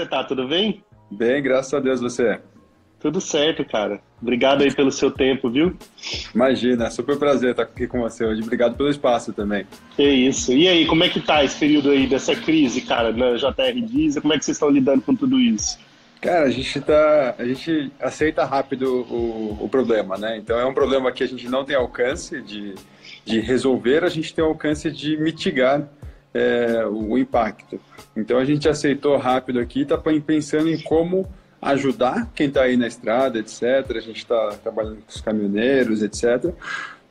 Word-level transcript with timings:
É 0.00 0.04
você 0.04 0.06
tá? 0.06 0.24
Tudo 0.24 0.48
bem? 0.48 0.82
Bem, 1.10 1.42
graças 1.42 1.74
a 1.74 1.78
Deus 1.78 2.00
você. 2.00 2.40
Tudo 2.98 3.20
certo, 3.20 3.64
cara. 3.64 4.00
Obrigado 4.20 4.62
aí 4.62 4.74
pelo 4.74 4.90
seu 4.90 5.10
tempo, 5.10 5.50
viu? 5.50 5.76
Imagina, 6.34 6.86
é 6.86 6.90
super 6.90 7.18
prazer 7.18 7.50
estar 7.50 7.64
aqui 7.64 7.86
com 7.86 8.00
você 8.00 8.24
hoje. 8.24 8.42
Obrigado 8.42 8.76
pelo 8.76 8.88
espaço 8.88 9.32
também. 9.32 9.66
Que 9.96 10.08
isso. 10.08 10.52
E 10.52 10.68
aí, 10.68 10.86
como 10.86 11.04
é 11.04 11.08
que 11.08 11.20
tá 11.20 11.44
esse 11.44 11.58
período 11.58 11.90
aí 11.90 12.06
dessa 12.06 12.34
crise, 12.34 12.80
cara, 12.82 13.12
na 13.12 13.36
JR 13.36 13.80
Diesel? 13.86 14.22
Como 14.22 14.32
é 14.32 14.38
que 14.38 14.44
vocês 14.44 14.56
estão 14.56 14.70
lidando 14.70 15.02
com 15.02 15.14
tudo 15.14 15.38
isso? 15.38 15.78
Cara, 16.20 16.44
a 16.44 16.50
gente 16.50 16.80
tá, 16.80 17.34
a 17.38 17.44
gente 17.44 17.90
aceita 18.00 18.44
rápido 18.44 19.06
o, 19.10 19.58
o 19.64 19.68
problema, 19.68 20.16
né? 20.16 20.36
Então 20.38 20.58
é 20.58 20.64
um 20.64 20.74
problema 20.74 21.12
que 21.12 21.24
a 21.24 21.28
gente 21.28 21.48
não 21.48 21.64
tem 21.64 21.76
alcance 21.76 22.40
de, 22.42 22.74
de 23.24 23.40
resolver, 23.40 24.04
a 24.04 24.08
gente 24.10 24.34
tem 24.34 24.44
alcance 24.44 24.90
de 24.90 25.16
mitigar 25.16 25.88
é, 26.32 26.84
o 26.86 27.16
impacto. 27.18 27.80
Então 28.16 28.38
a 28.38 28.44
gente 28.44 28.68
aceitou 28.68 29.16
rápido 29.16 29.60
aqui, 29.60 29.82
está 29.82 29.98
pensando 29.98 30.68
em 30.68 30.80
como 30.80 31.28
ajudar 31.60 32.30
quem 32.34 32.48
está 32.48 32.62
aí 32.62 32.76
na 32.76 32.86
estrada, 32.86 33.38
etc. 33.38 33.62
A 33.96 34.00
gente 34.00 34.18
está 34.18 34.48
trabalhando 34.62 34.96
com 34.96 35.08
os 35.08 35.20
caminhoneiros, 35.20 36.02
etc. 36.02 36.52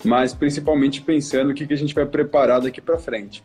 Mas 0.04 0.34
principalmente 0.34 1.02
pensando 1.02 1.52
o 1.52 1.54
que, 1.54 1.68
que 1.68 1.74
a 1.74 1.78
gente 1.78 1.94
vai 1.94 2.06
preparar 2.06 2.62
daqui 2.62 2.82
para 2.82 2.98
frente. 2.98 3.44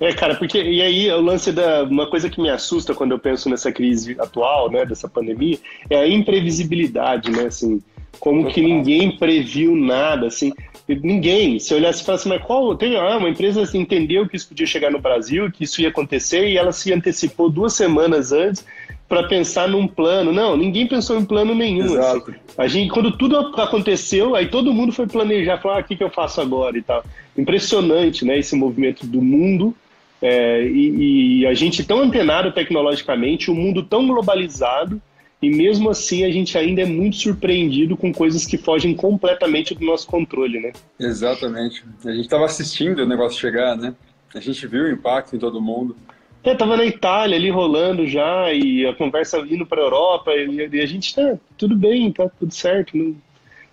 É, 0.00 0.12
cara, 0.12 0.36
porque 0.36 0.62
e 0.62 0.80
aí 0.80 1.10
o 1.10 1.20
lance 1.20 1.50
da 1.50 1.82
uma 1.82 2.08
coisa 2.08 2.30
que 2.30 2.40
me 2.40 2.48
assusta 2.48 2.94
quando 2.94 3.12
eu 3.12 3.18
penso 3.18 3.50
nessa 3.50 3.72
crise 3.72 4.16
atual, 4.20 4.70
né, 4.70 4.86
dessa 4.86 5.08
pandemia, 5.08 5.58
é 5.90 5.96
a 5.96 6.06
imprevisibilidade, 6.06 7.32
né, 7.32 7.46
assim, 7.46 7.82
como 8.18 8.46
que 8.46 8.60
ninguém 8.60 9.16
previu 9.16 9.76
nada, 9.76 10.26
assim, 10.26 10.52
ninguém. 10.88 11.58
Se 11.58 11.74
olhasse 11.74 12.02
e 12.02 12.04
falasse, 12.04 12.28
mas 12.28 12.42
qual 12.42 12.74
tem 12.76 12.96
ah, 12.96 13.16
uma 13.16 13.28
empresa 13.28 13.62
assim, 13.62 13.80
entendeu 13.80 14.28
que 14.28 14.36
isso 14.36 14.48
podia 14.48 14.66
chegar 14.66 14.90
no 14.90 14.98
Brasil, 14.98 15.50
que 15.50 15.64
isso 15.64 15.80
ia 15.80 15.88
acontecer 15.88 16.48
e 16.48 16.56
ela 16.56 16.72
se 16.72 16.92
antecipou 16.92 17.50
duas 17.50 17.74
semanas 17.74 18.32
antes 18.32 18.64
para 19.08 19.22
pensar 19.26 19.68
num 19.68 19.86
plano. 19.86 20.32
Não, 20.32 20.56
ninguém 20.56 20.86
pensou 20.86 21.18
em 21.18 21.24
plano 21.24 21.54
nenhum. 21.54 21.84
Assim. 21.84 21.94
Exato. 21.94 22.30
Assim. 22.30 22.40
A 22.56 22.68
gente, 22.68 22.90
quando 22.90 23.12
tudo 23.12 23.36
aconteceu, 23.36 24.34
aí 24.34 24.48
todo 24.48 24.72
mundo 24.72 24.92
foi 24.92 25.06
planejar, 25.06 25.58
falar, 25.58 25.78
ah, 25.78 25.80
o 25.80 25.84
que, 25.84 25.96
que 25.96 26.04
eu 26.04 26.10
faço 26.10 26.40
agora 26.40 26.76
e 26.76 26.82
tal. 26.82 27.04
Impressionante, 27.36 28.24
né, 28.24 28.38
esse 28.38 28.56
movimento 28.56 29.06
do 29.06 29.22
mundo 29.22 29.74
é, 30.20 30.62
e, 30.64 31.40
e, 31.40 31.46
a 31.46 31.54
gente 31.54 31.84
tão 31.84 32.00
antenado 32.00 32.50
tecnologicamente, 32.50 33.50
o 33.50 33.54
mundo 33.54 33.84
tão 33.84 34.06
globalizado, 34.06 35.00
e 35.40 35.50
mesmo 35.50 35.88
assim 35.88 36.24
a 36.24 36.30
gente 36.30 36.58
ainda 36.58 36.82
é 36.82 36.86
muito 36.86 37.16
surpreendido 37.16 37.96
com 37.96 38.12
coisas 38.12 38.44
que 38.44 38.58
fogem 38.58 38.94
completamente 38.94 39.74
do 39.74 39.84
nosso 39.84 40.06
controle, 40.06 40.60
né? 40.60 40.72
Exatamente. 40.98 41.84
A 42.04 42.10
gente 42.10 42.22
estava 42.22 42.44
assistindo 42.44 43.00
o 43.00 43.06
negócio 43.06 43.38
chegar, 43.38 43.76
né? 43.76 43.94
A 44.34 44.40
gente 44.40 44.66
viu 44.66 44.84
o 44.84 44.90
impacto 44.90 45.36
em 45.36 45.38
todo 45.38 45.60
mundo. 45.60 45.96
É, 46.42 46.54
tava 46.54 46.76
na 46.76 46.84
Itália 46.84 47.36
ali 47.36 47.50
rolando 47.50 48.06
já, 48.06 48.52
e 48.52 48.86
a 48.86 48.94
conversa 48.94 49.38
indo 49.38 49.66
para 49.66 49.80
a 49.80 49.84
Europa, 49.84 50.32
e, 50.32 50.68
e, 50.72 50.80
a 50.80 50.86
gente 50.86 51.14
tá 51.14 51.36
tudo 51.56 51.76
bem, 51.76 52.12
tá 52.12 52.28
tudo 52.28 52.52
certo. 52.52 52.96
Não... 52.96 53.14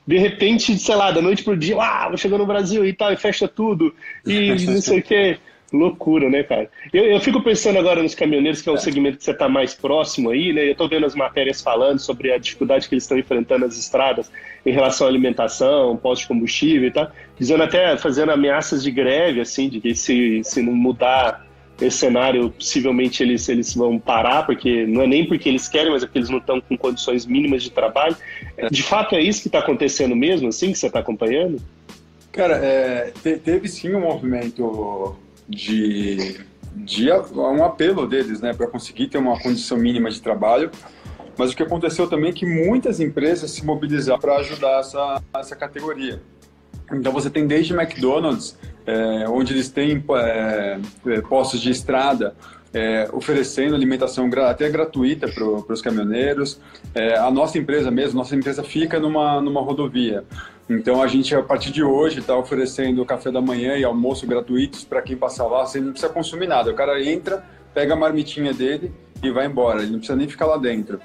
De 0.06 0.18
repente, 0.18 0.78
sei 0.78 0.96
lá, 0.96 1.12
da 1.12 1.22
noite 1.22 1.44
pro 1.44 1.58
dia, 1.58 1.82
ah, 1.82 2.08
vou 2.10 2.18
chegar 2.18 2.38
no 2.38 2.46
Brasil 2.46 2.86
e 2.86 2.94
tal, 2.94 3.12
e 3.12 3.18
fecha 3.18 3.48
tudo, 3.48 3.94
e 4.26 4.52
não 4.66 4.82
sei 4.82 5.00
o 5.00 5.04
quê. 5.04 5.38
Loucura, 5.76 6.30
né, 6.30 6.44
cara? 6.44 6.70
Eu, 6.94 7.04
eu 7.06 7.20
fico 7.20 7.42
pensando 7.42 7.78
agora 7.78 8.02
nos 8.02 8.16
caminhoneiros, 8.16 8.62
que 8.62 8.70
é 8.70 8.72
um 8.72 8.78
segmento 8.78 9.18
que 9.18 9.24
você 9.24 9.32
está 9.32 9.48
mais 9.48 9.74
próximo 9.74 10.30
aí, 10.30 10.54
né? 10.54 10.68
Eu 10.68 10.72
estou 10.72 10.90
vendo 10.90 11.06
as 11.06 11.16
matérias 11.16 11.62
falando 11.62 12.00
sobre 12.00 12.32
a 12.32 12.38
dificuldade 12.38 12.88
que 12.88 12.96
eles 12.96 13.04
estão 13.04 13.18
enfrentando 13.18 13.66
nas 13.66 13.78
estradas 13.78 14.32
em 14.66 14.72
relação 14.72 15.08
à 15.08 15.10
alimentação, 15.10 15.96
posto 15.98 16.24
de 16.24 16.28
combustível 16.28 16.88
e 16.88 16.92
tal, 16.92 17.12
dizendo 17.38 17.64
até, 17.64 17.98
fazendo 17.98 18.32
ameaças 18.32 18.84
de 18.84 18.92
greve, 18.92 19.42
assim, 19.42 19.70
de 19.70 19.80
que 19.80 19.94
se, 19.94 20.42
se 20.44 20.62
não 20.62 20.74
mudar 20.74 21.46
esse 21.82 21.98
cenário, 21.98 22.50
possivelmente 22.52 23.22
eles, 23.22 23.50
eles 23.50 23.74
vão 23.74 24.00
parar, 24.00 24.46
porque 24.46 24.86
não 24.86 25.02
é 25.02 25.08
nem 25.08 25.28
porque 25.28 25.50
eles 25.50 25.68
querem, 25.68 25.92
mas 25.92 26.04
é 26.04 26.06
porque 26.06 26.20
eles 26.20 26.30
não 26.30 26.38
estão 26.38 26.62
com 26.62 26.78
condições 26.78 27.26
mínimas 27.26 27.64
de 27.64 27.70
trabalho. 27.70 28.16
De 28.72 28.82
fato, 28.82 29.16
é 29.16 29.22
isso 29.22 29.42
que 29.42 29.50
está 29.50 29.60
acontecendo 29.60 30.16
mesmo, 30.16 30.48
assim, 30.48 30.72
que 30.72 30.78
você 30.78 30.88
está 30.88 31.00
acompanhando? 31.00 31.62
Cara, 32.32 32.56
é, 32.58 33.14
teve 33.44 33.68
sim 33.68 33.94
um 33.94 34.02
movimento 34.02 35.16
de, 35.48 36.40
de 36.76 37.12
um 37.12 37.64
apelo 37.64 38.08
deles, 38.08 38.42
né, 38.42 38.54
para 38.54 38.68
conseguir 38.68 39.08
ter 39.08 39.18
uma 39.18 39.40
condição 39.40 39.78
mínima 39.78 40.10
de 40.10 40.22
trabalho. 40.22 40.72
Mas 41.38 41.52
o 41.52 41.56
que 41.56 41.64
aconteceu 41.64 42.08
também 42.08 42.30
é 42.30 42.34
que 42.34 42.46
muitas 42.46 43.00
empresas 43.00 43.52
se 43.52 43.66
mobilizaram 43.66 44.20
para 44.20 44.38
ajudar 44.38 44.80
essa, 44.80 45.22
essa 45.36 45.56
categoria. 45.56 46.22
Então 46.92 47.12
você 47.12 47.30
tem 47.30 47.48
desde 47.48 47.74
McDonald's, 47.74 48.58
é, 48.86 49.28
onde 49.28 49.54
eles 49.54 49.70
têm 49.70 50.04
é, 50.16 50.80
postos 51.28 51.60
de 51.60 51.72
estrada, 51.72 52.36
é, 52.74 53.10
oferecendo 53.14 53.74
alimentação 53.74 54.30
até 54.48 54.70
gratuita 54.70 55.28
para 55.28 55.74
os 55.74 55.82
caminhoneiros. 55.82 56.60
É, 56.94 57.18
a 57.18 57.32
nossa 57.32 57.58
empresa 57.58 57.90
mesmo, 57.90 58.18
nossa 58.18 58.36
empresa 58.36 58.64
fica 58.64 59.00
numa, 59.00 59.42
numa 59.42 59.62
rodovia. 59.62 60.24
Então 60.70 61.02
a 61.02 61.08
gente, 61.08 61.36
a 61.36 61.44
partir 61.44 61.72
de 61.72 61.84
hoje, 61.84 62.20
está 62.20 62.36
oferecendo 62.36 63.06
café 63.06 63.32
da 63.32 63.42
manhã 63.42 63.78
e 63.78 63.84
almoço 63.84 64.26
gratuitos 64.26 64.84
para 64.84 65.02
quem 65.02 65.16
passar 65.16 65.46
lá, 65.46 65.66
você 65.66 65.80
não 65.80 65.92
precisa 65.92 66.12
consumir 66.12 66.48
nada. 66.48 66.72
O 66.72 66.74
cara 66.74 67.04
entra, 67.04 67.44
pega 67.74 67.94
a 67.94 67.98
marmitinha 67.98 68.54
dele 68.54 68.92
e 69.22 69.30
vai 69.30 69.46
embora, 69.46 69.82
ele 69.82 69.92
não 69.92 70.00
precisa 70.00 70.18
nem 70.18 70.28
ficar 70.28 70.48
lá 70.48 70.58
dentro. 70.58 71.00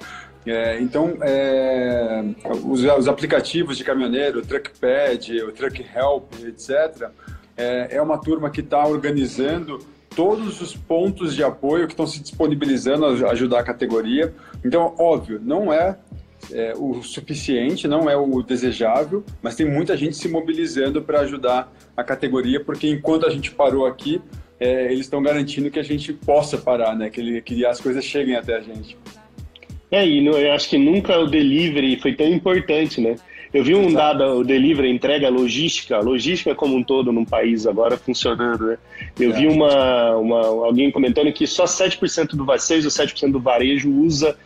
É, 0.45 0.79
então, 0.81 1.17
é, 1.21 2.23
os, 2.65 2.83
os, 2.83 3.07
aplicativos 3.07 3.77
de 3.77 3.83
caminhoneiro, 3.83 4.39
o 4.39 4.41
Truckpad, 4.41 5.43
o 5.43 5.51
Truck 5.51 5.85
Help, 5.95 6.33
etc., 6.43 7.09
é, 7.55 7.97
é 7.97 8.01
uma 8.01 8.17
turma 8.17 8.49
que 8.49 8.61
está 8.61 8.83
organizando 8.87 9.79
todos 10.15 10.59
os 10.59 10.75
pontos 10.75 11.35
de 11.35 11.43
apoio 11.43 11.85
que 11.85 11.93
estão 11.93 12.07
se 12.07 12.19
disponibilizando 12.19 13.05
a 13.05 13.31
ajudar 13.31 13.59
a 13.59 13.63
categoria. 13.63 14.33
Então, 14.65 14.95
óbvio, 14.97 15.39
não 15.43 15.71
é 15.71 15.97
é, 16.51 16.73
o 16.77 17.01
suficiente, 17.03 17.87
não 17.87 18.09
é 18.09 18.15
o 18.15 18.41
desejável, 18.41 19.23
mas 19.41 19.55
tem 19.55 19.69
muita 19.69 19.95
gente 19.95 20.15
se 20.15 20.27
mobilizando 20.27 21.01
para 21.01 21.21
ajudar 21.21 21.71
a 21.95 22.03
categoria, 22.03 22.63
porque 22.63 22.87
enquanto 22.87 23.25
a 23.25 23.29
gente 23.29 23.51
parou 23.51 23.85
aqui, 23.85 24.21
é, 24.59 24.85
eles 24.85 25.01
estão 25.01 25.21
garantindo 25.21 25.71
que 25.71 25.79
a 25.79 25.83
gente 25.83 26.13
possa 26.13 26.57
parar, 26.57 26.95
né? 26.95 27.09
Que, 27.09 27.19
ele, 27.19 27.41
que 27.41 27.65
as 27.65 27.81
coisas 27.81 28.05
cheguem 28.05 28.35
até 28.35 28.57
a 28.57 28.61
gente. 28.61 28.97
É, 29.89 30.07
e 30.07 30.25
eu 30.25 30.53
acho 30.53 30.69
que 30.69 30.77
nunca 30.77 31.19
o 31.19 31.27
delivery 31.27 31.99
foi 31.99 32.13
tão 32.13 32.27
importante, 32.27 33.01
né? 33.01 33.15
Eu 33.53 33.63
vi 33.63 33.75
um 33.75 33.91
dado, 33.91 34.23
o 34.23 34.43
delivery, 34.43 34.89
entrega, 34.89 35.29
logística, 35.29 35.99
logística 35.99 36.55
como 36.55 36.75
um 36.75 36.83
todo 36.83 37.11
num 37.11 37.25
país 37.25 37.67
agora 37.67 37.97
funcionando, 37.97 38.67
né? 38.67 38.77
Eu 39.19 39.31
é. 39.31 39.39
vi 39.39 39.47
uma, 39.47 40.15
uma, 40.15 40.39
alguém 40.65 40.89
comentando 40.89 41.31
que 41.33 41.45
só 41.45 41.65
7% 41.65 42.29
do, 42.29 42.45
6 42.57 42.85
ou 42.85 42.91
7% 42.91 43.31
do 43.31 43.39
varejo 43.41 43.91
usa 43.91 44.37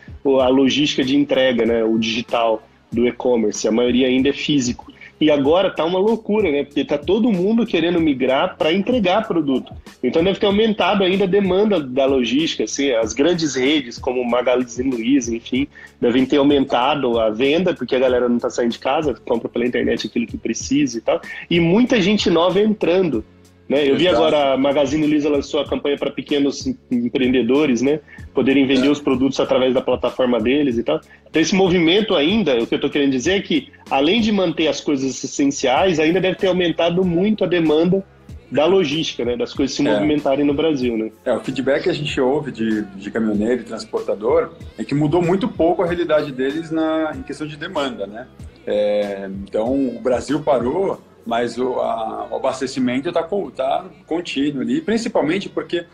a 0.42 0.48
logística 0.48 1.04
de 1.04 1.16
entrega, 1.16 1.66
né? 1.66 1.84
O 1.84 2.00
digital 2.00 2.68
do 2.92 3.08
e-commerce. 3.08 3.68
A 3.68 3.72
maioria 3.72 4.08
ainda 4.08 4.30
é 4.30 4.34
físico. 4.34 4.92
E 5.20 5.31
agora 5.31 5.70
tá 5.70 5.86
uma 5.86 6.00
loucura, 6.00 6.52
né? 6.52 6.64
Porque 6.66 6.84
tá 6.84 6.98
todo 6.98 7.31
mundo 7.31 7.66
querendo 7.66 8.02
migrar 8.02 8.58
para 8.58 8.74
entregar 8.74 9.28
produto. 9.28 9.74
Então 10.03 10.24
deve 10.24 10.40
ter 10.40 10.46
aumentado 10.46 11.03
ainda 11.03 11.24
a 11.24 11.28
demanda 11.28 11.80
da 11.80 12.06
logística, 12.06 12.66
assim, 12.66 12.92
as 12.92 13.14
grandes 13.14 13.56
redes 13.56 13.98
como 13.98 14.24
Magazine 14.24 14.92
Luiza, 14.92 15.36
enfim, 15.36 15.68
devem 16.02 16.26
ter 16.26 16.38
aumentado 16.38 17.18
a 17.20 17.30
venda, 17.30 17.74
porque 17.74 17.96
a 17.96 18.00
galera 18.00 18.28
não 18.28 18.40
tá 18.40 18.50
saindo 18.50 18.72
de 18.72 18.80
casa, 18.80 19.16
compra 19.26 19.48
pela 19.48 19.66
internet 19.66 20.08
aquilo 20.08 20.28
que 20.28 20.38
precisa 20.38 20.98
e 20.98 21.02
tal. 21.02 21.22
E 21.50 21.59
muita 21.59 22.02
gente 22.02 22.30
nova 22.30 22.59
entrando. 22.59 23.24
Né? 23.68 23.90
Eu 23.90 23.98
vi 23.98 24.08
agora 24.08 24.53
a 24.53 24.58
Magazine 24.58 25.08
Luiza 25.08 25.28
lançou 25.28 25.59
a 25.59 25.68
campanha 25.68 25.98
para 25.98 26.12
pequenos 26.12 26.68
empreendedores, 26.92 27.81
né? 27.81 28.00
Poderem 28.34 28.68
vender 28.68 28.88
é. 28.88 28.92
os 28.92 29.02
produtos 29.02 29.40
através 29.40 29.73
da 29.73 29.82
plataforma 29.82 30.40
deles 30.40 30.78
e 30.78 30.84
tal. 30.84 31.02
Então, 31.28 31.41
esse 31.41 31.56
movimento 31.56 32.14
ainda, 32.16 32.62
o 32.62 32.67
que 32.67 32.76
eu 32.76 32.78
estou 32.78 32.91
querendo 32.91 33.12
dizer 33.12 33.32
é 33.34 33.41
que, 33.41 33.70
além 33.90 34.22
de 34.22 34.32
manter 34.32 34.67
as 34.67 34.79
coisas 34.79 35.23
essenciais, 35.23 36.00
ainda 36.00 36.22
deve 36.22 36.35
ter 36.35 36.47
aumentado 36.47 37.03
muito 37.03 37.44
a 37.44 37.47
demanda 37.47 38.06
da 38.52 38.66
logística, 38.66 39.26
né? 39.26 39.35
Das 39.35 39.53
coisas 39.53 39.76
se 39.76 39.85
é. 39.85 39.91
movimentarem 39.91 40.46
no 40.46 40.53
Brasil, 40.53 40.96
né? 40.96 41.12
É, 41.26 41.34
o 41.34 41.40
feedback 41.40 41.84
que 41.84 41.90
a 41.90 41.94
gente 41.94 42.22
ouve 42.22 42.52
de, 42.52 42.84
de 42.84 43.09
caminhoneiro 43.09 43.62
e 43.62 43.64
transportador 43.64 44.52
é 44.78 44.84
que 44.84 44.94
mudou 44.94 45.22
muito 45.22 45.47
pouco 45.47 45.82
a 45.82 45.88
realidade 45.88 46.32
deles 46.32 46.70
na, 46.70 47.14
em 47.16 47.23
questão 47.23 47.47
de 47.47 47.58
demanda, 47.58 48.06
né? 48.06 48.28
É, 48.67 49.29
então, 49.44 49.73
o 49.73 50.00
Brasil 50.00 50.40
parou 50.40 51.02
mas 51.26 51.58
o, 51.58 51.80
a, 51.80 52.28
o 52.32 52.36
abastecimento 52.36 53.10
está 53.10 53.24
tá 53.24 53.86
contínuo 54.06 54.62
ali, 54.62 54.82
principalmente 54.82 55.50
porque 55.50 55.86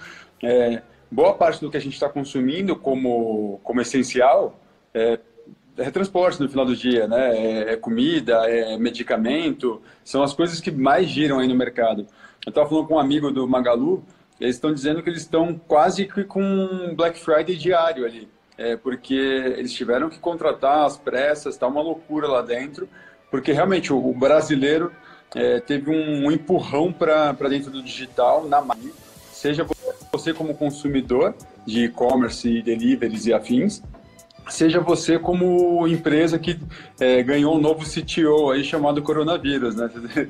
é, 0.44 0.82
boa 1.10 1.34
parte 1.34 1.62
do 1.62 1.70
que 1.70 1.78
a 1.78 1.82
gente 1.82 1.94
está 1.94 2.10
consumindo 2.10 2.76
como, 2.76 3.60
como 3.64 3.82
essencial 3.82 4.60
é, 4.94 5.20
é 5.78 5.90
transporte 5.90 6.42
no 6.42 6.50
final 6.50 6.66
do 6.66 6.76
dia, 6.76 7.08
né? 7.08 7.38
É, 7.38 7.74
é, 7.74 7.76
comida, 7.76 8.50
é 8.50 8.78
medicamento, 8.78 9.82
são 10.04 10.22
as 10.24 10.34
coisas 10.34 10.60
que 10.60 10.72
mais 10.72 11.08
giram 11.08 11.40
aí 11.40 11.48
no 11.48 11.56
mercado. 11.56 12.06
Eu 12.46 12.50
estava 12.50 12.68
falando 12.68 12.88
com 12.88 12.96
um 12.96 13.00
amigo 13.00 13.32
do 13.32 13.48
Magalu, 13.48 14.04
eles 14.40 14.56
estão 14.56 14.74
dizendo 14.74 15.04
que 15.04 15.10
eles 15.10 15.22
estão 15.22 15.60
quase 15.68 16.06
que 16.06 16.24
com 16.24 16.94
Black 16.96 17.20
Friday 17.20 17.56
diário 17.56 18.06
ali, 18.06 18.28
é, 18.58 18.76
porque 18.76 19.14
eles 19.14 19.74
tiveram 19.74 20.10
que 20.10 20.20
contratar 20.20 20.86
as 20.86 20.98
pressas, 20.98 21.54
está 21.54 21.68
uma 21.68 21.82
loucura 21.82 22.28
lá 22.28 22.42
dentro, 22.42 22.90
porque 23.30 23.52
realmente 23.52 23.94
o, 23.94 23.98
o 23.98 24.14
brasileiro 24.14 24.92
é, 25.36 25.60
teve 25.60 25.90
um, 25.90 26.32
empurrão 26.32 26.92
para 26.92 27.32
dentro 27.50 27.72
do 27.72 27.82
digital 27.82 28.48
na 28.48 28.64
seja 29.32 29.66
você 30.12 30.34
como 30.34 30.54
consumidor, 30.54 31.34
de 31.66 31.86
e-commerce 31.86 32.48
e 32.48 32.62
deliveries 32.62 33.26
e 33.26 33.34
afins, 33.34 33.82
seja 34.50 34.80
você 34.80 35.18
como 35.18 35.88
empresa 35.88 36.38
que 36.38 36.60
é, 37.00 37.24
ganhou 37.24 37.56
um 37.56 37.62
novo 37.62 37.86
CTO 37.86 38.52
aí 38.52 38.64
chamado 38.64 39.02
coronavírus, 39.02 39.76
né? 39.76 39.90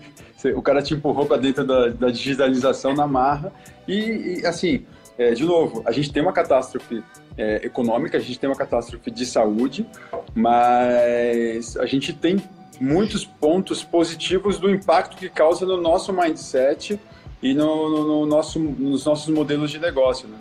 O 0.56 0.62
cara 0.64 0.82
te 0.82 0.96
empurrou 0.96 1.28
para 1.28 1.38
dentro 1.38 1.64
da, 1.64 1.90
da, 1.90 2.10
digitalização 2.10 2.96
na 2.96 3.06
marra 3.06 3.54
e, 3.88 4.40
e 4.40 4.46
assim, 4.48 4.88
é, 5.16 5.36
de 5.36 5.46
novo, 5.46 5.84
a 5.86 5.92
gente 5.92 6.12
tem 6.12 6.20
uma 6.20 6.34
catástrofe 6.34 7.04
é, 7.38 7.64
econômica, 7.64 8.18
a 8.18 8.20
gente 8.20 8.40
tem 8.40 8.50
uma 8.50 8.56
catástrofe 8.56 9.12
de 9.12 9.24
saúde, 9.24 9.86
mas 10.34 11.78
a 11.78 11.86
gente 11.86 12.12
tem 12.12 12.42
muitos 12.82 13.24
pontos 13.24 13.84
positivos 13.84 14.58
do 14.58 14.70
impacto 14.70 15.16
que 15.16 15.30
causa 15.30 15.66
no 15.66 15.78
nosso 15.78 16.12
mindset 16.12 17.00
e 17.42 17.54
no, 17.54 17.90
no, 17.90 18.08
no 18.08 18.26
nosso, 18.26 18.60
nos 18.60 19.06
nossos 19.06 19.32
modelos 19.32 19.70
de 19.70 19.78
negócio, 19.78 20.28
né? 20.28 20.38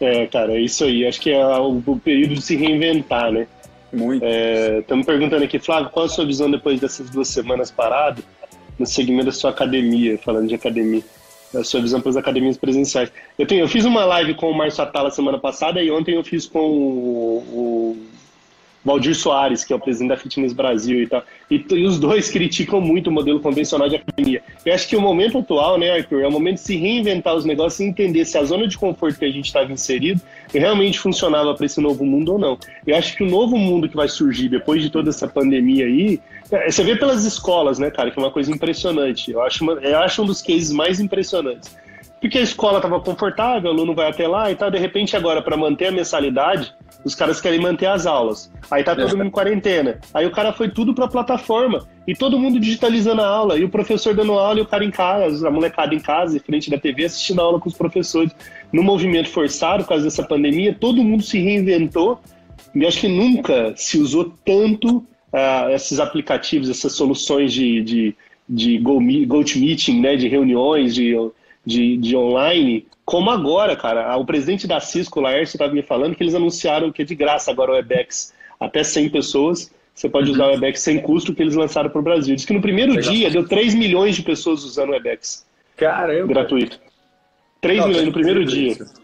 É, 0.00 0.26
cara, 0.26 0.52
é 0.52 0.60
isso 0.60 0.84
aí. 0.84 1.04
Acho 1.04 1.20
que 1.20 1.30
é 1.30 1.44
o, 1.44 1.82
o 1.84 1.98
período 1.98 2.34
de 2.34 2.42
se 2.42 2.54
reinventar, 2.54 3.32
né? 3.32 3.48
Muito. 3.92 4.24
Estamos 4.24 5.06
é, 5.06 5.10
perguntando 5.10 5.44
aqui, 5.44 5.58
Flávio, 5.58 5.90
qual 5.90 6.06
a 6.06 6.08
sua 6.08 6.24
visão 6.24 6.50
depois 6.50 6.80
dessas 6.80 7.10
duas 7.10 7.28
semanas 7.28 7.70
parado 7.70 8.22
no 8.78 8.86
segmento 8.86 9.26
da 9.26 9.32
sua 9.32 9.50
academia, 9.50 10.18
falando 10.18 10.48
de 10.48 10.54
academia? 10.54 11.02
A 11.54 11.64
sua 11.64 11.80
visão 11.80 12.00
para 12.00 12.10
as 12.10 12.16
academias 12.16 12.56
presenciais. 12.56 13.10
Eu, 13.38 13.46
tenho, 13.46 13.62
eu 13.62 13.68
fiz 13.68 13.84
uma 13.84 14.04
live 14.04 14.34
com 14.34 14.50
o 14.50 14.54
Márcio 14.54 14.82
Atala 14.82 15.10
semana 15.10 15.38
passada 15.38 15.82
e 15.82 15.90
ontem 15.90 16.14
eu 16.14 16.22
fiz 16.22 16.46
com 16.46 16.60
o, 16.60 17.38
o 17.52 17.96
Valdir 18.86 19.16
Soares, 19.16 19.64
que 19.64 19.72
é 19.72 19.76
o 19.76 19.80
presidente 19.80 20.10
da 20.10 20.16
Fitness 20.16 20.52
Brasil 20.52 21.02
e 21.02 21.08
tal. 21.08 21.24
E, 21.50 21.64
e, 21.72 21.84
os 21.84 21.98
dois 21.98 22.30
criticam 22.30 22.80
muito 22.80 23.08
o 23.08 23.12
modelo 23.12 23.40
convencional 23.40 23.88
de 23.88 23.96
academia. 23.96 24.40
Eu 24.64 24.72
acho 24.72 24.86
que 24.86 24.96
o 24.96 25.00
momento 25.00 25.38
atual, 25.38 25.76
né, 25.76 25.90
Arthur, 25.90 26.22
é 26.22 26.28
o 26.28 26.30
momento 26.30 26.54
de 26.54 26.60
se 26.60 26.76
reinventar 26.76 27.34
os 27.34 27.44
negócios 27.44 27.80
e 27.80 27.84
entender 27.84 28.24
se 28.24 28.38
a 28.38 28.44
zona 28.44 28.68
de 28.68 28.78
conforto 28.78 29.18
que 29.18 29.24
a 29.24 29.30
gente 29.30 29.46
estava 29.46 29.72
inserido 29.72 30.20
realmente 30.54 31.00
funcionava 31.00 31.52
para 31.52 31.66
esse 31.66 31.80
novo 31.80 32.06
mundo 32.06 32.34
ou 32.34 32.38
não. 32.38 32.56
Eu 32.86 32.96
acho 32.96 33.16
que 33.16 33.24
o 33.24 33.28
novo 33.28 33.58
mundo 33.58 33.88
que 33.88 33.96
vai 33.96 34.06
surgir 34.06 34.48
depois 34.48 34.80
de 34.80 34.88
toda 34.88 35.10
essa 35.10 35.26
pandemia 35.26 35.86
aí, 35.86 36.20
é, 36.52 36.70
você 36.70 36.84
vê 36.84 36.94
pelas 36.94 37.24
escolas, 37.24 37.80
né, 37.80 37.90
cara, 37.90 38.12
que 38.12 38.20
é 38.20 38.22
uma 38.22 38.30
coisa 38.30 38.52
impressionante. 38.52 39.32
Eu 39.32 39.42
acho, 39.42 39.64
uma, 39.64 39.72
eu 39.72 39.98
acho 39.98 40.22
um 40.22 40.26
dos 40.26 40.40
cases 40.40 40.70
mais 40.70 41.00
impressionantes. 41.00 41.76
Porque 42.20 42.38
a 42.38 42.42
escola 42.42 42.78
estava 42.78 43.00
confortável, 43.00 43.70
o 43.70 43.74
aluno 43.74 43.94
vai 43.94 44.08
até 44.08 44.28
lá 44.28 44.50
e 44.50 44.54
tal, 44.54 44.70
de 44.70 44.78
repente 44.78 45.16
agora, 45.16 45.42
para 45.42 45.56
manter 45.56 45.86
a 45.88 45.92
mensalidade, 45.92 46.72
os 47.04 47.14
caras 47.14 47.40
querem 47.40 47.60
manter 47.60 47.86
as 47.86 48.06
aulas. 48.06 48.50
Aí 48.70 48.82
tá 48.82 48.94
todo 48.94 49.16
mundo 49.16 49.26
em 49.26 49.30
quarentena. 49.30 49.98
Aí 50.12 50.26
o 50.26 50.30
cara 50.30 50.52
foi 50.52 50.68
tudo 50.68 50.94
pra 50.94 51.06
plataforma. 51.06 51.86
E 52.06 52.14
todo 52.14 52.38
mundo 52.38 52.58
digitalizando 52.58 53.22
a 53.22 53.26
aula. 53.26 53.58
E 53.58 53.64
o 53.64 53.68
professor 53.68 54.14
dando 54.14 54.32
aula 54.32 54.58
e 54.58 54.62
o 54.62 54.66
cara 54.66 54.84
em 54.84 54.90
casa, 54.90 55.46
a 55.46 55.50
molecada 55.50 55.94
em 55.94 56.00
casa, 56.00 56.36
em 56.36 56.40
frente 56.40 56.70
da 56.70 56.78
TV, 56.78 57.04
assistindo 57.04 57.40
a 57.40 57.44
aula 57.44 57.60
com 57.60 57.68
os 57.68 57.76
professores. 57.76 58.32
No 58.72 58.82
movimento 58.82 59.28
forçado, 59.28 59.84
por 59.84 59.90
causa 59.90 60.04
dessa 60.04 60.22
pandemia, 60.22 60.76
todo 60.78 61.02
mundo 61.02 61.22
se 61.22 61.38
reinventou. 61.38 62.20
E 62.74 62.84
acho 62.84 63.00
que 63.00 63.08
nunca 63.08 63.72
se 63.76 63.98
usou 63.98 64.32
tanto 64.44 64.98
uh, 64.98 65.70
esses 65.70 65.98
aplicativos, 65.98 66.68
essas 66.68 66.92
soluções 66.92 67.52
de, 67.52 67.82
de, 67.82 68.16
de 68.48 68.78
GoToMeeting, 68.78 70.00
né, 70.00 70.16
de 70.16 70.28
reuniões, 70.28 70.94
de, 70.94 71.14
de, 71.64 71.96
de 71.96 72.16
online, 72.16 72.86
como 73.06 73.30
agora, 73.30 73.76
cara, 73.76 74.16
o 74.16 74.26
presidente 74.26 74.66
da 74.66 74.80
Cisco, 74.80 75.20
Laércio, 75.20 75.54
estava 75.54 75.72
me 75.72 75.80
falando 75.80 76.16
que 76.16 76.24
eles 76.24 76.34
anunciaram 76.34 76.90
que 76.90 77.02
é 77.02 77.04
de 77.04 77.14
graça 77.14 77.52
agora 77.52 77.70
o 77.70 77.74
Webex. 77.74 78.34
Até 78.58 78.82
100 78.82 79.10
pessoas, 79.10 79.72
você 79.94 80.08
pode 80.08 80.28
usar 80.32 80.46
o 80.46 80.50
Webex 80.50 80.80
sem 80.80 81.00
custo 81.00 81.32
que 81.32 81.40
eles 81.40 81.54
lançaram 81.54 81.88
para 81.88 82.00
o 82.00 82.02
Brasil. 82.02 82.34
Diz 82.34 82.44
que 82.44 82.52
no 82.52 82.60
primeiro 82.60 82.92
Legal. 82.92 83.12
dia 83.12 83.30
deu 83.30 83.46
3 83.46 83.76
milhões 83.76 84.16
de 84.16 84.22
pessoas 84.22 84.64
usando 84.64 84.88
o 84.88 84.92
Webex. 84.92 85.46
Caramba! 85.76 86.26
Gratuito. 86.26 86.80
3 87.60 87.78
Não, 87.78 87.86
milhões 87.86 88.02
tá 88.02 88.06
no 88.06 88.12
primeiro 88.12 88.44
dia. 88.44 88.72
Isso. 88.72 88.94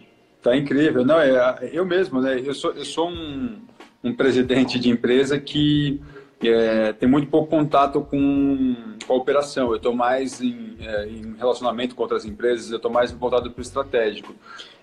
Tá 0.42 0.56
incrível. 0.56 1.04
Não, 1.04 1.20
é, 1.20 1.70
eu 1.72 1.86
mesmo, 1.86 2.20
né? 2.20 2.42
Eu 2.44 2.54
sou, 2.54 2.72
eu 2.72 2.84
sou 2.84 3.08
um, 3.08 3.56
um 4.02 4.12
presidente 4.12 4.80
de 4.80 4.90
empresa 4.90 5.38
que 5.38 6.00
é, 6.48 6.92
tem 6.92 7.08
muito 7.08 7.28
pouco 7.28 7.48
contato 7.48 8.00
com, 8.02 8.74
com 9.06 9.12
a 9.12 9.16
operação. 9.16 9.70
Eu 9.70 9.76
estou 9.76 9.94
mais 9.94 10.40
em, 10.40 10.76
é, 10.80 11.08
em, 11.08 11.34
relacionamento 11.36 11.94
com 11.94 12.02
outras 12.02 12.24
empresas, 12.24 12.70
eu 12.70 12.76
estou 12.76 12.90
mais 12.90 13.12
voltado 13.12 13.50
para 13.50 13.60
o 13.60 13.62
estratégico. 13.62 14.34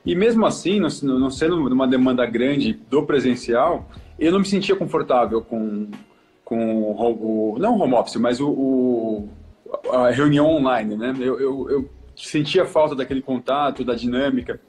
E 0.06 0.16
mesmo 0.16 0.46
assim, 0.46 0.80
não, 0.80 0.90
não 1.20 1.30
sendo 1.30 1.56
uma 1.68 1.88
demanda 1.88 2.26
grande 2.26 2.74
do 2.90 3.04
presencial, 3.04 3.90
eu 4.18 4.32
não 4.32 4.40
me 4.40 4.46
sentia 4.46 4.76
confortável 4.76 5.42
com, 5.42 5.90
com 6.44 6.84
o, 6.84 7.58
não 7.60 7.78
o 7.78 7.82
home 7.82 7.94
office, 7.94 8.16
mas 8.16 8.40
o, 8.40 8.50
o 8.50 9.30
a 9.92 10.10
reunião 10.10 10.48
online, 10.48 10.96
né? 10.96 11.14
Eu, 11.20 11.40
eu, 11.40 11.70
eu 11.70 11.90
sentia 12.16 12.66
falta 12.66 12.96
daquele 12.96 13.22
contato, 13.22 13.84
da 13.84 13.94
dinâmica. 13.94 14.60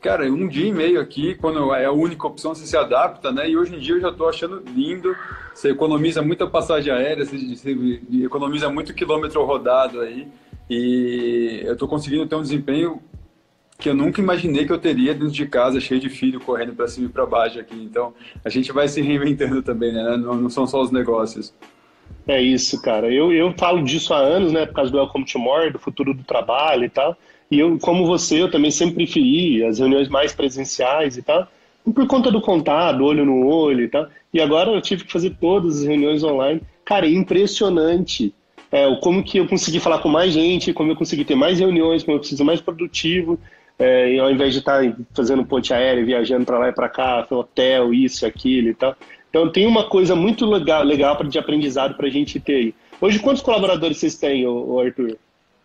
Cara, 0.00 0.30
um 0.30 0.46
dia 0.46 0.68
e 0.68 0.72
meio 0.72 1.00
aqui, 1.00 1.34
quando 1.34 1.74
é 1.74 1.84
a 1.84 1.92
única 1.92 2.26
opção, 2.26 2.54
você 2.54 2.64
se 2.64 2.76
adapta, 2.76 3.32
né? 3.32 3.50
E 3.50 3.56
hoje 3.56 3.74
em 3.74 3.78
dia 3.80 3.96
eu 3.96 4.00
já 4.00 4.10
estou 4.10 4.28
achando 4.28 4.62
lindo. 4.72 5.16
Você 5.52 5.70
economiza 5.70 6.22
muita 6.22 6.46
passagem 6.46 6.92
aérea, 6.92 7.24
você, 7.24 7.78
economiza 8.22 8.70
muito 8.70 8.94
quilômetro 8.94 9.44
rodado 9.44 10.00
aí. 10.00 10.28
E 10.70 11.62
eu 11.64 11.72
estou 11.72 11.88
conseguindo 11.88 12.26
ter 12.26 12.36
um 12.36 12.42
desempenho 12.42 13.02
que 13.76 13.88
eu 13.88 13.94
nunca 13.94 14.20
imaginei 14.20 14.66
que 14.66 14.72
eu 14.72 14.78
teria 14.78 15.14
dentro 15.14 15.30
de 15.30 15.46
casa, 15.46 15.80
cheio 15.80 16.00
de 16.00 16.08
filho 16.08 16.40
correndo 16.40 16.74
para 16.74 16.86
cima 16.86 17.06
e 17.06 17.10
para 17.10 17.26
baixo 17.26 17.58
aqui. 17.58 17.76
Então, 17.76 18.14
a 18.44 18.48
gente 18.48 18.70
vai 18.70 18.86
se 18.86 19.00
reinventando 19.00 19.62
também, 19.62 19.92
né? 19.92 20.16
Não, 20.16 20.34
não, 20.34 20.50
são 20.50 20.66
só 20.66 20.80
os 20.80 20.92
negócios. 20.92 21.54
É 22.26 22.40
isso, 22.40 22.80
cara. 22.82 23.12
Eu, 23.12 23.32
eu 23.32 23.52
falo 23.56 23.82
disso 23.82 24.14
há 24.14 24.18
anos, 24.18 24.52
né? 24.52 24.66
Por 24.66 24.74
causa 24.74 24.92
do 24.92 24.98
Welcome 24.98 25.24
to 25.24 25.38
More, 25.38 25.72
do 25.72 25.78
futuro 25.78 26.14
do 26.14 26.22
trabalho 26.22 26.84
e 26.84 26.88
tal. 26.88 27.16
E 27.50 27.58
eu, 27.58 27.78
como 27.78 28.06
você, 28.06 28.42
eu 28.42 28.50
também 28.50 28.70
sempre 28.70 28.96
preferi 28.96 29.64
as 29.64 29.78
reuniões 29.78 30.08
mais 30.08 30.34
presenciais 30.34 31.16
e 31.16 31.22
tal, 31.22 31.48
por 31.94 32.06
conta 32.06 32.30
do 32.30 32.40
contato, 32.40 33.02
olho 33.02 33.24
no 33.24 33.46
olho 33.46 33.84
e 33.84 33.88
tal. 33.88 34.06
E 34.32 34.40
agora 34.40 34.70
eu 34.70 34.80
tive 34.80 35.04
que 35.04 35.12
fazer 35.12 35.36
todas 35.40 35.78
as 35.78 35.86
reuniões 35.86 36.22
online. 36.22 36.60
Cara, 36.84 37.06
é 37.06 37.10
impressionante 37.10 38.34
é, 38.70 38.94
como 38.96 39.22
que 39.22 39.38
eu 39.38 39.48
consegui 39.48 39.80
falar 39.80 39.98
com 39.98 40.08
mais 40.08 40.32
gente, 40.32 40.72
como 40.72 40.92
eu 40.92 40.96
consegui 40.96 41.24
ter 41.24 41.34
mais 41.34 41.58
reuniões, 41.58 42.02
como 42.02 42.16
eu 42.16 42.20
preciso 42.20 42.44
mais 42.44 42.60
produtivo, 42.60 43.38
é, 43.78 44.18
ao 44.18 44.30
invés 44.30 44.52
de 44.52 44.58
estar 44.58 44.82
fazendo 45.14 45.44
ponte 45.44 45.72
aérea, 45.72 46.04
viajando 46.04 46.44
para 46.44 46.58
lá 46.58 46.68
e 46.68 46.72
para 46.72 46.88
cá, 46.88 47.26
hotel, 47.30 47.94
isso, 47.94 48.26
aquilo 48.26 48.68
e 48.68 48.74
tal. 48.74 48.94
Então 49.30 49.50
tem 49.50 49.66
uma 49.66 49.84
coisa 49.84 50.14
muito 50.14 50.44
legal, 50.46 50.82
legal 50.82 51.16
de 51.24 51.38
aprendizado 51.38 51.94
para 51.94 52.06
a 52.06 52.10
gente 52.10 52.40
ter 52.40 52.54
aí. 52.54 52.74
Hoje, 53.00 53.18
quantos 53.20 53.42
colaboradores 53.42 53.98
vocês 53.98 54.16
têm, 54.16 54.44
Arthur? 54.44 55.16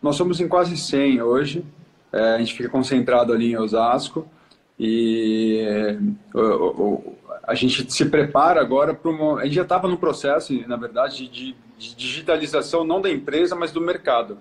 Nós 0.04 0.16
somos 0.16 0.38
em 0.38 0.46
quase 0.46 0.76
100 0.76 1.22
hoje. 1.22 1.64
É, 2.12 2.34
a 2.34 2.38
gente 2.38 2.52
fica 2.52 2.68
concentrado 2.68 3.32
ali 3.32 3.52
em 3.52 3.56
Osasco 3.56 4.28
e 4.78 5.64
é, 5.66 5.98
a 7.42 7.54
gente 7.54 7.90
se 7.90 8.04
prepara 8.04 8.60
agora 8.60 8.92
para 8.92 9.10
uma. 9.10 9.40
A 9.40 9.44
gente 9.46 9.54
já 9.54 9.62
estava 9.62 9.88
no 9.88 9.96
processo, 9.96 10.52
na 10.68 10.76
verdade, 10.76 11.26
de, 11.26 11.56
de, 11.78 11.96
digitalização 11.96 12.84
não 12.84 13.00
da 13.00 13.10
empresa, 13.10 13.56
mas 13.56 13.72
do 13.72 13.80
mercado. 13.80 14.36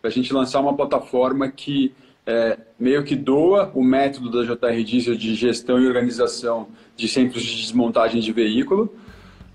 Para 0.00 0.10
a 0.10 0.12
gente 0.12 0.32
lançar 0.32 0.60
uma 0.60 0.76
plataforma 0.76 1.48
que 1.48 1.92
é, 2.24 2.56
meio 2.78 3.02
que 3.02 3.16
doa 3.16 3.68
o 3.74 3.82
método 3.82 4.30
da 4.30 4.44
JR 4.44 4.84
Diesel 4.84 5.16
de 5.16 5.34
gestão 5.34 5.80
e 5.80 5.88
organização 5.88 6.68
de 6.96 7.08
centros 7.08 7.42
de 7.42 7.56
desmontagem 7.56 8.20
de 8.20 8.30
veículo 8.30 8.94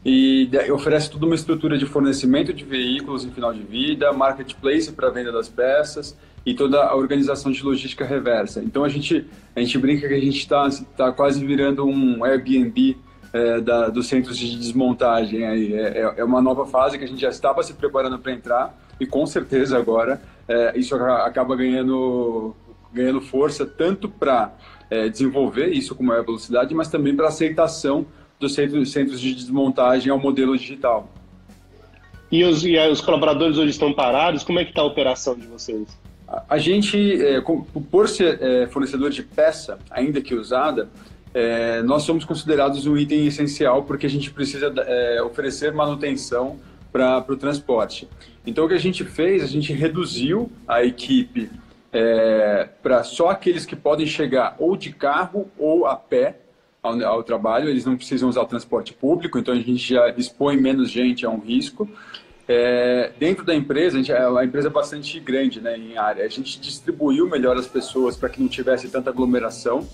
e 0.06 0.48
oferece 0.72 1.10
toda 1.10 1.26
uma 1.26 1.34
estrutura 1.34 1.80
de 1.80 1.86
fornecimento 1.88 2.54
de 2.54 2.64
veículos 2.64 3.26
em 3.26 3.32
final 3.32 3.52
de 3.52 3.64
vida, 3.64 4.14
marketplace 4.14 4.92
para 4.92 5.10
venda 5.10 5.32
das 5.32 5.50
peças 5.50 6.16
e 6.46 6.54
toda 6.54 6.84
a 6.84 6.96
organização 6.96 7.52
de 7.52 7.64
logística 7.64 8.06
reversa. 8.06 8.62
Então 8.64 8.84
a 8.84 8.90
gente 8.90 9.26
a 9.56 9.60
gente 9.60 9.80
brinca 9.80 10.08
que 10.08 10.14
a 10.14 10.20
gente 10.20 10.38
está 10.38 10.70
tá 10.96 11.12
quase 11.12 11.44
virando 11.44 11.84
um 11.88 12.24
Airbnb 12.24 12.96
é, 13.34 13.60
da, 13.60 13.90
dos 13.90 14.08
centros 14.08 14.38
de 14.38 14.56
desmontagem. 14.56 15.44
Aí. 15.44 15.74
É, 15.74 16.02
é, 16.02 16.14
é 16.18 16.24
uma 16.24 16.40
nova 16.40 16.68
fase 16.68 17.00
que 17.00 17.04
a 17.04 17.08
gente 17.08 17.20
já 17.20 17.30
estava 17.30 17.64
se 17.64 17.74
preparando 17.74 18.20
para 18.20 18.32
entrar 18.32 18.78
e 19.00 19.08
com 19.08 19.26
certeza 19.26 19.76
agora 19.76 20.22
é, 20.48 20.78
isso 20.78 20.96
acaba 20.96 21.56
ganhando 21.56 22.56
ganhando 22.94 23.20
força 23.20 23.66
tanto 23.66 24.08
para 24.08 24.54
é, 24.90 25.10
desenvolver 25.10 25.68
isso 25.70 25.96
com 25.96 26.04
maior 26.04 26.24
velocidade, 26.24 26.74
mas 26.76 26.88
também 26.88 27.16
para 27.16 27.28
aceitação 27.28 28.06
dos 28.39 28.54
centros, 28.54 28.92
centros 28.92 29.20
de 29.20 29.34
desmontagem 29.34 30.12
ao 30.12 30.20
modelo 30.20 30.58
digital. 30.58 31.10
E 32.32 32.44
os, 32.44 32.65
e 32.65 32.77
os 32.88 33.01
colaboradores 33.01 33.58
hoje 33.58 33.70
estão 33.70 33.94
parados? 33.94 34.44
Como 34.44 34.60
é 34.60 34.63
que 34.63 34.72
está 34.72 34.82
a 34.82 34.86
operação 34.86 35.36
de 35.36 35.46
vocês? 35.48 35.98
A, 36.27 36.44
a 36.50 36.58
gente, 36.58 36.98
é, 37.24 37.42
por 37.89 38.10
ser 38.10 38.42
é, 38.42 38.68
fornecedor 38.68 39.10
de 39.10 39.24
peça, 39.24 39.80
ainda 39.89 40.22
que 40.22 40.34
usada, 40.34 40.89
é, 41.34 41.82
nós 41.84 42.04
somos 42.04 42.25
considerados 42.25 42.88
um 42.88 42.98
item 42.98 43.27
essencial 43.27 43.84
porque 43.84 44.06
a 44.06 44.10
gente 44.10 44.32
precisa 44.32 44.74
é, 44.88 45.22
oferecer 45.22 45.74
manutenção 45.74 46.58
para 46.92 47.25
o 47.27 47.36
transporte. 47.36 48.08
Então, 48.46 48.65
o 48.65 48.68
que 48.68 48.74
a 48.74 48.80
gente 48.80 49.04
fez, 49.04 49.44
a 49.44 49.48
gente 49.48 49.74
reduziu 49.74 50.50
a 50.68 50.84
equipe 50.84 51.51
é, 51.92 52.70
para 52.82 53.04
só 53.04 53.30
aqueles 53.30 53.65
que 53.65 53.75
podem 53.75 54.08
chegar 54.08 54.56
ou 54.60 54.77
de 54.77 54.92
carro 54.94 55.51
ou 55.58 55.86
a 55.86 55.96
pé 55.96 56.39
ao, 56.86 57.04
ao, 57.06 57.24
trabalho, 57.24 57.70
eles 57.70 57.86
não 57.86 57.96
precisam 57.96 58.30
usar 58.30 58.46
transporte 58.46 58.94
público, 58.94 59.38
então 59.38 59.54
a 59.54 59.58
gente 59.58 59.94
já 59.94 60.10
expõe 60.10 60.58
menos 60.58 60.89
gente 60.89 61.25
a 61.25 61.30
um 61.30 61.39
risco. 61.39 61.89
é, 62.48 63.12
dentro 63.20 63.44
da 63.44 63.56
empresa, 63.56 63.98
a, 63.98 64.00
gente, 64.00 64.13
a, 64.13 64.46
empresa 64.46 64.68
é 64.68 64.72
bastante 64.72 65.20
grande 65.20 65.60
né, 65.60 65.77
em 65.77 65.98
área. 65.98 66.24
A 66.24 66.30
gente 66.30 66.60
distribuiu 66.60 67.27
melhor 67.27 67.58
as 67.58 67.68
pessoas 67.68 68.15
para 68.15 68.30
que 68.30 68.39
não 68.39 68.48
tivesse 68.48 68.88
tanta 68.89 69.10
aglomeração. 69.10 69.88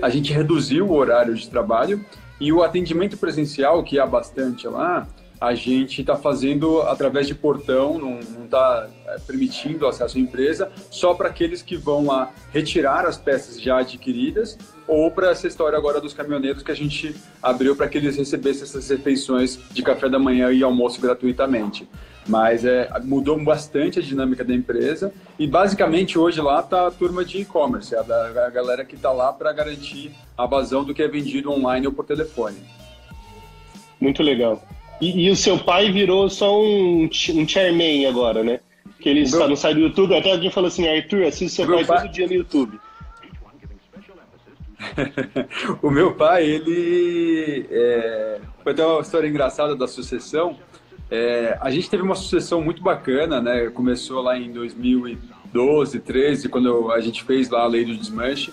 A 0.00 0.08
gente 0.08 0.32
reduziu 0.32 0.86
o 0.86 0.94
horário 0.94 1.34
de 1.34 1.48
trabalho 1.48 2.04
e 2.40 2.52
o 2.52 2.62
atendimento 2.62 3.18
presencial, 3.18 3.84
que 3.84 3.98
há 3.98 4.06
bastante 4.06 4.66
lá, 4.66 5.06
a 5.40 5.54
gente 5.54 6.00
está 6.00 6.16
fazendo 6.16 6.82
através 6.82 7.26
de 7.26 7.34
portão, 7.34 7.98
não 7.98 8.44
está 8.44 8.88
é, 9.14 9.18
permitindo 9.18 9.86
acesso 9.86 10.16
à 10.16 10.20
empresa, 10.20 10.70
só 10.90 11.14
para 11.14 11.28
aqueles 11.28 11.62
que 11.62 11.76
vão 11.76 12.06
lá 12.06 12.32
retirar 12.52 13.04
as 13.06 13.16
peças 13.16 13.60
já 13.60 13.78
adquiridas, 13.78 14.58
ou 14.86 15.10
para 15.10 15.30
essa 15.30 15.46
história 15.46 15.78
agora 15.78 16.00
dos 16.00 16.12
caminhoneiros 16.12 16.62
que 16.62 16.70
a 16.70 16.74
gente 16.74 17.14
abriu 17.42 17.76
para 17.76 17.88
que 17.88 17.98
eles 17.98 18.16
recebessem 18.16 18.62
essas 18.62 18.88
refeições 18.88 19.58
de 19.70 19.82
café 19.82 20.08
da 20.08 20.18
manhã 20.18 20.50
e 20.52 20.62
almoço 20.62 21.00
gratuitamente. 21.00 21.88
Mas 22.26 22.64
é, 22.64 22.90
mudou 23.02 23.42
bastante 23.42 23.98
a 23.98 24.02
dinâmica 24.02 24.44
da 24.44 24.54
empresa 24.54 25.12
e 25.38 25.46
basicamente 25.46 26.18
hoje 26.18 26.40
lá 26.40 26.60
está 26.60 26.86
a 26.86 26.90
turma 26.90 27.24
de 27.24 27.38
e-commerce, 27.38 27.94
a, 27.94 28.00
a 28.00 28.50
galera 28.50 28.84
que 28.84 28.94
está 28.94 29.10
lá 29.10 29.32
para 29.32 29.52
garantir 29.52 30.12
a 30.36 30.46
vazão 30.46 30.84
do 30.84 30.94
que 30.94 31.02
é 31.02 31.08
vendido 31.08 31.50
online 31.50 31.86
ou 31.86 31.92
por 31.92 32.04
telefone. 32.04 32.58
Muito 34.00 34.22
legal. 34.22 34.62
E, 35.00 35.26
e, 35.26 35.30
o 35.30 35.36
seu 35.36 35.58
pai 35.58 35.90
virou 35.90 36.28
só 36.28 36.60
um, 36.60 37.08
um 37.34 37.48
chairman 37.48 38.06
agora, 38.06 38.44
né? 38.44 38.60
Que 39.00 39.08
ele 39.08 39.26
só 39.26 39.48
não 39.48 39.56
sai 39.56 39.74
do 39.74 39.80
YouTube. 39.80 40.14
Até 40.14 40.32
alguém 40.32 40.50
falou 40.50 40.68
assim, 40.68 40.86
Arthur, 40.86 41.24
assiste 41.24 41.54
seu 41.54 41.66
pai, 41.66 41.84
pai 41.84 42.02
todo 42.02 42.12
dia 42.12 42.26
no 42.26 42.34
YouTube. 42.34 42.78
o 45.82 45.90
meu 45.90 46.14
pai, 46.14 46.44
ele... 46.44 47.66
É... 47.70 48.40
Foi 48.62 48.72
até 48.72 48.84
uma 48.84 49.00
história 49.00 49.28
engraçada 49.28 49.74
da 49.74 49.88
sucessão. 49.88 50.56
É... 51.10 51.58
A 51.60 51.70
gente 51.70 51.88
teve 51.88 52.02
uma 52.02 52.14
sucessão 52.14 52.62
muito 52.62 52.82
bacana, 52.82 53.40
né? 53.40 53.68
Começou 53.70 54.22
lá 54.22 54.38
em 54.38 54.52
2012, 54.52 56.00
13, 56.00 56.48
quando 56.48 56.92
a 56.92 57.00
gente 57.00 57.24
fez 57.24 57.48
lá 57.48 57.62
a 57.62 57.66
lei 57.66 57.84
do 57.84 57.96
desmanche. 57.96 58.52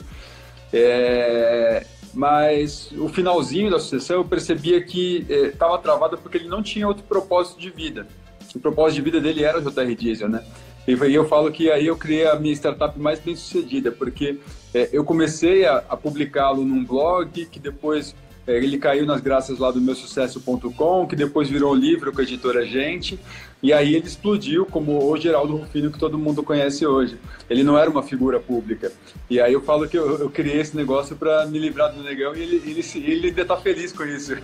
É 0.71 1.85
mas 2.17 2.91
o 2.93 3.07
finalzinho 3.07 3.69
da 3.69 3.79
sucessão 3.79 4.17
eu 4.17 4.25
percebia 4.25 4.81
que 4.81 5.23
estava 5.29 5.75
eh, 5.75 5.77
travado 5.77 6.17
porque 6.17 6.37
ele 6.37 6.47
não 6.47 6.63
tinha 6.63 6.87
outro 6.87 7.03
propósito 7.03 7.59
de 7.59 7.69
vida. 7.69 8.07
O 8.55 8.59
propósito 8.59 8.95
de 8.95 9.01
vida 9.01 9.21
dele 9.21 9.43
era 9.43 9.59
o 9.59 9.61
JR 9.61 9.95
Diesel, 9.95 10.29
né? 10.29 10.43
E 10.87 11.13
eu 11.13 11.27
falo 11.27 11.51
que 11.51 11.69
aí 11.69 11.87
eu 11.87 11.97
criei 11.97 12.27
a 12.27 12.35
minha 12.35 12.53
startup 12.53 12.97
mais 12.97 13.19
bem 13.19 13.35
sucedida, 13.35 13.91
porque 13.91 14.39
eh, 14.73 14.89
eu 14.93 15.03
comecei 15.03 15.65
a, 15.65 15.83
a 15.89 15.97
publicá-lo 15.97 16.63
num 16.63 16.81
blog, 16.81 17.45
que 17.45 17.59
depois 17.59 18.15
eh, 18.47 18.55
ele 18.55 18.77
caiu 18.77 19.05
nas 19.05 19.19
graças 19.19 19.59
lá 19.59 19.69
do 19.69 19.81
meu 19.81 19.93
sucesso.com, 19.93 21.05
que 21.05 21.15
depois 21.15 21.49
virou 21.49 21.73
um 21.73 21.75
livro 21.75 22.13
com 22.13 22.21
a 22.21 22.23
editora 22.23 22.65
Gente, 22.65 23.19
e 23.61 23.73
aí 23.73 23.95
ele 23.95 24.07
explodiu 24.07 24.65
como 24.65 25.11
o 25.11 25.17
Geraldo 25.17 25.57
Rufino 25.57 25.91
que 25.91 25.99
todo 25.99 26.17
mundo 26.17 26.41
conhece 26.41 26.85
hoje. 26.85 27.17
Ele 27.49 27.63
não 27.63 27.77
era 27.77 27.89
uma 27.89 28.03
figura 28.03 28.39
pública. 28.39 28.89
E 29.29 29.41
aí 29.41 29.51
eu 29.51 29.61
falo 29.61 29.89
que 29.89 29.97
eu, 29.97 30.19
eu 30.19 30.29
criei 30.29 30.61
esse 30.61 30.77
negócio 30.77 31.17
para 31.17 31.45
me 31.47 31.59
livrar 31.59 31.91
do 31.91 32.01
negão 32.01 32.33
e 32.33 32.41
ele, 32.41 32.61
ele, 32.65 32.85
ele 32.95 33.27
ainda 33.27 33.43
tá 33.43 33.57
feliz 33.57 33.91
com 33.91 34.05
isso. 34.05 34.37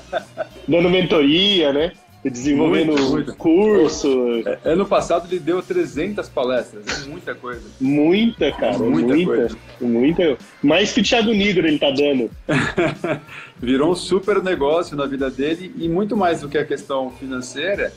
Dando 0.66 0.88
mentoria, 0.88 1.74
né? 1.74 1.92
Desenvolvendo 2.24 2.92
muito, 2.92 3.10
muito. 3.10 3.36
curso. 3.36 4.08
É, 4.46 4.72
ano 4.72 4.86
passado 4.86 5.26
ele 5.30 5.38
deu 5.38 5.62
300 5.62 6.28
palestras, 6.28 7.04
é 7.04 7.08
muita 7.08 7.34
coisa. 7.34 7.62
Muita, 7.80 8.50
cara, 8.52 8.78
muita. 8.78 9.14
Muita, 9.14 9.26
coisa. 9.26 9.58
muita. 9.80 10.38
Mais 10.62 10.92
que 10.92 11.00
o 11.00 11.04
Thiago 11.04 11.32
Nigro 11.32 11.66
ele 11.66 11.78
tá 11.78 11.90
dando. 11.90 12.30
Virou 13.60 13.92
um 13.92 13.94
super 13.94 14.42
negócio 14.42 14.96
na 14.96 15.06
vida 15.06 15.30
dele 15.30 15.74
e 15.76 15.88
muito 15.88 16.16
mais 16.16 16.40
do 16.40 16.48
que 16.48 16.56
a 16.56 16.64
questão 16.64 17.10
financeira, 17.10 17.92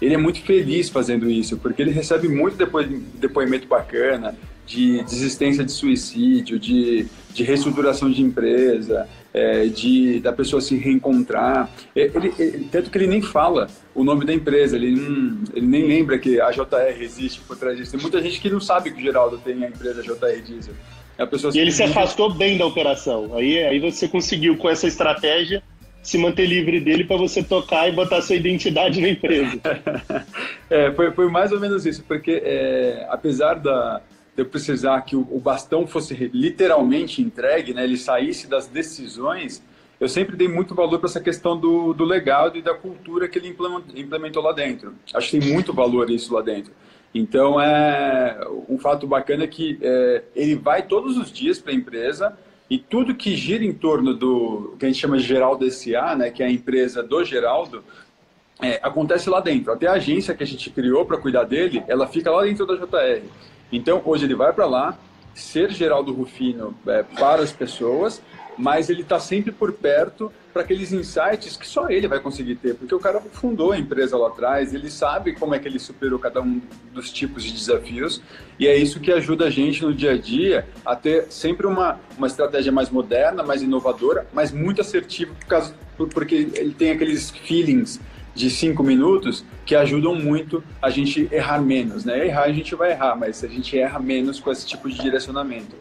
ele 0.00 0.14
é 0.14 0.18
muito 0.18 0.40
feliz 0.42 0.88
fazendo 0.88 1.28
isso, 1.28 1.56
porque 1.58 1.82
ele 1.82 1.90
recebe 1.90 2.28
muito 2.28 2.56
depo 2.56 2.82
depoimento 2.82 3.66
bacana 3.66 4.34
de 4.66 5.02
desistência 5.04 5.64
de 5.64 5.72
suicídio, 5.72 6.58
de, 6.58 7.06
de 7.32 7.42
reestruturação 7.42 8.10
de 8.10 8.22
empresa, 8.22 9.08
é, 9.34 9.66
de 9.66 10.20
da 10.20 10.32
pessoa 10.32 10.60
se 10.60 10.76
reencontrar. 10.76 11.70
É, 11.94 12.10
ele, 12.14 12.34
ele, 12.38 12.68
tanto 12.70 12.90
que 12.90 12.98
ele 12.98 13.06
nem 13.06 13.22
fala 13.22 13.68
o 13.94 14.04
nome 14.04 14.24
da 14.24 14.32
empresa, 14.32 14.76
ele, 14.76 14.94
hum, 14.94 15.44
ele 15.54 15.66
nem 15.66 15.86
lembra 15.86 16.18
que 16.18 16.40
a 16.40 16.50
JR 16.50 17.00
existe 17.00 17.40
por 17.40 17.56
trás 17.56 17.76
disso. 17.76 17.92
Tem 17.92 18.00
muita 18.00 18.20
gente 18.22 18.40
que 18.40 18.50
não 18.50 18.60
sabe 18.60 18.90
que 18.90 18.98
o 18.98 19.02
Geraldo 19.02 19.38
tem 19.38 19.64
a 19.64 19.68
empresa 19.68 20.02
JR 20.02 20.42
Diesel. 20.44 20.74
A 21.18 21.26
pessoa 21.26 21.52
e 21.54 21.58
ele 21.58 21.70
se 21.70 21.82
afastou 21.82 22.32
bem 22.32 22.56
da 22.56 22.66
operação. 22.66 23.36
Aí, 23.36 23.58
aí 23.62 23.78
você 23.78 24.08
conseguiu, 24.08 24.56
com 24.56 24.68
essa 24.68 24.86
estratégia, 24.86 25.62
se 26.02 26.18
manter 26.18 26.46
livre 26.46 26.80
dele 26.80 27.04
para 27.04 27.16
você 27.16 27.42
tocar 27.42 27.88
e 27.88 27.92
botar 27.92 28.20
sua 28.22 28.34
identidade 28.34 29.00
na 29.00 29.10
empresa. 29.10 29.60
é, 30.68 30.90
foi, 30.92 31.12
foi 31.12 31.30
mais 31.30 31.52
ou 31.52 31.60
menos 31.60 31.86
isso, 31.86 32.02
porque 32.08 32.42
é, 32.44 33.06
apesar 33.08 33.54
da, 33.54 34.00
eu 34.36 34.46
precisar 34.46 35.00
que 35.02 35.14
o, 35.14 35.38
bastão 35.38 35.86
fosse 35.86 36.14
literalmente 36.32 37.20
entregue, 37.20 37.74
né, 37.74 37.84
ele 37.84 37.96
saísse 37.96 38.46
das 38.46 38.66
decisões, 38.66 39.62
eu 40.00 40.08
sempre 40.08 40.36
dei 40.36 40.48
muito 40.48 40.74
valor 40.74 40.98
para 40.98 41.08
essa 41.08 41.20
questão 41.20 41.56
do, 41.56 41.92
do 41.92 42.04
legado 42.04 42.56
e 42.58 42.62
da 42.62 42.74
cultura 42.74 43.28
que 43.28 43.38
ele 43.38 43.56
implementou 43.94 44.42
lá 44.42 44.52
dentro. 44.52 44.94
Acho 45.14 45.30
que 45.30 45.38
tem 45.38 45.52
muito 45.52 45.72
valor 45.72 46.10
isso 46.10 46.34
lá 46.34 46.42
dentro. 46.42 46.72
Então, 47.14 47.60
é 47.60 48.40
um 48.68 48.78
fato 48.78 49.06
bacana 49.06 49.44
é 49.44 49.46
que 49.46 49.78
é, 49.82 50.22
ele 50.34 50.56
vai 50.56 50.82
todos 50.82 51.16
os 51.16 51.30
dias 51.30 51.58
para 51.58 51.72
a 51.72 51.74
empresa, 51.74 52.36
e 52.72 52.78
tudo 52.78 53.14
que 53.14 53.36
gira 53.36 53.62
em 53.62 53.74
torno 53.74 54.14
do 54.14 54.74
que 54.78 54.86
a 54.86 54.88
gente 54.88 54.98
chama 54.98 55.18
de 55.18 55.24
Geraldo 55.24 55.70
SA, 55.70 56.16
né, 56.16 56.30
que 56.30 56.42
é 56.42 56.46
a 56.46 56.50
empresa 56.50 57.02
do 57.02 57.22
Geraldo, 57.22 57.84
é, 58.62 58.80
acontece 58.82 59.28
lá 59.28 59.40
dentro. 59.40 59.70
Até 59.72 59.86
a 59.86 59.92
agência 59.92 60.34
que 60.34 60.42
a 60.42 60.46
gente 60.46 60.70
criou 60.70 61.04
para 61.04 61.18
cuidar 61.18 61.44
dele, 61.44 61.84
ela 61.86 62.06
fica 62.06 62.30
lá 62.30 62.44
dentro 62.44 62.64
da 62.64 62.76
JR. 62.76 63.22
Então, 63.72 64.02
hoje 64.04 64.26
ele 64.26 64.34
vai 64.34 64.52
para 64.52 64.66
lá, 64.66 64.98
ser 65.34 65.70
Geraldo 65.70 66.12
Rufino 66.12 66.74
é, 66.86 67.02
para 67.02 67.42
as 67.42 67.50
pessoas, 67.50 68.20
mas 68.56 68.90
ele 68.90 69.00
está 69.00 69.18
sempre 69.18 69.50
por 69.50 69.72
perto 69.72 70.30
para 70.52 70.60
aqueles 70.60 70.92
insights 70.92 71.56
que 71.56 71.66
só 71.66 71.88
ele 71.88 72.06
vai 72.06 72.20
conseguir 72.20 72.56
ter, 72.56 72.74
porque 72.74 72.94
o 72.94 72.98
cara 72.98 73.18
fundou 73.32 73.72
a 73.72 73.78
empresa 73.78 74.18
lá 74.18 74.28
atrás, 74.28 74.74
ele 74.74 74.90
sabe 74.90 75.32
como 75.32 75.54
é 75.54 75.58
que 75.58 75.66
ele 75.66 75.78
superou 75.78 76.18
cada 76.18 76.42
um 76.42 76.60
dos 76.92 77.10
tipos 77.10 77.42
de 77.42 77.52
desafios, 77.52 78.20
e 78.58 78.66
é 78.66 78.76
isso 78.76 79.00
que 79.00 79.10
ajuda 79.10 79.46
a 79.46 79.50
gente 79.50 79.82
no 79.82 79.94
dia 79.94 80.12
a 80.12 80.18
dia 80.18 80.68
a 80.84 80.94
ter 80.94 81.26
sempre 81.30 81.66
uma, 81.66 81.98
uma 82.18 82.26
estratégia 82.26 82.70
mais 82.70 82.90
moderna, 82.90 83.42
mais 83.42 83.62
inovadora, 83.62 84.26
mas 84.34 84.52
muito 84.52 84.82
assertiva, 84.82 85.32
por 85.34 85.46
causa, 85.46 85.74
porque 86.12 86.34
ele 86.34 86.74
tem 86.74 86.90
aqueles 86.90 87.30
feelings 87.30 87.98
de 88.34 88.50
cinco 88.50 88.82
minutos 88.82 89.44
que 89.64 89.74
ajudam 89.74 90.14
muito 90.14 90.62
a 90.80 90.90
gente 90.90 91.28
errar 91.30 91.60
menos, 91.60 92.04
né? 92.04 92.26
Errar 92.26 92.44
a 92.44 92.52
gente 92.52 92.74
vai 92.74 92.92
errar, 92.92 93.16
mas 93.16 93.44
a 93.44 93.48
gente 93.48 93.78
erra 93.78 93.98
menos 93.98 94.40
com 94.40 94.50
esse 94.50 94.66
tipo 94.66 94.88
de 94.88 94.98
direcionamento. 94.98 95.76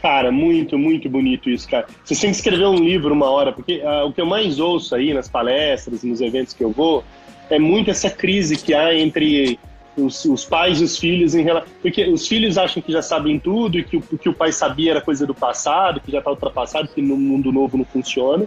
Cara, 0.00 0.32
muito, 0.32 0.76
muito 0.76 1.08
bonito 1.08 1.48
isso, 1.48 1.68
cara. 1.68 1.86
Você 2.04 2.20
tem 2.20 2.30
que 2.30 2.36
escrever 2.36 2.66
um 2.66 2.74
livro 2.74 3.14
uma 3.14 3.30
hora, 3.30 3.52
porque 3.52 3.80
uh, 3.84 4.06
o 4.06 4.12
que 4.12 4.20
eu 4.20 4.26
mais 4.26 4.58
ouço 4.58 4.96
aí 4.96 5.14
nas 5.14 5.28
palestras, 5.28 6.02
nos 6.02 6.20
eventos 6.20 6.52
que 6.52 6.64
eu 6.64 6.72
vou, 6.72 7.04
é 7.48 7.58
muito 7.58 7.90
essa 7.90 8.10
crise 8.10 8.56
que 8.56 8.74
há 8.74 8.92
entre 8.92 9.60
os, 9.96 10.24
os 10.24 10.44
pais 10.44 10.80
e 10.80 10.84
os 10.84 10.98
filhos 10.98 11.36
em 11.36 11.42
relação. 11.42 11.68
Porque 11.80 12.04
os 12.08 12.26
filhos 12.26 12.58
acham 12.58 12.82
que 12.82 12.90
já 12.90 13.00
sabem 13.00 13.38
tudo 13.38 13.78
e 13.78 13.84
que 13.84 13.96
o, 13.96 14.02
que 14.02 14.28
o 14.28 14.34
pai 14.34 14.50
sabia 14.50 14.92
era 14.92 15.00
coisa 15.00 15.24
do 15.24 15.34
passado, 15.34 16.00
que 16.00 16.10
já 16.10 16.18
está 16.18 16.30
ultrapassado, 16.30 16.88
que 16.88 17.00
no 17.00 17.16
mundo 17.16 17.52
novo 17.52 17.78
não 17.78 17.84
funciona. 17.84 18.46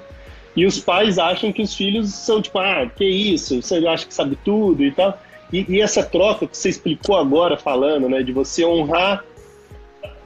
E 0.56 0.66
os 0.66 0.80
pais 0.80 1.20
acham 1.20 1.52
que 1.52 1.62
os 1.62 1.76
filhos 1.76 2.14
são 2.14 2.42
tipo, 2.42 2.58
ah, 2.60 2.90
que 2.96 3.06
isso, 3.06 3.62
você 3.62 3.86
acha 3.88 4.08
que 4.08 4.14
sabe 4.14 4.38
tudo 4.44 4.84
e 4.84 4.92
tal. 4.92 5.20
E, 5.52 5.66
e 5.68 5.82
essa 5.82 6.04
troca 6.04 6.48
que 6.48 6.58
você 6.58 6.70
explicou 6.70 7.18
agora 7.18 7.58
falando, 7.58 8.08
né, 8.08 8.24
de 8.24 8.32
você 8.32 8.66
honrar 8.66 9.24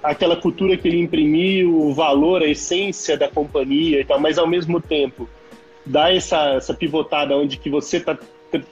aquela 0.02 0.36
cultura 0.36 0.78
que 0.78 0.88
ele 0.88 1.00
imprimiu, 1.00 1.76
o 1.76 1.94
valor, 1.94 2.42
a 2.42 2.48
essência 2.48 3.18
da 3.18 3.28
companhia 3.28 4.00
e 4.00 4.06
tal, 4.06 4.20
mas 4.20 4.38
ao 4.38 4.48
mesmo 4.48 4.80
tempo 4.80 5.28
dá 5.86 6.14
essa, 6.14 6.54
essa 6.54 6.74
pivotada 6.74 7.36
onde 7.36 7.58
que 7.58 7.70
você 7.70 7.98
está 7.98 8.18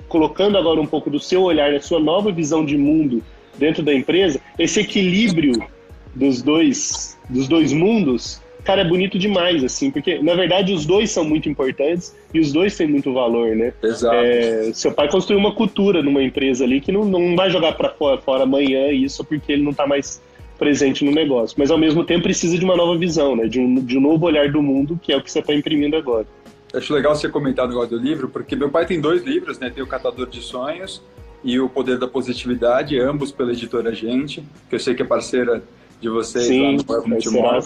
colocando 0.08 0.58
agora 0.58 0.80
um 0.80 0.86
pouco 0.86 1.10
do 1.10 1.20
seu 1.20 1.44
olhar, 1.44 1.72
da 1.72 1.82
sua 1.82 2.00
nova 2.00 2.32
visão 2.32 2.66
de 2.66 2.78
mundo 2.78 3.24
dentro 3.58 3.84
da 3.84 3.94
empresa, 3.94 4.40
esse 4.58 4.80
equilíbrio 4.80 5.68
dos 6.16 6.42
dois, 6.42 7.18
dos 7.30 7.48
dois 7.48 7.74
mundos, 7.74 8.42
cara, 8.68 8.82
é 8.82 8.84
bonito 8.84 9.18
demais, 9.18 9.64
assim, 9.64 9.90
porque 9.90 10.22
na 10.22 10.36
verdade 10.36 10.74
os 10.74 10.86
dois 10.86 11.10
são 11.10 11.24
muito 11.24 11.48
importantes 11.48 12.14
e 12.34 12.40
os 12.42 12.52
dois 12.52 12.76
têm 12.76 12.86
muito 12.86 13.14
valor, 13.14 13.56
né? 13.56 13.74
Exato. 13.82 14.14
É, 14.14 14.72
seu 14.74 14.92
pai 14.92 15.10
construiu 15.10 15.40
uma 15.40 15.56
cultura 15.56 16.04
numa 16.04 16.22
empresa 16.22 16.66
ali 16.66 16.82
que 16.82 16.92
não, 16.92 17.06
não 17.06 17.34
vai 17.34 17.50
jogar 17.50 17.72
para 17.78 17.90
fora, 17.92 18.20
fora 18.20 18.44
amanhã 18.44 18.92
isso 18.92 19.24
porque 19.24 19.54
ele 19.54 19.64
não 19.64 19.72
está 19.72 19.88
mais 19.88 20.22
presente 20.60 21.06
no 21.06 21.12
negócio. 21.12 21.56
Mas 21.58 21.72
ao 21.72 21.78
mesmo 21.78 22.04
tempo 22.04 22.24
precisa 22.24 22.58
de 22.58 22.66
uma 22.66 22.76
nova 22.76 22.98
visão, 22.98 23.38
né? 23.38 23.48
De 23.48 23.58
um, 23.58 23.76
de 23.76 23.98
um 23.98 24.02
novo 24.02 24.26
olhar 24.26 24.52
do 24.52 24.62
mundo, 24.62 25.00
que 25.02 25.14
é 25.14 25.18
o 25.18 25.22
que 25.22 25.32
você 25.32 25.40
está 25.40 25.54
imprimindo 25.54 25.96
agora. 25.96 26.28
Acho 26.74 26.94
legal 26.94 27.16
você 27.16 27.30
comentar 27.30 27.64
o 27.64 27.70
negócio 27.70 27.98
do 27.98 28.04
livro, 28.04 28.28
porque 28.28 28.54
meu 28.54 28.70
pai 28.70 28.86
tem 28.86 29.00
dois 29.00 29.24
livros, 29.24 29.60
né? 29.60 29.70
Tem 29.70 29.82
o 29.82 29.88
Catador 29.88 30.28
de 30.28 30.42
Sonhos 30.42 31.02
e 31.42 31.58
o 31.58 31.70
Poder 31.70 31.98
da 31.98 32.08
Positividade, 32.08 33.00
ambos 33.00 33.32
pela 33.32 33.54
editora 33.54 33.96
Gente, 33.96 34.44
que 34.70 34.76
eu 34.76 34.80
sei 34.80 34.94
que 34.94 35.02
é 35.02 35.06
parceira 35.06 35.64
de 36.02 36.10
vocês 36.10 36.48
Sim, 36.48 36.76
lá 36.76 36.98
no 36.98 37.08
Multimóvel. 37.08 37.62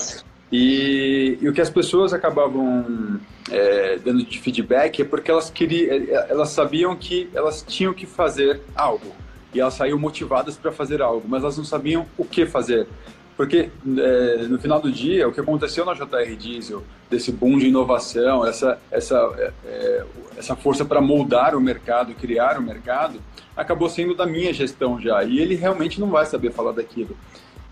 E, 0.51 1.37
e 1.41 1.47
o 1.47 1.53
que 1.53 1.61
as 1.61 1.69
pessoas 1.69 2.13
acabavam 2.13 3.19
é, 3.49 3.97
dando 3.97 4.23
de 4.23 4.39
feedback 4.39 5.01
é 5.01 5.05
porque 5.05 5.31
elas 5.31 5.49
queriam, 5.49 5.95
é, 5.95 6.27
elas 6.29 6.49
sabiam 6.49 6.95
que 6.95 7.29
elas 7.33 7.63
tinham 7.65 7.93
que 7.93 8.05
fazer 8.05 8.61
algo 8.75 9.15
e 9.53 9.59
elas 9.59 9.73
saíam 9.73 9.97
motivadas 9.97 10.57
para 10.57 10.71
fazer 10.71 11.01
algo, 11.01 11.23
mas 11.27 11.43
elas 11.43 11.57
não 11.57 11.65
sabiam 11.65 12.05
o 12.17 12.25
que 12.25 12.45
fazer. 12.45 12.87
Porque 13.35 13.69
é, 13.97 14.37
no 14.47 14.59
final 14.59 14.79
do 14.79 14.91
dia, 14.91 15.27
o 15.27 15.31
que 15.31 15.39
aconteceu 15.39 15.85
na 15.85 15.93
JR 15.93 16.35
Diesel, 16.37 16.83
desse 17.09 17.31
boom 17.31 17.57
de 17.57 17.67
inovação, 17.67 18.45
essa, 18.45 18.77
essa, 18.91 19.15
é, 19.37 19.51
é 19.65 20.05
essa 20.37 20.55
força 20.55 20.85
para 20.85 21.01
moldar 21.01 21.55
o 21.55 21.61
mercado, 21.61 22.13
criar 22.13 22.59
o 22.59 22.61
mercado, 22.61 23.19
acabou 23.55 23.89
sendo 23.89 24.13
da 24.13 24.25
minha 24.25 24.53
gestão 24.53 24.99
já. 24.99 25.23
E 25.23 25.39
ele 25.39 25.55
realmente 25.55 25.99
não 25.99 26.09
vai 26.09 26.25
saber 26.25 26.51
falar 26.51 26.71
daquilo. 26.73 27.17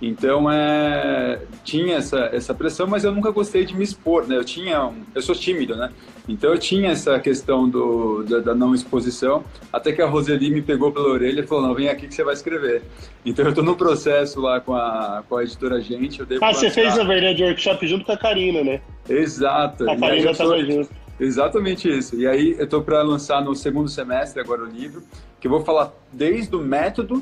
Então, 0.02 0.50
é, 0.50 1.42
tinha 1.64 1.98
essa, 1.98 2.30
essa 2.32 2.54
pressão, 2.54 2.88
mas 2.88 3.04
eu 3.04 3.12
nunca 3.12 3.32
gostei 3.32 3.66
de 3.66 3.76
me 3.76 3.84
expor, 3.84 4.26
né? 4.26 4.38
Eu 4.38 4.46
tinha, 4.46 4.86
um, 4.86 5.04
eu 5.14 5.22
sou 5.22 5.36
tímido, 5.36 5.76
né? 5.76 5.92
Então, 6.28 6.52
eu 6.52 6.58
tinha 6.58 6.92
essa 6.92 7.20
questão 7.20 7.68
do, 7.68 8.24
da, 8.24 8.40
da, 8.40 8.56
não 8.56 8.74
exposição, 8.74 9.44
até 9.74 9.92
que 9.92 10.02
a 10.02 10.08
Roseli 10.08 10.52
me 10.52 10.62
pegou 10.62 10.92
pela 10.92 11.10
orelha 11.10 11.42
e 11.42 11.48
falou, 11.48 11.68
não, 11.68 11.76
vem 11.76 11.90
aqui 11.90 12.08
que 12.08 12.16
você 12.16 12.24
vai 12.24 12.34
escrever. 12.34 12.82
Então, 13.26 13.44
eu 13.44 13.50
estou 13.50 13.64
no 13.64 13.76
processo 13.76 14.40
lá 14.40 14.62
com 14.62 14.74
a, 14.74 15.22
com 15.28 15.36
a 15.36 15.44
editora 15.44 15.82
Gente. 15.82 16.22
Eu 16.22 16.26
devo 16.26 16.46
ah, 16.46 16.54
você 16.54 16.70
fez, 16.70 16.98
a 16.98 17.04
verdade, 17.04 17.44
workshop 17.44 17.86
junto 17.86 18.06
com 18.06 18.14
a 18.14 18.18
Karina, 18.18 18.64
né? 18.64 18.80
Exato. 19.10 19.90
A 19.90 19.98
Karina 19.98 20.32
estava 20.32 20.64
junto. 20.64 20.90
Exatamente 21.20 21.90
isso. 21.90 22.16
E 22.16 22.26
aí, 22.26 22.56
eu 22.58 22.64
estou 22.64 22.82
para 22.82 23.02
lançar 23.02 23.44
no 23.44 23.54
segundo 23.54 23.90
semestre 23.90 24.40
agora 24.40 24.64
o 24.64 24.66
livro, 24.66 25.04
que 25.42 25.48
eu 25.48 25.52
vou 25.52 25.66
falar 25.66 25.92
desde 26.14 26.56
o 26.56 26.60
método 26.60 27.22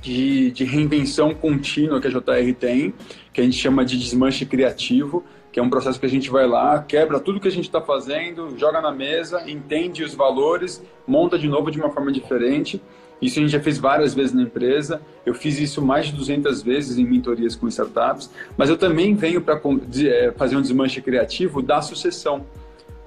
de, 0.00 0.50
de 0.50 0.64
reinvenção 0.64 1.34
contínua 1.34 2.00
que 2.00 2.06
a 2.06 2.10
JR 2.10 2.54
tem, 2.58 2.94
que 3.32 3.40
a 3.40 3.44
gente 3.44 3.56
chama 3.56 3.84
de 3.84 3.98
desmanche 3.98 4.44
criativo, 4.46 5.24
que 5.52 5.58
é 5.58 5.62
um 5.62 5.70
processo 5.70 5.98
que 5.98 6.06
a 6.06 6.08
gente 6.08 6.30
vai 6.30 6.46
lá, 6.46 6.82
quebra 6.82 7.18
tudo 7.18 7.40
que 7.40 7.48
a 7.48 7.50
gente 7.50 7.64
está 7.64 7.80
fazendo, 7.80 8.56
joga 8.56 8.80
na 8.80 8.92
mesa, 8.92 9.48
entende 9.50 10.04
os 10.04 10.14
valores, 10.14 10.82
monta 11.06 11.38
de 11.38 11.48
novo 11.48 11.70
de 11.70 11.78
uma 11.78 11.90
forma 11.90 12.12
diferente. 12.12 12.80
Isso 13.20 13.38
a 13.38 13.42
gente 13.42 13.50
já 13.50 13.60
fez 13.60 13.76
várias 13.78 14.14
vezes 14.14 14.32
na 14.32 14.42
empresa. 14.42 15.02
Eu 15.26 15.34
fiz 15.34 15.58
isso 15.58 15.82
mais 15.82 16.06
de 16.06 16.12
200 16.12 16.62
vezes 16.62 16.96
em 16.96 17.04
mentorias 17.04 17.54
com 17.54 17.68
startups. 17.68 18.30
Mas 18.56 18.70
eu 18.70 18.78
também 18.78 19.14
venho 19.14 19.42
para 19.42 19.60
é, 20.06 20.32
fazer 20.36 20.56
um 20.56 20.62
desmanche 20.62 21.02
criativo 21.02 21.60
da 21.60 21.82
sucessão. 21.82 22.46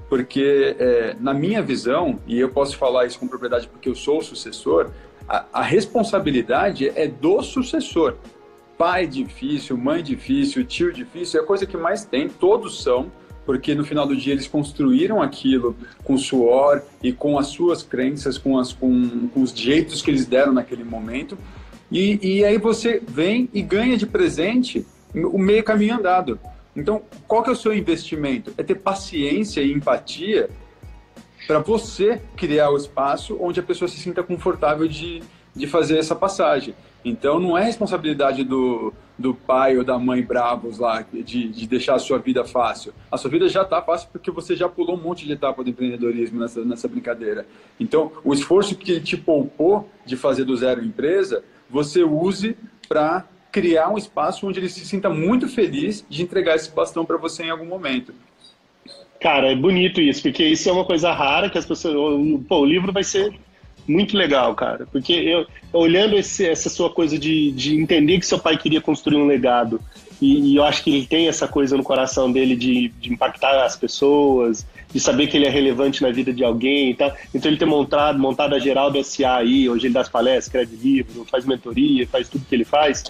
Porque, 0.07 0.75
é, 0.77 1.15
na 1.19 1.33
minha 1.33 1.63
visão, 1.63 2.19
e 2.27 2.39
eu 2.39 2.49
posso 2.49 2.77
falar 2.77 3.07
isso 3.07 3.19
com 3.19 3.27
propriedade 3.27 3.67
porque 3.67 3.89
eu 3.89 3.95
sou 3.95 4.19
o 4.19 4.21
sucessor, 4.21 4.91
a, 5.27 5.45
a 5.53 5.61
responsabilidade 5.61 6.89
é 6.95 7.07
do 7.07 7.41
sucessor. 7.41 8.15
Pai 8.77 9.07
difícil, 9.07 9.77
mãe 9.77 10.03
difícil, 10.03 10.65
tio 10.65 10.91
difícil, 10.91 11.39
é 11.39 11.43
a 11.43 11.45
coisa 11.45 11.65
que 11.65 11.77
mais 11.77 12.03
tem, 12.05 12.27
todos 12.27 12.81
são, 12.81 13.11
porque 13.45 13.75
no 13.75 13.85
final 13.85 14.07
do 14.07 14.15
dia 14.15 14.33
eles 14.33 14.47
construíram 14.47 15.21
aquilo 15.21 15.75
com 16.03 16.17
suor 16.17 16.81
e 17.01 17.11
com 17.11 17.37
as 17.37 17.47
suas 17.47 17.83
crenças, 17.83 18.37
com, 18.37 18.57
as, 18.57 18.73
com, 18.73 19.27
com 19.27 19.41
os 19.41 19.51
jeitos 19.51 20.01
que 20.01 20.09
eles 20.09 20.25
deram 20.25 20.53
naquele 20.53 20.83
momento. 20.83 21.37
E, 21.91 22.19
e 22.21 22.45
aí 22.45 22.57
você 22.57 23.01
vem 23.05 23.49
e 23.53 23.61
ganha 23.61 23.97
de 23.97 24.05
presente 24.05 24.85
o 25.13 25.37
meio 25.37 25.63
caminho 25.63 25.95
andado. 25.95 26.39
Então, 26.75 27.03
qual 27.27 27.43
que 27.43 27.49
é 27.49 27.53
o 27.53 27.55
seu 27.55 27.73
investimento? 27.73 28.51
É 28.57 28.63
ter 28.63 28.75
paciência 28.75 29.61
e 29.61 29.71
empatia 29.71 30.49
para 31.47 31.59
você 31.59 32.21
criar 32.35 32.69
o 32.69 32.77
espaço 32.77 33.37
onde 33.39 33.59
a 33.59 33.63
pessoa 33.63 33.87
se 33.87 33.97
sinta 33.97 34.23
confortável 34.23 34.87
de, 34.87 35.21
de 35.55 35.67
fazer 35.67 35.97
essa 35.97 36.15
passagem. 36.15 36.73
Então, 37.03 37.39
não 37.39 37.57
é 37.57 37.63
responsabilidade 37.63 38.43
do, 38.43 38.93
do 39.17 39.33
pai 39.33 39.77
ou 39.77 39.83
da 39.83 39.99
mãe 39.99 40.21
bravos 40.21 40.79
lá 40.79 41.05
de, 41.11 41.49
de 41.49 41.67
deixar 41.67 41.95
a 41.95 41.99
sua 41.99 42.17
vida 42.17 42.45
fácil. 42.45 42.93
A 43.11 43.17
sua 43.17 43.29
vida 43.29 43.47
já 43.49 43.63
está 43.63 43.81
fácil 43.81 44.09
porque 44.11 44.31
você 44.31 44.55
já 44.55 44.69
pulou 44.69 44.95
um 44.95 45.01
monte 45.01 45.25
de 45.25 45.33
etapa 45.33 45.63
do 45.63 45.69
empreendedorismo 45.69 46.39
nessa, 46.39 46.63
nessa 46.63 46.87
brincadeira. 46.87 47.45
Então, 47.79 48.11
o 48.23 48.33
esforço 48.33 48.75
que 48.75 48.91
ele 48.91 49.01
te 49.01 49.17
poupou 49.17 49.89
de 50.05 50.15
fazer 50.15 50.45
do 50.45 50.55
zero 50.55 50.83
empresa, 50.83 51.43
você 51.69 52.03
use 52.03 52.55
para 52.87 53.25
criar 53.51 53.89
um 53.89 53.97
espaço 53.97 54.47
onde 54.47 54.59
ele 54.59 54.69
se 54.69 54.85
sinta 54.85 55.09
muito 55.09 55.47
feliz 55.47 56.03
de 56.09 56.23
entregar 56.23 56.55
esse 56.55 56.71
bastão 56.71 57.05
para 57.05 57.17
você 57.17 57.43
em 57.43 57.49
algum 57.51 57.65
momento. 57.65 58.13
Cara, 59.23 59.49
é 59.53 59.55
bonito 59.55 60.01
isso, 60.01 60.21
porque 60.21 60.43
isso 60.43 60.67
é 60.67 60.73
uma 60.73 60.83
coisa 60.83 61.13
rara 61.13 61.49
que 61.49 61.57
as 61.57 61.65
pessoas. 61.65 62.21
Pô, 62.45 62.59
o 62.59 62.65
livro 62.65 62.91
vai 62.91 63.05
ser 63.05 63.33
muito 63.87 64.17
legal, 64.17 64.53
cara. 64.53 64.85
Porque 64.91 65.13
eu, 65.13 65.47
olhando 65.71 66.17
esse, 66.17 66.45
essa 66.45 66.69
sua 66.69 66.89
coisa 66.89 67.17
de, 67.17 67.49
de 67.53 67.73
entender 67.73 68.19
que 68.19 68.25
seu 68.25 68.37
pai 68.37 68.57
queria 68.57 68.81
construir 68.81 69.15
um 69.15 69.25
legado, 69.25 69.79
e, 70.21 70.51
e, 70.51 70.55
eu 70.57 70.63
acho 70.65 70.83
que 70.83 70.93
ele 70.93 71.05
tem 71.05 71.29
essa 71.29 71.47
coisa 71.47 71.77
no 71.77 71.83
coração 71.83 72.29
dele 72.29 72.53
de, 72.53 72.89
de 72.99 73.13
impactar 73.13 73.63
as 73.63 73.77
pessoas, 73.77 74.65
de 74.93 74.99
saber 74.99 75.27
que 75.27 75.37
ele 75.37 75.45
é 75.45 75.49
relevante 75.49 76.01
na 76.01 76.11
vida 76.11 76.33
de 76.33 76.43
alguém 76.43 76.89
e 76.89 76.93
tal. 76.93 77.15
Então 77.33 77.49
ele 77.49 77.57
tem 77.57 77.67
montado, 77.67 78.19
montado 78.19 78.55
a 78.55 78.59
Geraldo 78.59 79.01
SA 79.01 79.37
aí, 79.37 79.69
hoje 79.69 79.87
ele 79.87 79.93
dá 79.93 80.03
palestras, 80.03 80.47
escreve 80.47 80.75
livro, 80.75 81.25
faz 81.31 81.45
mentoria, 81.45 82.05
faz 82.07 82.27
tudo 82.27 82.45
que 82.45 82.53
ele 82.53 82.65
faz 82.65 83.05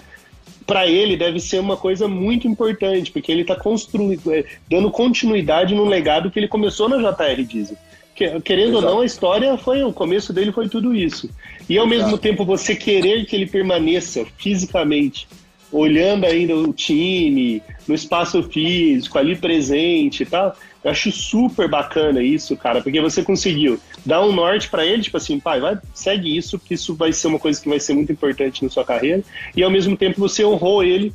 para 0.66 0.86
ele 0.86 1.16
deve 1.16 1.40
ser 1.40 1.60
uma 1.60 1.76
coisa 1.76 2.08
muito 2.08 2.48
importante, 2.48 3.10
porque 3.10 3.30
ele 3.30 3.42
está 3.42 3.54
construindo, 3.54 4.32
é, 4.32 4.44
dando 4.68 4.90
continuidade 4.90 5.74
no 5.74 5.84
legado 5.84 6.30
que 6.30 6.38
ele 6.38 6.48
começou 6.48 6.88
na 6.88 6.98
JR 6.98 7.42
Diesel. 7.44 7.76
Querendo 8.14 8.78
Exato. 8.78 8.86
ou 8.86 8.92
não, 8.92 9.00
a 9.00 9.04
história 9.04 9.56
foi 9.58 9.82
o 9.82 9.92
começo 9.92 10.32
dele 10.32 10.52
foi 10.52 10.68
tudo 10.68 10.94
isso. 10.94 11.28
E 11.68 11.76
ao 11.76 11.86
Exato. 11.86 12.02
mesmo 12.02 12.18
tempo 12.18 12.44
você 12.44 12.74
querer 12.74 13.26
que 13.26 13.34
ele 13.34 13.46
permaneça 13.46 14.24
fisicamente, 14.38 15.26
olhando 15.72 16.24
ainda 16.24 16.54
o 16.54 16.72
time, 16.72 17.60
no 17.88 17.94
espaço 17.94 18.42
físico, 18.44 19.18
ali 19.18 19.34
presente 19.34 20.22
e 20.22 20.26
tal, 20.26 20.56
eu 20.84 20.90
acho 20.90 21.10
super 21.10 21.66
bacana 21.66 22.22
isso, 22.22 22.54
cara, 22.56 22.82
porque 22.82 23.00
você 23.00 23.22
conseguiu 23.22 23.80
dar 24.04 24.20
um 24.20 24.32
norte 24.32 24.68
para 24.68 24.84
ele, 24.84 25.02
tipo 25.02 25.16
assim, 25.16 25.40
pai, 25.40 25.58
vai, 25.58 25.78
segue 25.94 26.36
isso, 26.36 26.58
que 26.58 26.74
isso 26.74 26.94
vai 26.94 27.10
ser 27.10 27.28
uma 27.28 27.38
coisa 27.38 27.60
que 27.60 27.68
vai 27.68 27.80
ser 27.80 27.94
muito 27.94 28.12
importante 28.12 28.62
na 28.62 28.68
sua 28.68 28.84
carreira, 28.84 29.22
e 29.56 29.62
ao 29.62 29.70
mesmo 29.70 29.96
tempo 29.96 30.20
você 30.20 30.44
honrou 30.44 30.84
ele, 30.84 31.14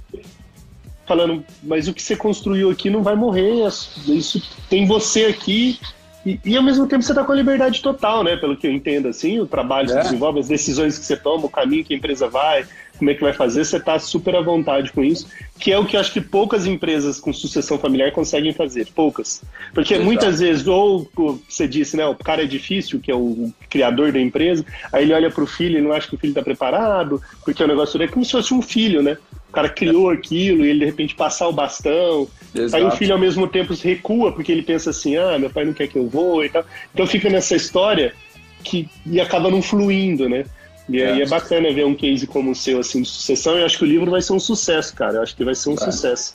falando, 1.05 1.45
mas 1.61 1.87
o 1.87 1.93
que 1.93 2.01
você 2.01 2.15
construiu 2.15 2.71
aqui 2.71 2.89
não 2.89 3.03
vai 3.03 3.15
morrer, 3.15 3.67
isso 4.07 4.41
tem 4.69 4.87
você 4.87 5.25
aqui, 5.25 5.79
e, 6.25 6.39
e 6.43 6.57
ao 6.57 6.63
mesmo 6.63 6.87
tempo 6.87 7.03
você 7.03 7.11
está 7.11 7.23
com 7.23 7.31
a 7.31 7.35
liberdade 7.35 7.81
total, 7.81 8.23
né, 8.23 8.35
pelo 8.35 8.57
que 8.57 8.65
eu 8.65 8.71
entendo, 8.71 9.07
assim, 9.07 9.39
o 9.39 9.45
trabalho 9.45 9.91
é. 9.91 9.95
que 9.95 10.01
desenvolve, 10.01 10.39
as 10.39 10.47
decisões 10.47 10.97
que 10.97 11.05
você 11.05 11.15
toma, 11.15 11.45
o 11.45 11.49
caminho 11.49 11.85
que 11.85 11.93
a 11.93 11.97
empresa 11.97 12.27
vai, 12.27 12.65
como 12.99 13.09
é 13.09 13.15
que 13.15 13.21
vai 13.21 13.33
fazer, 13.33 13.65
você 13.65 13.77
está 13.77 13.97
super 13.97 14.35
à 14.35 14.41
vontade 14.41 14.91
com 14.91 15.03
isso, 15.03 15.27
que 15.57 15.71
é 15.71 15.79
o 15.79 15.85
que 15.85 15.95
eu 15.95 15.99
acho 15.99 16.11
que 16.11 16.21
poucas 16.21 16.65
empresas 16.65 17.19
com 17.19 17.33
sucessão 17.33 17.79
familiar 17.79 18.11
conseguem 18.11 18.53
fazer, 18.53 18.87
poucas. 18.93 19.41
Porque 19.73 19.93
Exato. 19.93 20.05
muitas 20.05 20.39
vezes, 20.39 20.67
ou 20.67 21.09
você 21.47 21.67
disse, 21.67 21.97
né, 21.97 22.05
o 22.05 22.15
cara 22.15 22.43
é 22.43 22.45
difícil, 22.45 22.99
que 22.99 23.09
é 23.09 23.15
o 23.15 23.51
criador 23.69 24.11
da 24.11 24.19
empresa, 24.19 24.65
aí 24.91 25.03
ele 25.03 25.13
olha 25.13 25.31
para 25.31 25.43
o 25.43 25.47
filho 25.47 25.79
e 25.79 25.81
não 25.81 25.93
acha 25.93 26.07
que 26.07 26.15
o 26.15 26.19
filho 26.19 26.31
está 26.31 26.43
preparado, 26.43 27.21
porque 27.43 27.63
o 27.63 27.67
negócio 27.67 28.01
é 28.01 28.07
como 28.07 28.23
se 28.23 28.31
fosse 28.31 28.53
um 28.53 28.61
filho, 28.61 29.01
né? 29.01 29.17
O 29.49 29.51
cara 29.51 29.67
criou 29.67 30.11
aquilo 30.11 30.63
e 30.63 30.69
ele 30.69 30.79
de 30.79 30.85
repente 30.85 31.15
passar 31.15 31.47
o 31.47 31.53
bastão. 31.53 32.27
Exato. 32.53 32.75
Aí 32.75 32.87
o 32.87 32.91
filho 32.91 33.13
ao 33.13 33.19
mesmo 33.19 33.47
tempo 33.47 33.73
recua 33.73 34.31
porque 34.31 34.51
ele 34.51 34.61
pensa 34.61 34.91
assim: 34.91 35.17
ah, 35.17 35.39
meu 35.39 35.49
pai 35.49 35.65
não 35.65 35.73
quer 35.73 35.87
que 35.87 35.97
eu 35.97 36.07
vou 36.07 36.45
e 36.45 36.49
tal. 36.49 36.63
Então 36.93 37.07
fica 37.07 37.29
nessa 37.29 37.55
história 37.55 38.13
que 38.63 38.87
e 39.07 39.19
acaba 39.19 39.49
não 39.49 39.61
fluindo, 39.61 40.29
né? 40.29 40.45
E 40.89 41.01
é, 41.01 41.21
é 41.21 41.25
bacana 41.27 41.71
ver 41.71 41.85
um 41.85 41.93
case 41.93 42.25
como 42.25 42.51
o 42.51 42.55
seu, 42.55 42.79
assim, 42.79 43.01
de 43.01 43.07
sucessão. 43.07 43.57
Eu 43.57 43.65
acho 43.65 43.77
que 43.77 43.83
o 43.83 43.87
livro 43.87 44.09
vai 44.09 44.21
ser 44.21 44.33
um 44.33 44.39
sucesso, 44.39 44.95
cara. 44.95 45.17
Eu 45.17 45.23
acho 45.23 45.35
que 45.35 45.43
vai 45.43 45.55
ser 45.55 45.69
um 45.69 45.77
sucesso. 45.77 46.33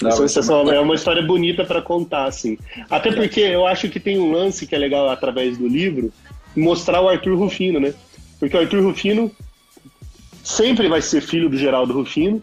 Não, 0.00 0.16
vai 0.16 0.28
ser 0.28 0.40
uma, 0.40 0.74
é 0.74 0.80
uma 0.80 0.94
história 0.94 1.22
bonita 1.22 1.64
para 1.64 1.82
contar, 1.82 2.26
assim. 2.26 2.58
Até 2.90 3.10
porque 3.12 3.40
eu 3.40 3.66
acho 3.66 3.88
que 3.88 3.98
tem 3.98 4.18
um 4.18 4.30
lance 4.30 4.66
que 4.66 4.74
é 4.74 4.78
legal 4.78 5.08
através 5.08 5.56
do 5.58 5.66
livro, 5.66 6.12
mostrar 6.54 7.00
o 7.00 7.08
Arthur 7.08 7.36
Rufino, 7.36 7.80
né? 7.80 7.94
Porque 8.38 8.56
o 8.56 8.60
Arthur 8.60 8.82
Rufino 8.82 9.30
sempre 10.44 10.88
vai 10.88 11.00
ser 11.00 11.20
filho 11.22 11.48
do 11.48 11.56
Geraldo 11.56 11.94
Rufino, 11.94 12.42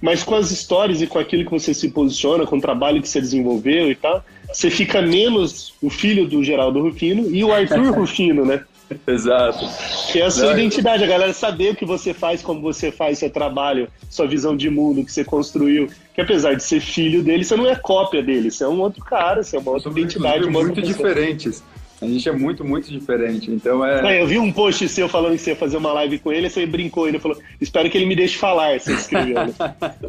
mas 0.00 0.22
com 0.22 0.34
as 0.34 0.50
histórias 0.50 1.00
e 1.00 1.06
com 1.06 1.18
aquilo 1.18 1.44
que 1.44 1.50
você 1.50 1.72
se 1.72 1.90
posiciona, 1.90 2.46
com 2.46 2.56
o 2.56 2.60
trabalho 2.60 3.00
que 3.00 3.08
você 3.08 3.20
desenvolveu 3.20 3.90
e 3.90 3.94
tal, 3.94 4.24
você 4.52 4.70
fica 4.70 5.02
menos 5.02 5.74
o 5.82 5.90
filho 5.90 6.26
do 6.26 6.42
Geraldo 6.42 6.80
Rufino 6.80 7.30
e 7.30 7.44
o 7.44 7.52
Arthur 7.52 7.92
Rufino, 7.94 8.44
né? 8.44 8.64
Exato. 9.06 9.68
Que 10.12 10.20
é 10.20 10.26
a 10.26 10.30
sua 10.30 10.46
Não, 10.46 10.58
identidade, 10.58 11.02
a 11.02 11.06
galera 11.06 11.32
saber 11.32 11.72
o 11.72 11.76
que 11.76 11.84
você 11.84 12.14
faz, 12.14 12.42
como 12.42 12.60
você 12.60 12.90
faz 12.92 13.18
seu 13.18 13.30
trabalho, 13.30 13.88
sua 14.08 14.26
visão 14.26 14.56
de 14.56 14.70
mundo 14.70 15.04
que 15.04 15.12
você 15.12 15.24
construiu. 15.24 15.88
Que 16.14 16.20
apesar 16.20 16.54
de 16.54 16.62
ser 16.62 16.80
filho 16.80 17.22
dele, 17.22 17.44
você 17.44 17.56
não 17.56 17.68
é 17.68 17.74
cópia 17.74 18.22
dele, 18.22 18.50
você 18.50 18.64
é 18.64 18.68
um 18.68 18.80
outro 18.80 19.04
cara, 19.04 19.42
você 19.42 19.56
é 19.56 19.60
uma 19.60 19.72
outra 19.72 19.90
identidade. 19.90 20.44
Uma 20.44 20.62
muito 20.62 20.80
diferentes. 20.80 21.62
A 22.00 22.06
gente 22.06 22.28
é 22.28 22.32
muito, 22.32 22.62
muito 22.62 22.90
diferente. 22.90 23.50
Então 23.50 23.84
é. 23.84 24.20
eu 24.20 24.26
vi 24.26 24.38
um 24.38 24.52
post 24.52 24.86
seu 24.88 25.08
falando 25.08 25.32
que 25.32 25.38
você 25.38 25.50
ia 25.50 25.56
fazer 25.56 25.78
uma 25.78 25.92
live 25.94 26.18
com 26.18 26.30
ele, 26.30 26.50
você 26.50 26.66
brincou, 26.66 27.08
ele 27.08 27.18
falou: 27.18 27.38
espero 27.60 27.88
que 27.88 27.96
ele 27.96 28.06
me 28.06 28.14
deixe 28.14 28.36
falar, 28.36 28.78
você 28.78 28.92
escreveu. 28.92 29.46
Né? 29.46 29.54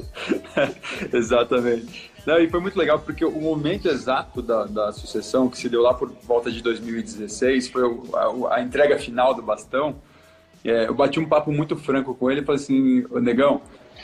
Exatamente. 1.13 2.16
Não, 2.27 2.37
e 2.39 2.49
foi 2.49 2.59
muito 2.59 2.77
legal 2.77 2.99
porque 2.99 3.23
o 3.23 3.39
momento 3.39 3.87
exato 3.87 4.41
da, 4.41 4.65
da 4.65 4.91
sucessão, 4.91 5.47
que 5.47 5.57
se 5.57 5.69
deu 5.69 5.81
lá 5.81 5.93
por 5.93 6.11
volta 6.23 6.51
de 6.51 6.61
2016, 6.61 7.69
foi 7.69 7.83
a, 8.13 8.55
a 8.55 8.61
entrega 8.61 8.99
final 8.99 9.33
do 9.33 9.41
bastão. 9.41 9.95
É, 10.61 10.89
eu 10.89 10.93
bati 10.93 11.21
um 11.21 11.25
papo 11.25 11.53
muito 11.53 11.77
franco 11.77 12.13
com 12.13 12.29
ele 12.29 12.41
e 12.41 12.43
falei 12.43 12.61
assim: 12.61 13.05
Negão, 13.21 13.61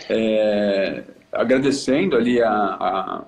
é, 0.09 1.03
agradecendo 1.33 2.15
ali 2.15 2.41
a, 2.41 2.49
a, 2.49 3.25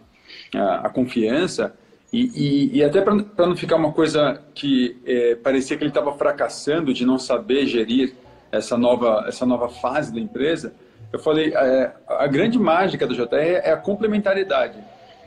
a, 0.85 0.89
confiança 0.89 1.75
e, 2.13 2.31
e, 2.33 2.77
e, 2.77 2.81
até 2.81 3.01
para 3.01 3.47
não 3.47 3.55
ficar 3.57 3.75
uma 3.75 3.91
coisa 3.91 4.41
que 4.53 4.95
é, 5.05 5.35
parecia 5.35 5.75
que 5.75 5.83
ele 5.83 5.91
estava 5.91 6.13
fracassando 6.13 6.93
de 6.93 7.05
não 7.05 7.19
saber 7.19 7.67
gerir 7.67 8.13
essa 8.49 8.77
nova, 8.77 9.25
essa 9.27 9.45
nova 9.45 9.67
fase 9.67 10.13
da 10.13 10.21
empresa, 10.21 10.73
eu 11.11 11.19
falei, 11.19 11.53
é, 11.55 11.93
a 12.07 12.27
grande 12.27 12.59
mágica 12.59 13.07
do 13.07 13.15
JR 13.15 13.59
é 13.63 13.71
a 13.71 13.77
complementariedade, 13.77 14.77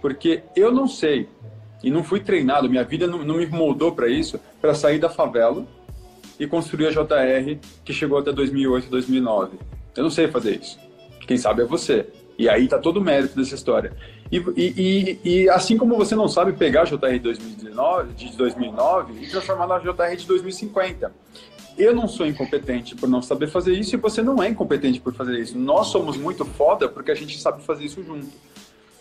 porque 0.01 0.43
eu 0.55 0.71
não 0.71 0.87
sei 0.87 1.29
e 1.83 1.91
não 1.91 2.03
fui 2.03 2.21
treinado, 2.21 2.69
minha 2.69 2.85
vida 2.85 3.07
não, 3.07 3.25
não 3.25 3.37
me 3.37 3.47
moldou 3.47 3.93
para 3.93 4.09
isso, 4.09 4.39
para 4.61 4.75
sair 4.75 4.99
da 4.99 5.09
favela 5.09 5.65
e 6.39 6.47
construir 6.47 6.89
a 6.89 6.91
JR 6.91 7.59
que 7.85 7.93
chegou 7.93 8.19
até 8.19 8.33
2008, 8.33 8.91
2009. 8.91 9.59
Eu 9.97 10.03
não 10.03 10.11
sei 10.11 10.29
fazer 10.29 10.61
isso. 10.61 10.79
Quem 11.27 11.37
sabe 11.37 11.63
é 11.63 11.65
você. 11.65 12.07
E 12.39 12.49
aí 12.49 12.65
está 12.65 12.79
todo 12.79 12.99
o 12.99 13.01
mérito 13.01 13.37
dessa 13.37 13.55
história. 13.55 13.93
E, 14.31 14.39
e, 14.57 15.21
e, 15.25 15.51
assim 15.51 15.77
como 15.77 15.97
você 15.97 16.15
não 16.15 16.29
sabe 16.29 16.53
pegar 16.53 16.83
a 16.83 16.85
JR 16.85 17.13
de 17.13 17.19
2019, 17.19 18.13
de 18.13 18.37
2009 18.37 19.25
e 19.25 19.27
transformar 19.29 19.67
na 19.67 19.79
JR 19.79 20.17
de 20.17 20.27
2050. 20.27 21.13
Eu 21.79 21.95
não 21.95 22.09
sou 22.09 22.27
incompetente 22.27 22.97
por 22.97 23.09
não 23.09 23.23
saber 23.23 23.47
fazer 23.47 23.73
isso 23.73 23.95
e 23.95 23.99
você 23.99 24.21
não 24.21 24.43
é 24.43 24.49
incompetente 24.49 25.01
por 25.01 25.15
fazer 25.15 25.39
isso. 25.39 25.57
Nós 25.57 25.87
somos 25.87 26.17
muito 26.17 26.45
foda 26.45 26.89
porque 26.89 27.11
a 27.11 27.15
gente 27.15 27.39
sabe 27.41 27.63
fazer 27.63 27.85
isso 27.85 28.03
junto. 28.03 28.27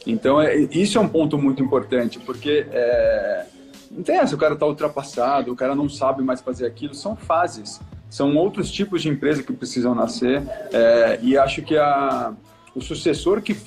Então, 0.05 0.39
é, 0.39 0.55
isso 0.55 0.97
é 0.97 1.01
um 1.01 1.07
ponto 1.07 1.37
muito 1.37 1.61
importante, 1.61 2.17
porque 2.19 2.65
é, 2.71 3.45
não 3.91 4.03
tem 4.03 4.17
essa, 4.17 4.35
o 4.35 4.37
cara 4.37 4.53
está 4.53 4.65
ultrapassado, 4.65 5.51
o 5.51 5.55
cara 5.55 5.75
não 5.75 5.89
sabe 5.89 6.23
mais 6.23 6.39
fazer 6.39 6.65
aquilo, 6.65 6.93
são 6.93 7.15
fases, 7.15 7.81
são 8.09 8.35
outros 8.37 8.71
tipos 8.71 9.01
de 9.01 9.09
empresa 9.09 9.43
que 9.43 9.51
precisam 9.51 9.93
nascer, 9.93 10.41
é, 10.71 11.19
e 11.21 11.37
acho 11.37 11.61
que 11.61 11.75
a, 11.75 12.33
o 12.73 12.81
sucessor 12.81 13.41
que, 13.41 13.57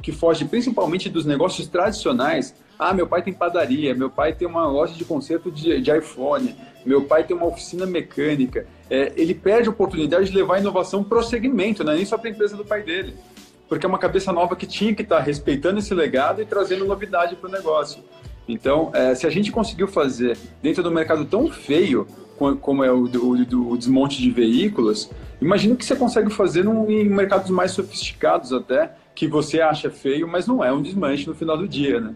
que 0.00 0.12
foge 0.12 0.44
principalmente 0.44 1.08
dos 1.08 1.24
negócios 1.24 1.66
tradicionais, 1.66 2.54
ah, 2.78 2.94
meu 2.94 3.08
pai 3.08 3.22
tem 3.22 3.32
padaria, 3.32 3.92
meu 3.92 4.08
pai 4.08 4.32
tem 4.32 4.46
uma 4.46 4.68
loja 4.68 4.94
de 4.94 5.04
conserto 5.04 5.50
de, 5.50 5.80
de 5.80 5.90
iPhone, 5.90 6.54
meu 6.88 7.04
pai 7.04 7.24
tem 7.24 7.36
uma 7.36 7.46
oficina 7.46 7.86
mecânica, 7.86 8.66
é, 8.90 9.12
ele 9.16 9.34
perde 9.34 9.68
a 9.68 9.70
oportunidade 9.70 10.30
de 10.30 10.36
levar 10.36 10.56
a 10.56 10.60
inovação 10.60 11.04
para 11.04 11.18
o 11.18 11.22
segmento, 11.22 11.84
não 11.84 11.92
é 11.92 11.96
nem 11.96 12.04
só 12.04 12.16
para 12.16 12.28
a 12.28 12.32
empresa 12.32 12.56
do 12.56 12.64
pai 12.64 12.82
dele 12.82 13.14
porque 13.68 13.84
é 13.84 13.88
uma 13.88 13.98
cabeça 13.98 14.32
nova 14.32 14.56
que 14.56 14.66
tinha 14.66 14.94
que 14.94 15.02
estar 15.02 15.20
respeitando 15.20 15.78
esse 15.78 15.92
legado 15.92 16.40
e 16.40 16.46
trazendo 16.46 16.86
novidade 16.86 17.36
para 17.36 17.48
o 17.48 17.52
negócio. 17.52 18.02
Então, 18.48 18.90
é, 18.94 19.14
se 19.14 19.26
a 19.26 19.30
gente 19.30 19.52
conseguiu 19.52 19.86
fazer 19.86 20.38
dentro 20.62 20.82
do 20.82 20.90
mercado 20.90 21.24
tão 21.26 21.48
feio 21.48 22.06
como 22.60 22.84
é 22.84 22.90
o 22.90 23.08
desmonte 23.76 24.22
de 24.22 24.30
veículos, 24.30 25.10
imagina 25.42 25.74
que 25.74 25.84
você 25.84 25.96
consegue 25.96 26.30
fazer 26.30 26.64
num, 26.64 26.88
em 26.88 27.04
mercados 27.04 27.50
mais 27.50 27.72
sofisticados 27.72 28.52
até, 28.52 28.92
que 29.12 29.26
você 29.26 29.60
acha 29.60 29.90
feio, 29.90 30.28
mas 30.28 30.46
não 30.46 30.64
é 30.64 30.72
um 30.72 30.80
desmanche 30.80 31.26
no 31.26 31.34
final 31.34 31.58
do 31.58 31.66
dia, 31.66 32.00
né? 32.00 32.14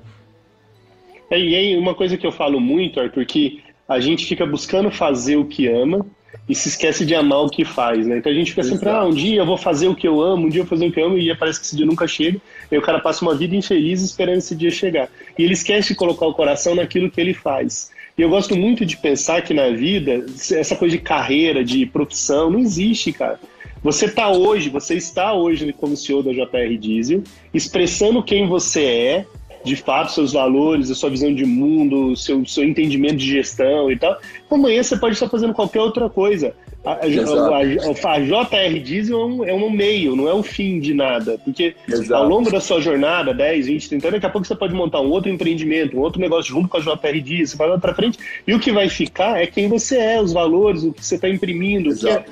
É, 1.29 1.41
e 1.41 1.57
aí, 1.57 1.77
uma 1.77 1.95
coisa 1.95 2.17
que 2.17 2.27
eu 2.27 2.31
falo 2.31 2.61
muito, 2.61 3.01
Arthur, 3.01 3.27
que 3.27 3.62
a 3.89 4.01
gente 4.01 4.27
fica 4.27 4.47
buscando 4.47 4.91
fazer 4.91 5.37
o 5.37 5.45
que 5.45 5.67
ama, 5.67 6.07
e 6.49 6.55
se 6.55 6.69
esquece 6.69 7.05
de 7.05 7.15
amar 7.15 7.45
o 7.45 7.51
que 7.51 7.65
faz, 7.65 8.07
né? 8.07 8.19
Então 8.19 8.33
a 8.33 8.35
gente 8.35 8.51
fica 8.51 8.63
sempre, 8.63 8.89
ah, 8.89 9.05
um 9.05 9.11
dia 9.11 9.41
eu 9.41 9.47
vou 9.47 9.57
fazer 9.57 9.89
o 9.89 9.95
que 9.95 10.09
eu 10.09 10.21
amo, 10.21 10.47
um 10.47 10.49
dia 10.49 10.61
eu 10.61 10.65
vou 10.65 10.71
fazer 10.71 10.89
o 10.89 10.93
que 10.93 11.01
eu 11.01 11.07
amo, 11.07 11.19
e 11.19 11.35
parece 11.37 11.61
que 11.61 11.67
esse 11.67 11.77
dia 11.77 11.87
nunca 11.87 12.07
chega, 12.07 12.41
e 12.71 12.77
o 12.77 12.83
cara 12.83 12.99
passa 12.99 13.25
uma 13.25 13.35
vida 13.35 13.55
infeliz 13.55 14.03
esperando 14.03 14.39
esse 14.39 14.55
dia 14.55 14.71
chegar. 14.71 15.09
E 15.39 15.45
ele 15.45 15.53
esquece 15.53 15.89
de 15.89 15.95
colocar 15.95 16.27
o 16.27 16.35
coração 16.35 16.75
naquilo 16.75 17.11
que 17.11 17.21
ele 17.21 17.35
faz. 17.35 17.91
E 18.17 18.23
eu 18.23 18.29
gosto 18.29 18.57
muito 18.57 18.85
de 18.85 18.97
pensar 18.97 19.43
que 19.43 19.55
na 19.55 19.71
vida, 19.71 20.27
essa 20.53 20.77
coisa 20.77 20.97
de 20.97 21.03
carreira, 21.03 21.65
de 21.65 21.87
profissão, 21.87 22.51
não 22.51 22.59
existe, 22.59 23.13
cara. 23.13 23.39
Você 23.83 24.05
está 24.07 24.31
hoje, 24.31 24.69
você 24.69 24.95
está 24.95 25.33
hoje 25.33 25.73
como 25.73 25.97
CEO 25.97 26.23
da 26.23 26.33
JR 26.33 26.79
Diesel, 26.79 27.23
expressando 27.53 28.23
quem 28.23 28.47
você 28.47 28.85
é, 28.85 29.27
de 29.65 29.77
fato 29.77 30.13
seus 30.13 30.33
valores, 30.33 30.91
a 30.91 30.95
sua 30.95 31.11
visão 31.11 31.35
de 31.35 31.45
mundo, 31.45 32.17
seu, 32.17 32.45
seu 32.47 32.65
entendimento 32.65 33.17
de 33.17 33.27
gestão 33.27 33.91
e 33.91 33.99
tal. 33.99 34.19
Amanhã 34.51 34.83
você 34.83 34.97
pode 34.97 35.15
estar 35.15 35.29
fazendo 35.29 35.55
qualquer 35.55 35.81
outra 35.81 36.09
coisa. 36.09 36.55
A, 36.85 36.95
a, 36.95 36.97
a, 36.97 38.15
a 38.15 38.21
JR 38.21 38.81
Diesel 38.81 39.21
é 39.21 39.25
um, 39.25 39.45
é 39.45 39.55
um, 39.55 39.71
meio, 39.71 40.17
não 40.17 40.29
é 40.29 40.35
o 40.35 40.43
fim 40.43 40.81
de 40.81 40.93
nada. 40.93 41.39
Porque 41.45 41.77
Exato. 41.89 42.15
ao 42.15 42.29
longo 42.29 42.51
da 42.51 42.61
sua 42.61 42.81
jornada, 42.81 43.33
10, 43.33 43.67
20, 43.67 43.89
30 43.89 44.09
anos, 44.09 44.15
daqui 44.17 44.27
a 44.27 44.31
pouco 44.31 44.47
você 44.47 44.57
pode 44.57 44.75
montar 44.75 45.01
um 45.01 45.11
outro 45.11 45.31
empreendimento, 45.31 45.97
um 45.97 46.01
outro 46.01 46.21
negócio 46.21 46.53
junto 46.53 46.69
com 46.69 46.79
a 46.79 46.81
JR 46.81 47.21
Diesel, 47.23 47.47
você 47.47 47.57
vai 47.57 47.79
para 47.79 47.95
frente, 47.95 48.19
e 48.47 48.53
o 48.53 48.59
que 48.59 48.73
vai 48.73 48.89
ficar 48.89 49.41
é 49.41 49.47
quem 49.47 49.69
você 49.69 49.97
é, 49.97 50.21
os 50.21 50.33
valores, 50.33 50.83
o 50.83 50.93
que 50.93 51.05
você 51.05 51.15
está 51.15 51.29
imprimindo. 51.29 51.91
É, 52.09 52.25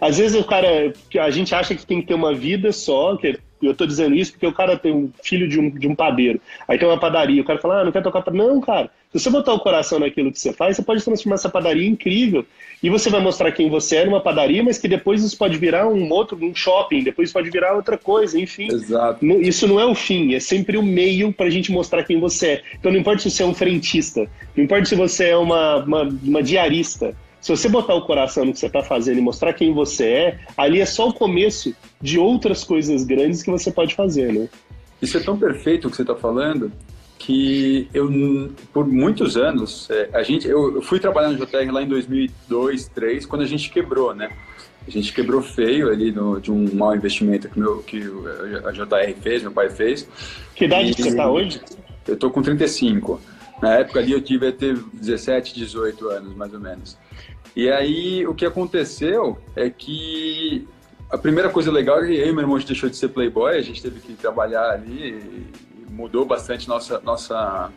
às 0.00 0.16
vezes 0.16 0.40
o 0.40 0.44
cara, 0.44 0.94
a 1.20 1.30
gente 1.30 1.54
acha 1.54 1.74
que 1.74 1.84
tem 1.84 2.00
que 2.00 2.06
ter 2.06 2.14
uma 2.14 2.34
vida 2.34 2.72
só, 2.72 3.16
que 3.16 3.26
é 3.28 3.36
eu 3.62 3.72
estou 3.72 3.86
dizendo 3.86 4.14
isso 4.14 4.32
porque 4.32 4.46
o 4.46 4.52
cara 4.52 4.76
tem 4.76 4.92
um 4.92 5.10
filho 5.22 5.48
de 5.48 5.58
um, 5.58 5.70
de 5.70 5.86
um 5.86 5.94
padeiro, 5.94 6.40
aí 6.66 6.78
tem 6.78 6.88
uma 6.88 6.98
padaria, 6.98 7.42
o 7.42 7.44
cara 7.44 7.58
fala, 7.58 7.80
ah, 7.80 7.84
não 7.84 7.92
quer 7.92 8.02
tocar 8.02 8.22
padaria. 8.22 8.46
Não, 8.46 8.60
cara, 8.60 8.90
se 9.12 9.18
você 9.18 9.30
botar 9.30 9.52
o 9.52 9.58
coração 9.58 9.98
naquilo 9.98 10.30
que 10.30 10.38
você 10.38 10.52
faz, 10.52 10.76
você 10.76 10.82
pode 10.82 11.04
transformar 11.04 11.34
essa 11.34 11.48
padaria 11.48 11.86
incrível. 11.88 12.46
E 12.82 12.88
você 12.88 13.10
vai 13.10 13.20
mostrar 13.20 13.52
quem 13.52 13.68
você 13.68 13.96
é 13.96 14.04
numa 14.06 14.20
padaria, 14.20 14.62
mas 14.62 14.78
que 14.78 14.88
depois 14.88 15.22
isso 15.22 15.36
pode 15.36 15.58
virar 15.58 15.86
um 15.86 16.08
outro, 16.10 16.38
um 16.42 16.54
shopping, 16.54 17.02
depois 17.02 17.32
pode 17.32 17.50
virar 17.50 17.74
outra 17.74 17.98
coisa, 17.98 18.38
enfim. 18.40 18.68
Exato. 18.72 19.24
Isso 19.26 19.66
não 19.66 19.78
é 19.78 19.84
o 19.84 19.94
fim, 19.94 20.34
é 20.34 20.40
sempre 20.40 20.78
o 20.78 20.82
meio 20.82 21.32
para 21.32 21.46
a 21.46 21.50
gente 21.50 21.70
mostrar 21.70 22.04
quem 22.04 22.18
você 22.18 22.46
é. 22.46 22.62
Então 22.78 22.90
não 22.90 22.98
importa 22.98 23.20
se 23.20 23.30
você 23.30 23.42
é 23.42 23.46
um 23.46 23.54
frentista, 23.54 24.26
não 24.56 24.64
importa 24.64 24.86
se 24.86 24.94
você 24.94 25.30
é 25.30 25.36
uma, 25.36 25.76
uma, 25.84 26.02
uma 26.22 26.42
diarista, 26.42 27.14
se 27.40 27.56
você 27.56 27.68
botar 27.68 27.94
o 27.94 28.02
coração 28.02 28.44
no 28.44 28.52
que 28.52 28.58
você 28.58 28.66
está 28.66 28.82
fazendo 28.82 29.18
e 29.18 29.20
mostrar 29.22 29.52
quem 29.54 29.72
você 29.72 30.04
é, 30.04 30.38
ali 30.56 30.80
é 30.80 30.86
só 30.86 31.08
o 31.08 31.12
começo 31.12 31.74
de 32.00 32.18
outras 32.18 32.64
coisas 32.64 33.04
grandes 33.04 33.42
que 33.42 33.50
você 33.50 33.70
pode 33.70 33.94
fazer, 33.94 34.32
né? 34.32 34.48
Isso 35.00 35.16
é 35.16 35.20
tão 35.20 35.38
perfeito 35.38 35.88
o 35.88 35.90
que 35.90 35.96
você 35.96 36.02
está 36.02 36.14
falando 36.14 36.70
que 37.20 37.86
eu, 37.92 38.10
por 38.72 38.86
muitos 38.86 39.36
anos, 39.36 39.88
é, 39.90 40.08
a 40.14 40.22
gente, 40.22 40.48
eu, 40.48 40.80
fui 40.80 40.98
trabalhar 40.98 41.28
no 41.28 41.36
JR 41.36 41.70
lá 41.70 41.82
em 41.82 41.86
2002, 41.86 42.32
2003, 42.48 43.26
quando 43.26 43.42
a 43.42 43.46
gente 43.46 43.70
quebrou, 43.70 44.14
né? 44.14 44.30
A 44.88 44.90
gente 44.90 45.12
quebrou 45.12 45.42
feio 45.42 45.90
ali 45.90 46.10
no, 46.10 46.40
de 46.40 46.50
um 46.50 46.74
mau 46.74 46.96
investimento 46.96 47.48
que, 47.48 47.60
meu, 47.60 47.82
que 47.82 48.02
a 48.64 48.72
JR 48.72 49.14
fez, 49.20 49.42
meu 49.42 49.52
pai 49.52 49.68
fez. 49.68 50.08
Que 50.54 50.64
idade 50.64 50.90
e, 50.90 50.94
que 50.94 51.02
você 51.02 51.10
está 51.10 51.30
hoje? 51.30 51.60
Eu 52.08 52.14
estou 52.14 52.30
com 52.30 52.40
35. 52.40 53.20
Na 53.60 53.74
época 53.74 54.00
ali 54.00 54.12
eu 54.12 54.22
tive 54.22 54.48
até 54.48 54.72
17, 54.94 55.54
18 55.54 56.08
anos, 56.08 56.34
mais 56.34 56.54
ou 56.54 56.60
menos. 56.60 56.96
E 57.54 57.70
aí 57.70 58.26
o 58.26 58.34
que 58.34 58.46
aconteceu 58.46 59.38
é 59.56 59.68
que 59.68 60.66
a 61.10 61.18
primeira 61.18 61.48
coisa 61.48 61.70
legal 61.70 62.02
é 62.02 62.06
que 62.06 62.14
eu 62.14 62.26
e 62.28 62.32
meu 62.32 62.42
irmão 62.42 62.58
deixou 62.58 62.88
de 62.88 62.96
ser 62.96 63.08
playboy, 63.08 63.56
a 63.56 63.62
gente 63.62 63.82
teve 63.82 64.00
que 64.00 64.14
trabalhar 64.14 64.70
ali 64.70 65.48
mudou 65.90 66.24
bastante 66.24 66.68
nossa 66.68 67.00
nossa 67.00 67.70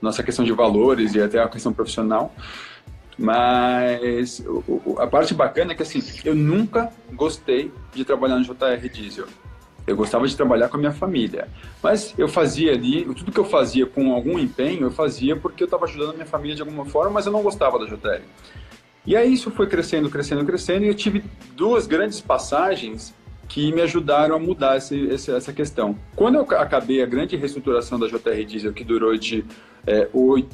nossa 0.00 0.22
questão 0.22 0.44
de 0.44 0.52
valores 0.52 1.14
e 1.14 1.20
até 1.20 1.42
a 1.42 1.48
questão 1.48 1.72
profissional. 1.72 2.34
Mas 3.18 4.42
a 4.98 5.06
parte 5.06 5.34
bacana 5.34 5.72
é 5.72 5.74
que 5.74 5.82
assim, 5.82 6.00
eu 6.24 6.34
nunca 6.34 6.90
gostei 7.12 7.70
de 7.92 8.02
trabalhar 8.02 8.36
no 8.36 8.44
JR 8.44 8.88
Diesel. 8.90 9.26
Eu 9.86 9.94
gostava 9.94 10.26
de 10.26 10.34
trabalhar 10.34 10.68
com 10.68 10.76
a 10.76 10.80
minha 10.80 10.92
família. 10.92 11.48
Mas 11.82 12.14
eu 12.16 12.28
fazia 12.28 12.72
ali, 12.72 13.04
tudo 13.04 13.30
que 13.32 13.40
eu 13.40 13.44
fazia 13.44 13.84
com 13.84 14.14
algum 14.14 14.38
empenho, 14.38 14.84
eu 14.84 14.90
fazia 14.90 15.36
porque 15.36 15.62
eu 15.62 15.66
estava 15.66 15.84
ajudando 15.84 16.10
a 16.10 16.14
minha 16.14 16.26
família 16.26 16.54
de 16.56 16.62
alguma 16.62 16.86
forma, 16.86 17.10
mas 17.10 17.26
eu 17.26 17.32
não 17.32 17.42
gostava 17.42 17.78
da 17.78 17.84
JR. 17.84 18.22
E 19.06 19.16
aí 19.16 19.32
isso 19.32 19.50
foi 19.50 19.66
crescendo, 19.66 20.10
crescendo, 20.10 20.44
crescendo, 20.44 20.84
e 20.84 20.88
eu 20.88 20.94
tive 20.94 21.24
duas 21.56 21.86
grandes 21.86 22.20
passagens 22.20 23.14
que 23.48 23.72
me 23.72 23.80
ajudaram 23.82 24.36
a 24.36 24.38
mudar 24.38 24.76
esse, 24.76 25.10
essa 25.10 25.52
questão. 25.52 25.96
Quando 26.14 26.36
eu 26.36 26.42
acabei 26.56 27.02
a 27.02 27.06
grande 27.06 27.36
reestruturação 27.36 27.98
da 27.98 28.06
JR 28.06 28.44
Diesel, 28.46 28.72
que 28.72 28.84
durou 28.84 29.16
de, 29.16 29.44
é, 29.86 30.08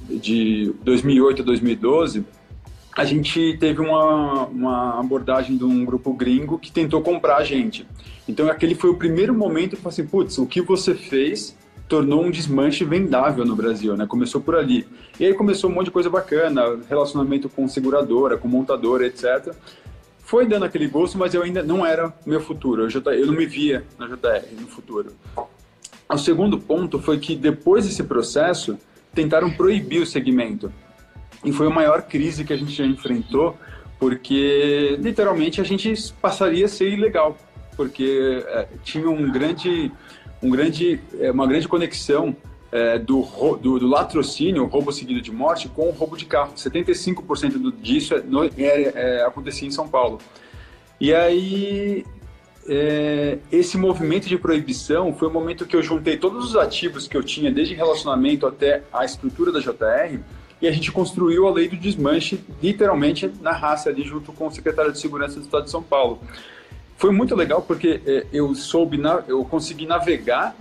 de 0.08 0.72
2008 0.82 1.42
a 1.42 1.44
2012, 1.44 2.24
a 2.96 3.04
gente 3.04 3.58
teve 3.60 3.82
uma, 3.82 4.46
uma 4.46 4.98
abordagem 4.98 5.58
de 5.58 5.64
um 5.64 5.84
grupo 5.84 6.14
gringo 6.14 6.58
que 6.58 6.72
tentou 6.72 7.02
comprar 7.02 7.36
a 7.36 7.44
gente. 7.44 7.86
Então 8.26 8.48
aquele 8.48 8.74
foi 8.74 8.88
o 8.88 8.96
primeiro 8.96 9.34
momento 9.34 9.70
que 9.70 9.76
eu 9.76 9.80
falei 9.80 10.00
assim, 10.00 10.06
putz, 10.06 10.38
o 10.38 10.46
que 10.46 10.62
você 10.62 10.94
fez 10.94 11.54
tornou 11.88 12.24
um 12.24 12.30
desmanche 12.30 12.84
vendável 12.84 13.44
no 13.44 13.54
Brasil, 13.54 13.96
né? 13.96 14.06
Começou 14.06 14.40
por 14.40 14.56
ali. 14.56 14.86
E 15.20 15.24
aí 15.24 15.34
começou 15.34 15.70
um 15.70 15.74
monte 15.74 15.86
de 15.86 15.90
coisa 15.92 16.10
bacana, 16.10 16.78
relacionamento 16.88 17.48
com 17.48 17.68
seguradora, 17.68 18.36
com 18.36 18.48
montadora, 18.48 19.06
etc. 19.06 19.54
Foi 20.18 20.46
dando 20.46 20.64
aquele 20.64 20.88
gosto, 20.88 21.16
mas 21.16 21.34
eu 21.34 21.42
ainda 21.42 21.62
não 21.62 21.86
era 21.86 22.12
meu 22.26 22.40
futuro. 22.40 22.82
Eu, 22.82 22.90
já, 22.90 23.00
eu 23.12 23.26
não 23.26 23.34
me 23.34 23.46
via 23.46 23.84
na 23.98 24.06
JR 24.06 24.44
no 24.60 24.66
futuro. 24.66 25.12
O 26.08 26.18
segundo 26.18 26.58
ponto 26.58 26.98
foi 26.98 27.18
que 27.18 27.36
depois 27.36 27.86
desse 27.86 28.02
processo, 28.02 28.78
tentaram 29.14 29.50
proibir 29.50 30.02
o 30.02 30.06
segmento. 30.06 30.72
E 31.44 31.52
foi 31.52 31.66
a 31.68 31.70
maior 31.70 32.02
crise 32.02 32.44
que 32.44 32.52
a 32.52 32.56
gente 32.56 32.72
já 32.72 32.84
enfrentou, 32.84 33.56
porque 33.98 34.96
literalmente 35.00 35.60
a 35.60 35.64
gente 35.64 36.12
passaria 36.20 36.66
a 36.66 36.68
ser 36.68 36.92
ilegal, 36.92 37.36
porque 37.76 38.44
é, 38.46 38.68
tinha 38.84 39.08
um 39.08 39.30
grande 39.30 39.90
um 40.42 40.50
grande, 40.50 41.00
é, 41.18 41.30
uma 41.30 41.46
grande 41.46 41.66
conexão 41.68 42.36
é, 42.72 42.98
do, 42.98 43.22
do, 43.60 43.78
do, 43.78 43.86
latrocínio, 43.86 44.66
roubo 44.66 44.92
seguido 44.92 45.20
de 45.20 45.32
morte, 45.32 45.68
com 45.68 45.88
o 45.88 45.92
roubo 45.92 46.16
de 46.16 46.26
carro. 46.26 46.52
75% 46.54 47.72
disso 47.80 48.14
é, 48.14 48.20
no, 48.20 48.44
é, 48.44 48.50
é, 48.58 49.24
acontecia 49.24 49.66
em 49.66 49.70
São 49.70 49.88
Paulo. 49.88 50.18
E 51.00 51.14
aí 51.14 52.04
é, 52.68 53.38
esse 53.50 53.78
movimento 53.78 54.28
de 54.28 54.36
proibição 54.36 55.12
foi 55.12 55.28
o 55.28 55.30
momento 55.30 55.66
que 55.66 55.76
eu 55.76 55.82
juntei 55.82 56.16
todos 56.16 56.44
os 56.44 56.56
ativos 56.56 57.06
que 57.06 57.16
eu 57.16 57.22
tinha, 57.22 57.50
desde 57.50 57.74
relacionamento 57.74 58.46
até 58.46 58.82
a 58.92 59.04
estrutura 59.04 59.52
da 59.52 59.60
JR, 59.60 60.18
e 60.60 60.66
a 60.66 60.72
gente 60.72 60.90
construiu 60.90 61.46
a 61.46 61.52
lei 61.52 61.68
do 61.68 61.76
desmanche, 61.76 62.40
literalmente 62.62 63.30
na 63.40 63.52
raça 63.52 63.90
ali, 63.90 64.02
junto 64.02 64.32
com 64.32 64.46
o 64.46 64.50
secretário 64.50 64.90
de 64.90 64.98
Segurança 64.98 65.38
do 65.38 65.42
Estado 65.42 65.64
de 65.64 65.70
São 65.70 65.82
Paulo. 65.82 66.20
Foi 66.96 67.12
muito 67.12 67.34
legal 67.34 67.62
porque 67.62 68.00
é, 68.06 68.26
eu 68.32 68.54
soube, 68.54 68.96
na, 68.96 69.22
eu 69.28 69.44
consegui 69.44 69.86
navegar 69.86 70.56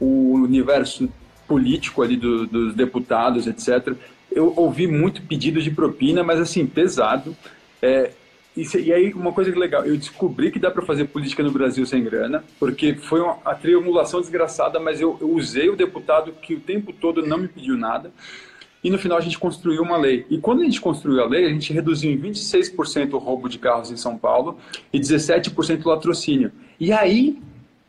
o 0.00 0.34
universo 0.34 1.08
político 1.46 2.02
ali 2.02 2.16
do, 2.16 2.46
dos 2.46 2.74
deputados, 2.74 3.46
etc. 3.46 3.94
Eu 4.30 4.52
ouvi 4.56 4.86
muito 4.86 5.22
pedido 5.22 5.62
de 5.62 5.70
propina, 5.70 6.22
mas 6.22 6.38
assim, 6.38 6.66
pesado. 6.66 7.34
É, 7.80 8.12
e, 8.58 8.66
e, 8.76 8.92
aí, 8.92 9.12
uma 9.14 9.32
coisa 9.32 9.52
que 9.52 9.58
legal, 9.58 9.84
eu 9.86 9.96
descobri 9.96 10.50
que 10.50 10.58
dá 10.58 10.70
para 10.70 10.84
fazer 10.84 11.04
política 11.06 11.42
no 11.42 11.50
Brasil 11.52 11.86
sem 11.86 12.02
grana, 12.02 12.44
porque 12.58 12.94
foi 12.94 13.20
uma 13.20 13.38
a 13.44 13.54
triangulação 13.54 14.20
desgraçada, 14.20 14.80
mas 14.80 15.00
eu, 15.00 15.16
eu, 15.20 15.30
usei 15.30 15.68
o 15.68 15.76
deputado 15.76 16.32
que 16.32 16.54
o 16.54 16.60
tempo 16.60 16.92
todo 16.92 17.24
não 17.24 17.38
me 17.38 17.48
pediu 17.48 17.76
nada, 17.76 18.12
e 18.82 18.90
no 18.90 18.98
final 18.98 19.18
a 19.18 19.20
gente 19.20 19.38
construiu 19.38 19.82
uma 19.82 19.96
lei. 19.96 20.26
E 20.30 20.38
quando 20.38 20.62
a 20.62 20.64
gente 20.64 20.80
construiu 20.80 21.22
a 21.22 21.26
lei, 21.26 21.46
a 21.46 21.48
gente 21.48 21.72
reduziu 21.72 22.10
em 22.10 22.18
26% 22.18 23.12
o 23.14 23.18
roubo 23.18 23.48
de 23.48 23.58
carros 23.58 23.90
em 23.90 23.96
São 23.96 24.16
Paulo 24.16 24.58
e 24.92 25.00
17% 25.00 25.84
o 25.84 25.88
latrocínio. 25.88 26.52
E 26.78 26.92
aí 26.92 27.38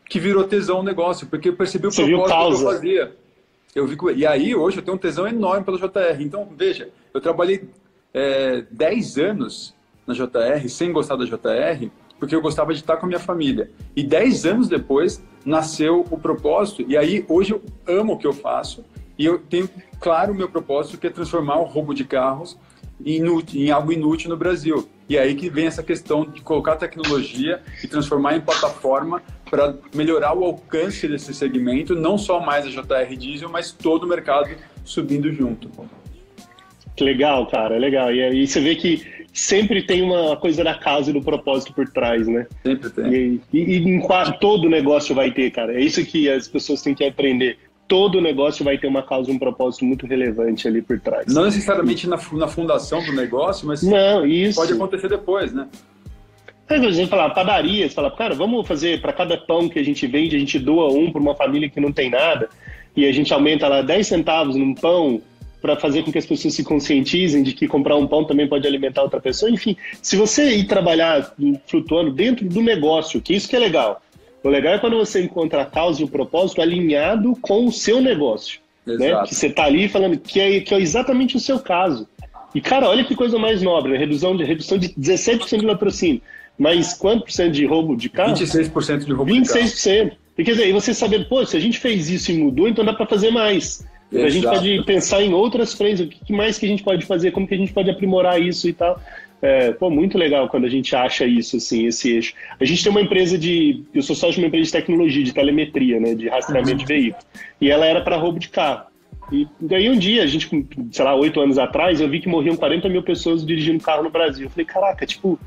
que 0.09 0.19
virou 0.19 0.43
tesão 0.43 0.79
o 0.79 0.83
negócio, 0.83 1.27
porque 1.27 1.49
eu 1.49 1.55
percebi 1.55 1.85
o 1.85 1.91
Você 1.91 2.03
propósito 2.03 2.57
que 2.57 2.63
eu 2.63 2.71
fazia. 2.71 3.15
Eu 3.75 3.85
vi, 3.85 3.95
e 4.15 4.25
aí, 4.25 4.55
hoje, 4.55 4.77
eu 4.77 4.81
tenho 4.81 4.97
um 4.97 4.99
tesão 4.99 5.27
enorme 5.27 5.63
pelo 5.63 5.77
JR. 5.77 6.19
Então, 6.19 6.49
veja, 6.57 6.89
eu 7.13 7.21
trabalhei 7.21 7.69
é, 8.11 8.65
10 8.71 9.17
anos 9.19 9.75
na 10.07 10.15
JR, 10.15 10.67
sem 10.67 10.91
gostar 10.91 11.15
da 11.15 11.25
JR, 11.25 11.87
porque 12.17 12.35
eu 12.35 12.41
gostava 12.41 12.73
de 12.73 12.79
estar 12.79 12.97
com 12.97 13.05
a 13.05 13.07
minha 13.07 13.19
família. 13.19 13.69
E 13.95 14.03
dez 14.03 14.45
anos 14.45 14.67
depois 14.67 15.23
nasceu 15.45 16.05
o 16.09 16.17
propósito, 16.17 16.83
e 16.87 16.97
aí 16.97 17.23
hoje 17.29 17.53
eu 17.53 17.61
amo 17.87 18.13
o 18.13 18.17
que 18.17 18.27
eu 18.27 18.33
faço, 18.33 18.83
e 19.19 19.25
eu 19.25 19.37
tenho 19.37 19.69
claro 19.99 20.31
o 20.31 20.35
meu 20.35 20.47
propósito, 20.47 20.97
que 20.97 21.05
é 21.05 21.09
transformar 21.09 21.57
o 21.59 21.65
roubo 21.65 21.93
de 21.93 22.05
carros 22.05 22.57
inútil, 23.05 23.61
em 23.61 23.69
algo 23.69 23.91
inútil 23.91 24.29
no 24.29 24.37
Brasil. 24.37 24.87
E 25.09 25.17
aí 25.17 25.35
que 25.35 25.49
vem 25.49 25.67
essa 25.67 25.83
questão 25.83 26.23
de 26.23 26.41
colocar 26.41 26.77
tecnologia 26.77 27.61
e 27.83 27.87
transformar 27.87 28.37
em 28.37 28.41
plataforma 28.41 29.21
para 29.49 29.75
melhorar 29.93 30.33
o 30.33 30.45
alcance 30.45 31.05
desse 31.07 31.33
segmento, 31.33 31.95
não 31.95 32.17
só 32.17 32.39
mais 32.39 32.65
a 32.65 32.69
JR 32.69 33.15
Diesel, 33.17 33.49
mas 33.49 33.71
todo 33.71 34.03
o 34.03 34.07
mercado 34.07 34.49
subindo 34.85 35.31
junto. 35.33 35.69
Legal, 36.99 37.45
cara, 37.47 37.77
legal. 37.77 38.13
E 38.13 38.23
aí 38.23 38.47
você 38.47 38.61
vê 38.61 38.75
que 38.75 39.25
sempre 39.33 39.83
tem 39.83 40.01
uma 40.01 40.35
coisa 40.37 40.63
da 40.63 40.75
causa 40.75 41.09
e 41.09 41.13
do 41.13 41.21
propósito 41.21 41.73
por 41.73 41.87
trás, 41.89 42.27
né? 42.27 42.45
Sempre 42.63 42.89
tem. 42.89 43.13
E, 43.13 43.41
e, 43.53 43.59
e 43.59 43.77
em 43.77 43.99
quase 44.01 44.37
todo 44.39 44.69
negócio 44.69 45.15
vai 45.15 45.31
ter, 45.31 45.49
cara. 45.51 45.73
É 45.73 45.81
isso 45.81 46.05
que 46.05 46.29
as 46.29 46.47
pessoas 46.47 46.81
têm 46.81 46.93
que 46.93 47.03
aprender. 47.03 47.57
Todo 47.89 48.21
negócio 48.21 48.63
vai 48.63 48.77
ter 48.77 48.87
uma 48.87 49.03
causa 49.03 49.29
um 49.29 49.37
propósito 49.37 49.83
muito 49.83 50.07
relevante 50.07 50.65
ali 50.65 50.81
por 50.81 50.97
trás. 50.99 51.25
Não 51.27 51.43
necessariamente 51.43 52.07
na, 52.07 52.17
na 52.33 52.47
fundação 52.47 53.03
do 53.03 53.11
negócio, 53.11 53.67
mas 53.67 53.83
Não, 53.83 54.25
isso. 54.25 54.57
pode 54.57 54.71
acontecer 54.71 55.09
depois, 55.09 55.51
né? 55.51 55.67
A 56.69 56.77
gente 56.91 57.09
fala, 57.09 57.31
padaria, 57.31 57.89
você 57.89 57.95
fala, 57.95 58.11
cara, 58.11 58.35
vamos 58.35 58.65
fazer 58.67 59.01
para 59.01 59.11
cada 59.11 59.35
pão 59.35 59.67
que 59.67 59.79
a 59.79 59.83
gente 59.83 60.05
vende, 60.05 60.35
a 60.35 60.39
gente 60.39 60.57
doa 60.59 60.93
um 60.93 61.11
para 61.11 61.19
uma 61.19 61.35
família 61.35 61.67
que 61.67 61.81
não 61.81 61.91
tem 61.91 62.11
nada, 62.11 62.47
e 62.95 63.07
a 63.07 63.11
gente 63.11 63.33
aumenta 63.33 63.67
lá 63.67 63.81
10 63.81 64.05
centavos 64.05 64.55
num 64.55 64.75
pão, 64.75 65.19
para 65.61 65.75
fazer 65.75 66.03
com 66.03 66.11
que 66.11 66.17
as 66.17 66.25
pessoas 66.25 66.53
se 66.53 66.63
conscientizem 66.63 67.43
de 67.43 67.53
que 67.53 67.67
comprar 67.67 67.95
um 67.95 68.07
pão 68.07 68.23
também 68.23 68.47
pode 68.47 68.65
alimentar 68.65 69.03
outra 69.03 69.19
pessoa. 69.19 69.51
Enfim, 69.51 69.75
se 70.01 70.15
você 70.15 70.55
ir 70.55 70.65
trabalhar 70.65 71.33
flutuando 71.67 72.11
dentro 72.11 72.47
do 72.47 72.61
negócio, 72.61 73.21
que 73.21 73.33
isso 73.33 73.47
que 73.47 73.55
é 73.55 73.59
legal. 73.59 74.01
O 74.43 74.49
legal 74.49 74.73
é 74.73 74.79
quando 74.79 74.97
você 74.97 75.21
encontra 75.21 75.61
a 75.61 75.65
causa 75.65 76.01
e 76.01 76.05
o 76.05 76.07
propósito 76.07 76.61
alinhado 76.61 77.35
com 77.41 77.65
o 77.65 77.71
seu 77.71 78.01
negócio. 78.01 78.59
Né? 78.85 79.21
Que 79.23 79.35
você 79.35 79.47
está 79.47 79.65
ali 79.65 79.87
falando 79.87 80.17
que 80.17 80.39
é, 80.39 80.59
que 80.61 80.73
é 80.73 80.79
exatamente 80.79 81.35
o 81.35 81.39
seu 81.39 81.59
caso. 81.59 82.07
E, 82.55 82.61
cara, 82.61 82.87
olha 82.89 83.03
que 83.03 83.15
coisa 83.15 83.37
mais 83.37 83.61
nobre, 83.61 83.91
né? 83.91 83.97
redução 83.97 84.35
de, 84.35 84.43
redução 84.43 84.77
de 84.77 84.89
17% 84.89 85.59
de 85.59 85.65
latrocínio. 85.65 86.21
Mas 86.57 86.93
quanto 86.93 87.23
por 87.23 87.31
cento 87.31 87.53
de 87.53 87.65
roubo 87.65 87.95
de 87.95 88.09
carro? 88.09 88.33
26% 88.33 89.05
de 89.05 89.13
roubo 89.13 89.31
26%. 89.31 89.43
de 89.43 89.49
carro. 89.49 89.65
26%. 89.65 90.11
E 90.37 90.43
quer 90.43 90.51
dizer, 90.51 90.63
aí 90.63 90.71
você 90.71 90.93
saber, 90.93 91.27
pô, 91.27 91.45
se 91.45 91.55
a 91.55 91.59
gente 91.59 91.77
fez 91.77 92.09
isso 92.09 92.31
e 92.31 92.37
mudou, 92.37 92.67
então 92.67 92.83
dá 92.83 92.93
para 92.93 93.05
fazer 93.05 93.29
mais. 93.29 93.85
Exato. 94.11 94.25
A 94.25 94.29
gente 94.29 94.47
pode 94.47 94.83
pensar 94.83 95.21
em 95.21 95.33
outras 95.33 95.73
frentes, 95.73 96.01
o 96.01 96.07
que 96.07 96.33
mais 96.33 96.57
que 96.57 96.65
a 96.65 96.69
gente 96.69 96.81
pode 96.81 97.05
fazer, 97.05 97.31
como 97.31 97.47
que 97.47 97.53
a 97.53 97.57
gente 97.57 97.73
pode 97.73 97.89
aprimorar 97.89 98.41
isso 98.41 98.67
e 98.67 98.73
tal. 98.73 98.99
É, 99.41 99.71
pô, 99.71 99.89
muito 99.89 100.17
legal 100.17 100.49
quando 100.49 100.65
a 100.65 100.69
gente 100.69 100.93
acha 100.95 101.25
isso, 101.25 101.57
assim, 101.57 101.85
esse 101.87 102.11
eixo. 102.13 102.33
A 102.59 102.65
gente 102.65 102.83
tem 102.83 102.91
uma 102.91 103.01
empresa 103.01 103.37
de. 103.37 103.83
Eu 103.93 104.01
sou 104.01 104.15
sócio 104.15 104.35
de 104.35 104.41
uma 104.41 104.47
empresa 104.47 104.65
de 104.65 104.71
tecnologia, 104.71 105.23
de 105.23 105.33
telemetria, 105.33 105.99
né? 105.99 106.13
De 106.13 106.27
rastreamento 106.27 106.77
de 106.77 106.85
veículo. 106.85 107.23
E 107.61 107.69
ela 107.69 107.85
era 107.85 108.01
para 108.01 108.17
roubo 108.17 108.37
de 108.37 108.49
carro. 108.49 108.87
E 109.31 109.47
daí 109.61 109.89
um 109.89 109.97
dia, 109.97 110.23
a 110.23 110.27
gente, 110.27 110.49
sei 110.91 111.05
lá, 111.05 111.15
oito 111.15 111.39
anos 111.39 111.57
atrás, 111.57 112.01
eu 112.01 112.09
vi 112.09 112.19
que 112.19 112.27
morriam 112.27 112.55
40 112.55 112.89
mil 112.89 113.03
pessoas 113.03 113.45
dirigindo 113.45 113.83
carro 113.83 114.03
no 114.03 114.09
Brasil. 114.09 114.45
Eu 114.45 114.49
falei, 114.49 114.65
caraca, 114.65 115.05
tipo, 115.05 115.39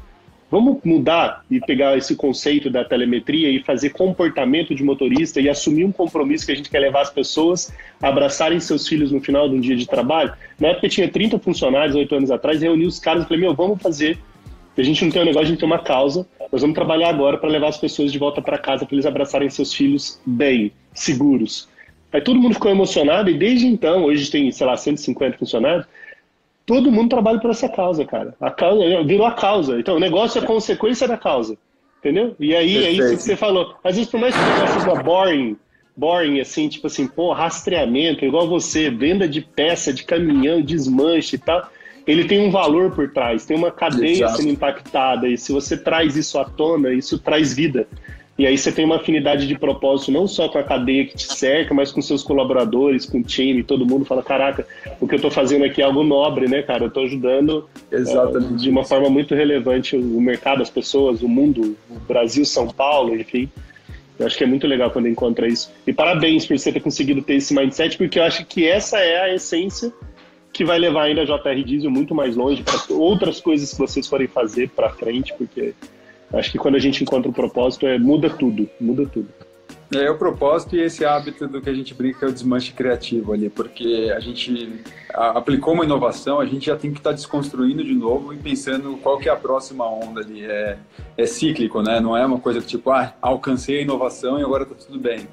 Vamos 0.53 0.81
mudar 0.85 1.43
e 1.51 1.59
pegar 1.61 1.97
esse 1.97 2.15
conceito 2.15 2.69
da 2.69 2.85
telemetria 2.85 3.49
e 3.49 3.63
fazer 3.63 3.89
comportamento 3.89 4.75
de 4.75 4.85
motorista 4.85 5.41
e 5.41 5.49
assumir 5.49 5.87
um 5.87 5.91
compromisso 5.91 6.45
que 6.45 6.53
a 6.53 6.55
gente 6.55 6.69
quer 6.69 6.81
levar 6.81 7.01
as 7.01 7.09
pessoas 7.09 7.73
a 8.03 8.09
abraçarem 8.09 8.61
seus 8.61 8.87
filhos 8.87 9.11
no 9.11 9.19
final 9.19 9.49
de 9.49 9.55
um 9.55 9.61
dia 9.61 9.75
de 9.75 9.87
trabalho. 9.87 10.31
Na 10.61 10.69
época 10.69 10.91
tinha 10.91 11.09
30 11.09 11.39
funcionários, 11.39 11.97
oito 11.97 12.15
anos 12.15 12.31
atrás, 12.31 12.61
reuni 12.61 12.85
os 12.85 12.99
caras 12.99 13.25
e 13.25 13.29
falei, 13.29 13.41
meu, 13.41 13.55
vamos 13.55 13.81
fazer. 13.81 14.19
A 14.77 14.83
gente 14.83 15.03
não 15.03 15.11
tem 15.11 15.23
um 15.23 15.25
negócio, 15.25 15.47
a 15.47 15.49
gente 15.49 15.59
tem 15.59 15.67
uma 15.67 15.79
causa. 15.79 16.29
Nós 16.53 16.61
vamos 16.61 16.75
trabalhar 16.75 17.09
agora 17.09 17.39
para 17.39 17.49
levar 17.49 17.69
as 17.69 17.79
pessoas 17.79 18.13
de 18.13 18.19
volta 18.19 18.43
para 18.43 18.59
casa, 18.59 18.85
para 18.85 18.95
eles 18.95 19.07
abraçarem 19.07 19.49
seus 19.49 19.73
filhos 19.73 20.21
bem, 20.27 20.71
seguros. 20.93 21.67
Aí 22.13 22.21
todo 22.21 22.39
mundo 22.39 22.53
ficou 22.53 22.71
emocionado 22.71 23.31
e 23.31 23.39
desde 23.39 23.67
então, 23.67 24.05
hoje 24.05 24.31
tem, 24.31 24.53
sei 24.53 24.67
lá, 24.67 24.77
150 24.77 25.39
funcionários, 25.39 25.87
todo 26.67 26.91
mundo 26.91 27.11
trabalha 27.11 27.41
por 27.41 27.51
essa 27.51 27.69
causa, 27.69 28.05
cara. 28.05 28.35
A 28.41 28.51
causa 28.51 29.03
virou 29.05 29.27
a 29.27 29.33
causa. 29.33 29.79
Então, 29.79 29.97
o 29.97 30.01
negócio 30.01 30.43
é 30.43 30.47
consequência 30.47 31.07
da 31.07 31.17
causa. 31.17 31.57
Entendeu? 31.99 32.35
E 32.41 32.55
aí 32.55 32.85
é 32.85 32.91
isso 32.91 33.17
que 33.17 33.23
você 33.23 33.37
falou. 33.37 33.77
Às 33.85 33.95
vezes, 33.95 34.11
por 34.11 34.19
mais 34.19 34.35
que 34.35 34.41
o 34.41 34.45
negócio 34.45 34.81
seja 34.81 35.03
boring, 35.03 35.57
boring, 35.97 36.41
assim, 36.41 36.69
tipo 36.69 36.89
assim, 36.89 37.07
pô, 37.07 37.33
rastreamento, 37.33 38.25
igual 38.25 38.49
você, 38.49 38.91
venda 38.91 39.29
de 39.29 39.41
peça, 39.41 39.93
de 39.93 40.03
caminhão, 40.03 40.61
desmanche 40.61 41.37
e 41.37 41.39
tal, 41.39 41.69
ele 42.07 42.25
tem 42.25 42.41
um 42.41 42.51
valor 42.51 42.91
por 42.93 43.13
trás, 43.13 43.47
tem 43.47 43.57
uma 43.57 43.71
cadeia 43.71 44.25
Exato. 44.25 44.39
sendo 44.39 44.51
impactada, 44.51 45.29
e 45.29 45.39
se 45.39 45.53
você 45.53 45.77
traz 45.77 46.17
isso 46.17 46.39
à 46.39 46.45
tona, 46.45 46.93
isso 46.93 47.19
traz 47.19 47.55
vida. 47.55 47.87
E 48.43 48.47
aí 48.49 48.59
você 48.59 48.73
tem 48.73 48.85
uma 48.85 48.97
afinidade 48.97 49.47
de 49.47 49.57
propósito 49.57 50.11
não 50.11 50.27
só 50.27 50.49
com 50.49 50.59
a 50.59 50.65
cadeia 50.65 51.07
que 51.07 51.17
te 51.17 51.33
cerca, 51.33 51.73
mas 51.73 51.93
com 51.93 52.03
seus 52.03 52.25
colaboradores, 52.25 53.07
com 53.07 53.21
o 53.21 53.23
time, 53.23 53.63
todo 53.63 53.87
mundo 53.87 54.05
fala, 54.05 54.21
caraca, 54.21 54.67
o 55.01 55.07
que 55.07 55.15
eu 55.15 55.17
estou 55.17 55.31
fazendo 55.31 55.65
aqui 55.65 55.81
é 55.81 55.85
algo 55.85 56.03
nobre, 56.03 56.49
né, 56.49 56.61
cara? 56.61 56.83
Eu 56.83 56.89
estou 56.89 57.05
ajudando. 57.05 57.69
Uh, 57.93 58.57
de 58.57 58.69
uma 58.69 58.85
forma 58.85 59.09
muito 59.09 59.33
relevante 59.33 59.95
o 59.95 60.21
mercado, 60.21 60.61
as 60.61 60.69
pessoas, 60.69 61.23
o 61.23 61.29
mundo, 61.29 61.77
o 61.89 62.01
Brasil, 62.01 62.45
São 62.45 62.67
Paulo, 62.67 63.15
enfim. 63.15 63.49
Eu 64.19 64.27
acho 64.27 64.37
que 64.37 64.43
é 64.43 64.47
muito 64.49 64.67
legal 64.67 64.91
quando 64.91 65.07
encontra 65.07 65.47
isso. 65.47 65.71
E 65.87 65.93
parabéns 65.93 66.45
por 66.45 66.59
você 66.59 66.73
ter 66.73 66.81
conseguido 66.81 67.23
ter 67.23 67.35
esse 67.35 67.55
mindset, 67.55 67.97
porque 67.97 68.19
eu 68.19 68.25
acho 68.25 68.45
que 68.45 68.67
essa 68.67 68.99
é 68.99 69.21
a 69.21 69.33
essência 69.33 69.93
que 70.53 70.65
vai 70.65 70.81
levar 70.81 71.05
ainda 71.05 71.23
a 71.23 71.25
JR 71.25 71.63
Diesel 71.65 71.93
muito 71.93 72.13
mais 72.13 72.35
longe 72.35 72.65
para 72.65 72.75
outras 72.93 73.41
coisas 73.41 73.71
que 73.71 73.79
vocês 73.79 74.09
forem 74.09 74.27
fazer 74.27 74.69
para 74.71 74.91
frente, 74.91 75.33
porque 75.39 75.75
Acho 76.33 76.51
que 76.51 76.59
quando 76.59 76.77
a 76.77 76.79
gente 76.79 77.03
encontra 77.03 77.31
o 77.31 77.33
propósito, 77.33 77.87
é, 77.87 77.99
muda 77.99 78.31
tudo, 78.31 78.69
muda 78.81 79.07
tudo. 79.07 79.29
É 79.95 80.11
o 80.11 80.17
propósito 80.17 80.75
e 80.75 80.81
esse 80.81 81.05
hábito 81.05 81.47
do 81.47 81.61
que 81.61 81.69
a 81.69 81.75
gente 81.75 81.93
brinca 81.93 82.25
é 82.25 82.29
o 82.31 82.33
desmanche 82.33 82.73
criativo 82.73 83.35
ali, 83.35 83.51
porque 83.51 84.11
a 84.15 84.21
gente 84.21 84.81
aplicou 85.13 85.75
uma 85.75 85.85
inovação, 85.85 86.41
a 86.41 86.47
gente 86.47 86.67
já 86.67 86.77
tem 86.77 86.91
que 86.91 86.99
estar 86.99 87.11
tá 87.11 87.17
desconstruindo 87.17 87.85
de 87.85 87.95
novo 87.95 88.33
e 88.33 88.39
pensando 88.39 88.97
qual 89.03 89.19
que 89.19 89.29
é 89.29 89.33
a 89.33 89.37
próxima 89.37 89.87
onda 89.87 90.23
ali. 90.23 90.47
É, 90.47 90.79
é 91.15 91.27
cíclico, 91.27 91.83
né? 91.83 92.01
Não 92.01 92.17
é 92.17 92.25
uma 92.25 92.39
coisa 92.39 92.61
que 92.61 92.67
tipo, 92.67 92.91
ah, 92.91 93.15
alcancei 93.21 93.81
a 93.81 93.83
inovação 93.83 94.39
e 94.39 94.43
agora 94.43 94.63
está 94.63 94.75
tudo 94.75 94.99
bem. 94.99 95.29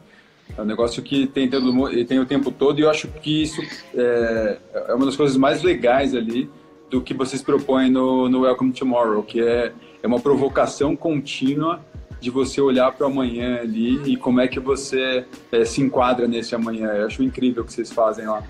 É 0.57 0.61
um 0.61 0.65
negócio 0.65 1.01
que 1.01 1.25
tem, 1.25 1.49
todo, 1.49 2.05
tem 2.05 2.19
o 2.19 2.25
tempo 2.25 2.51
todo 2.51 2.79
e 2.79 2.81
eu 2.81 2.89
acho 2.89 3.07
que 3.07 3.43
isso 3.43 3.61
é, 3.95 4.57
é 4.89 4.93
uma 4.93 5.05
das 5.05 5.15
coisas 5.15 5.37
mais 5.37 5.63
legais 5.63 6.13
ali 6.13 6.49
do 6.89 7.01
que 7.01 7.13
vocês 7.13 7.41
propõem 7.41 7.89
no, 7.89 8.27
no 8.27 8.41
Welcome 8.41 8.73
Tomorrow, 8.73 9.23
que 9.23 9.39
é 9.39 9.71
é 10.01 10.07
uma 10.07 10.19
provocação 10.19 10.95
contínua 10.95 11.79
de 12.19 12.29
você 12.29 12.59
olhar 12.59 12.91
para 12.91 13.07
o 13.07 13.09
amanhã 13.09 13.59
ali 13.61 14.11
e 14.11 14.17
como 14.17 14.41
é 14.41 14.47
que 14.47 14.59
você 14.59 15.25
é, 15.51 15.63
se 15.63 15.81
enquadra 15.81 16.27
nesse 16.27 16.53
amanhã. 16.53 16.89
Eu 16.89 17.05
acho 17.05 17.23
incrível 17.23 17.63
o 17.63 17.65
que 17.65 17.73
vocês 17.73 17.91
fazem 17.91 18.25
lá. 18.27 18.43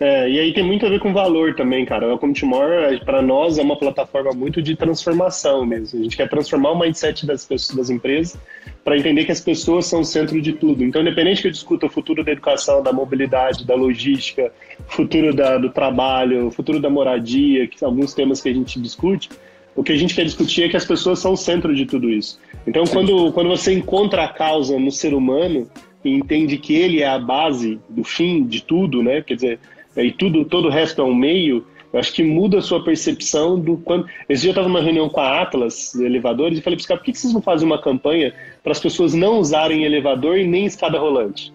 É, 0.00 0.28
e 0.28 0.38
aí 0.40 0.52
tem 0.52 0.64
muito 0.64 0.84
a 0.84 0.88
ver 0.88 0.98
com 0.98 1.12
valor 1.12 1.54
também, 1.54 1.84
cara. 1.84 2.06
O 2.06 2.08
Welcome 2.08 2.34
Tomorrow, 2.34 2.98
para 3.04 3.22
nós, 3.22 3.58
é 3.58 3.62
uma 3.62 3.78
plataforma 3.78 4.32
muito 4.32 4.60
de 4.60 4.74
transformação 4.74 5.64
mesmo. 5.64 6.00
A 6.00 6.02
gente 6.02 6.16
quer 6.16 6.28
transformar 6.28 6.72
o 6.72 6.78
mindset 6.78 7.24
das, 7.24 7.44
pessoas, 7.44 7.76
das 7.76 7.90
empresas 7.90 8.36
para 8.82 8.98
entender 8.98 9.24
que 9.24 9.32
as 9.32 9.40
pessoas 9.40 9.86
são 9.86 10.00
o 10.00 10.04
centro 10.04 10.40
de 10.42 10.52
tudo. 10.52 10.82
Então, 10.82 11.00
independente 11.00 11.42
que 11.42 11.48
eu 11.48 11.52
discuta 11.52 11.86
o 11.86 11.88
futuro 11.88 12.24
da 12.24 12.32
educação, 12.32 12.82
da 12.82 12.92
mobilidade, 12.92 13.64
da 13.64 13.74
logística, 13.74 14.52
futuro 14.88 15.34
da, 15.34 15.58
do 15.58 15.70
trabalho, 15.70 16.50
futuro 16.50 16.80
da 16.80 16.90
moradia, 16.90 17.68
que 17.68 17.78
são 17.78 17.88
alguns 17.88 18.12
temas 18.12 18.40
que 18.40 18.48
a 18.48 18.52
gente 18.52 18.80
discute, 18.80 19.30
O 19.76 19.82
que 19.82 19.92
a 19.92 19.96
gente 19.96 20.14
quer 20.14 20.24
discutir 20.24 20.64
é 20.64 20.68
que 20.68 20.76
as 20.76 20.84
pessoas 20.84 21.18
são 21.18 21.32
o 21.32 21.36
centro 21.36 21.74
de 21.74 21.84
tudo 21.84 22.08
isso. 22.08 22.38
Então, 22.66 22.84
quando, 22.84 23.32
quando 23.32 23.48
você 23.48 23.72
encontra 23.72 24.24
a 24.24 24.28
causa 24.28 24.78
no 24.78 24.90
ser 24.90 25.14
humano 25.14 25.68
e 26.04 26.10
entende 26.10 26.58
que 26.58 26.74
ele 26.74 27.00
é 27.00 27.08
a 27.08 27.18
base 27.18 27.80
do 27.88 28.04
fim 28.04 28.44
de 28.44 28.62
tudo, 28.62 29.02
né? 29.02 29.22
Quer 29.22 29.34
dizer, 29.34 29.58
e 29.96 30.12
tudo, 30.12 30.44
todo 30.44 30.68
o 30.68 30.70
resto 30.70 31.00
é 31.00 31.04
um 31.04 31.14
meio, 31.14 31.66
eu 31.92 32.00
acho 32.00 32.12
que 32.12 32.24
muda 32.24 32.58
a 32.58 32.62
sua 32.62 32.82
percepção 32.82 33.58
do 33.58 33.76
quando. 33.76 34.06
Esse 34.28 34.42
dia 34.42 34.48
eu 34.48 34.52
estava 34.52 34.66
numa 34.66 34.82
reunião 34.82 35.08
com 35.08 35.20
a 35.20 35.42
Atlas 35.42 35.94
Elevadores 35.94 36.58
e 36.58 36.62
falei 36.62 36.76
para 36.76 36.80
os 36.80 36.86
caras: 36.86 37.02
por 37.02 37.12
que 37.12 37.18
vocês 37.18 37.32
não 37.32 37.40
fazem 37.40 37.64
uma 37.64 37.80
campanha 37.80 38.34
para 38.62 38.72
as 38.72 38.80
pessoas 38.80 39.14
não 39.14 39.38
usarem 39.38 39.84
elevador 39.84 40.36
e 40.36 40.44
nem 40.44 40.66
escada 40.66 40.98
rolante? 40.98 41.52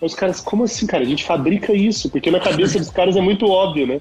Aí 0.00 0.06
os 0.06 0.14
caras, 0.14 0.40
como 0.40 0.64
assim, 0.64 0.86
cara? 0.86 1.02
A 1.02 1.06
gente 1.06 1.24
fabrica 1.24 1.74
isso, 1.74 2.10
porque 2.10 2.30
na 2.30 2.40
cabeça 2.40 2.78
dos 2.78 2.90
caras 2.90 3.14
é 3.14 3.20
muito 3.20 3.46
óbvio, 3.46 3.86
né? 3.86 4.00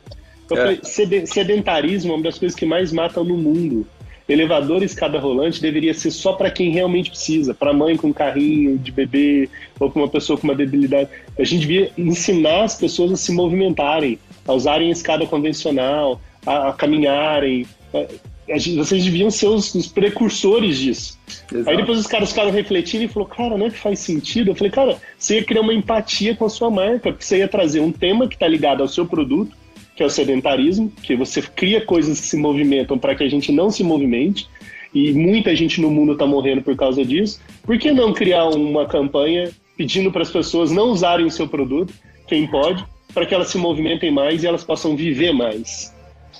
Eu 0.49 0.57
é. 0.57 0.61
falei, 0.61 1.25
sedentarismo 1.25 2.11
é 2.11 2.15
uma 2.15 2.23
das 2.23 2.37
coisas 2.37 2.57
que 2.57 2.65
mais 2.65 2.91
matam 2.91 3.23
no 3.23 3.37
mundo. 3.37 3.87
Elevador 4.27 4.81
e 4.81 4.85
escada 4.85 5.19
rolante 5.19 5.61
deveria 5.61 5.93
ser 5.93 6.09
só 6.09 6.33
para 6.33 6.49
quem 6.49 6.71
realmente 6.71 7.11
precisa, 7.11 7.53
para 7.53 7.71
mãe 7.71 7.95
com 7.95 8.11
carrinho 8.11 8.77
de 8.77 8.91
bebê 8.91 9.47
ou 9.79 9.89
para 9.89 10.01
uma 10.01 10.07
pessoa 10.07 10.37
com 10.37 10.47
uma 10.47 10.55
debilidade. 10.55 11.09
A 11.37 11.43
gente 11.43 11.61
devia 11.61 11.91
ensinar 11.95 12.63
as 12.63 12.75
pessoas 12.75 13.11
a 13.11 13.15
se 13.15 13.31
movimentarem, 13.31 14.17
a 14.47 14.53
usarem 14.53 14.89
a 14.89 14.91
escada 14.91 15.27
convencional, 15.27 16.19
a, 16.43 16.69
a 16.69 16.73
caminharem. 16.73 17.67
A, 17.93 18.57
gente, 18.57 18.77
vocês 18.77 19.03
deviam 19.03 19.29
ser 19.29 19.47
os, 19.47 19.75
os 19.75 19.85
precursores 19.87 20.79
disso. 20.79 21.19
Exato. 21.51 21.69
Aí 21.69 21.77
depois 21.77 21.99
os 21.99 22.07
caras 22.07 22.29
ficaram 22.29 22.49
refletindo 22.49 23.03
e 23.03 23.07
falou, 23.07 23.27
cara, 23.27 23.55
não 23.55 23.67
é 23.67 23.69
que 23.69 23.77
faz 23.77 23.99
sentido? 23.99 24.49
Eu 24.49 24.55
falei, 24.55 24.71
cara, 24.71 24.97
você 25.19 25.35
ia 25.35 25.43
criar 25.43 25.61
uma 25.61 25.73
empatia 25.73 26.35
com 26.35 26.45
a 26.45 26.49
sua 26.49 26.71
marca, 26.71 27.11
porque 27.11 27.23
você 27.23 27.37
ia 27.37 27.47
trazer 27.47 27.79
um 27.79 27.91
tema 27.91 28.27
que 28.27 28.33
está 28.33 28.47
ligado 28.47 28.81
ao 28.81 28.87
seu 28.87 29.05
produto, 29.05 29.55
que 29.95 30.03
é 30.03 30.05
o 30.05 30.09
sedentarismo, 30.09 30.91
que 31.01 31.15
você 31.15 31.41
cria 31.41 31.79
coisas 31.79 32.19
que 32.19 32.27
se 32.27 32.37
movimentam 32.37 32.97
para 32.97 33.15
que 33.15 33.23
a 33.23 33.29
gente 33.29 33.51
não 33.51 33.71
se 33.71 33.83
movimente, 33.83 34.47
e 34.93 35.13
muita 35.13 35.55
gente 35.55 35.81
no 35.81 35.89
mundo 35.89 36.13
está 36.13 36.25
morrendo 36.25 36.61
por 36.61 36.75
causa 36.75 37.03
disso. 37.03 37.41
Por 37.63 37.77
que 37.77 37.91
não 37.91 38.13
criar 38.13 38.45
uma 38.49 38.85
campanha 38.85 39.51
pedindo 39.77 40.11
para 40.11 40.21
as 40.21 40.31
pessoas 40.31 40.71
não 40.71 40.89
usarem 40.89 41.25
o 41.25 41.31
seu 41.31 41.47
produto, 41.47 41.93
quem 42.27 42.47
pode, 42.47 42.83
para 43.13 43.25
que 43.25 43.33
elas 43.33 43.49
se 43.49 43.57
movimentem 43.57 44.11
mais 44.11 44.43
e 44.43 44.47
elas 44.47 44.63
possam 44.63 44.95
viver 44.95 45.33
mais? 45.33 45.93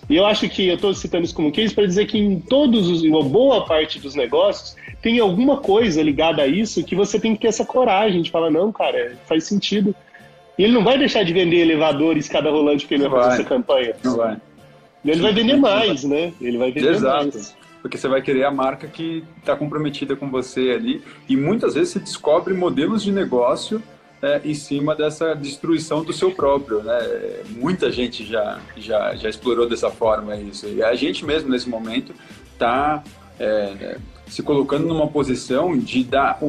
E 0.10 0.15
eu 0.15 0.26
acho 0.26 0.48
que 0.50 0.68
eu 0.68 0.76
estou 0.76 0.94
citando 0.94 1.26
isso 1.26 1.34
como 1.34 1.52
case 1.52 1.74
para 1.74 1.86
dizer 1.86 2.06
que 2.06 2.18
em 2.18 2.39
todos 2.39 2.89
os, 2.89 3.02
uma 3.04 3.24
boa 3.24 3.65
parte 3.65 4.00
dos 4.00 4.13
negócios 4.15 4.76
tem 5.02 5.20
alguma 5.20 5.58
coisa 5.58 6.02
ligada 6.02 6.41
a 6.41 6.48
isso 6.48 6.84
que 6.84 6.96
você 6.96 7.20
tem 7.20 7.36
que 7.36 7.41
ter 7.41 7.48
essa 7.48 7.65
coragem 7.65 8.22
de 8.22 8.32
falar, 8.32 8.52
não, 8.52 8.72
cara, 8.72 9.18
faz 9.26 9.46
sentido 9.46 9.96
e 10.58 10.63
ele 10.63 10.74
não 10.74 10.84
vai 10.84 10.98
deixar 10.98 11.24
de 11.24 11.34
vender 11.34 11.58
elevador 11.58 12.15
e 12.15 12.20
escada 12.20 12.50
rolante 12.50 12.82
porque 12.82 12.96
ele 12.96 13.08
vai 13.08 13.22
fazer 13.22 13.41
essa 13.41 13.50
campanha. 13.50 13.96
Não 14.04 14.15
vai. 14.15 14.38
Ele 15.04 15.22
vai 15.22 15.34
vender 15.34 15.58
mais, 15.58 16.04
né? 16.04 16.34
Ele 16.41 16.58
vai 16.58 16.72
vender 16.72 16.94
Exato. 16.94 17.24
mais. 17.24 17.56
Porque 17.82 17.98
você 17.98 18.08
vai 18.08 18.22
querer 18.22 18.46
a 18.46 18.52
marca 18.52 18.88
que 18.88 19.24
está 19.39 19.56
comprometida 19.56 20.15
com 20.15 20.30
você 20.30 20.72
ali. 20.72 21.04
E 21.30 21.38
muitas 21.38 21.76
vezes 21.76 21.94
você 21.94 22.00
descobre 22.00 22.54
modelos 22.54 23.04
de 23.04 23.12
negócio 23.12 23.84
é, 24.22 24.41
em 24.44 24.56
cima 24.56 24.96
dessa 24.96 25.36
destruição 25.36 26.04
do 26.04 26.12
seu 26.12 26.32
próprio, 26.32 26.82
né? 26.82 26.98
Muita 27.50 27.91
gente 27.91 28.26
já, 28.26 28.60
já, 28.76 29.15
já 29.15 29.30
explorou 29.30 29.70
dessa 29.70 29.91
forma 29.91 30.36
isso. 30.36 30.65
E 30.68 30.82
a 30.82 30.96
gente 30.96 31.24
mesmo, 31.24 31.50
nesse 31.50 31.70
momento, 31.70 32.13
está... 32.54 33.04
É, 33.39 33.98
se 34.28 34.42
colocando 34.42 34.88
numa 34.88 35.08
posição 35.08 35.78
de 35.78 36.04
dar 36.04 36.40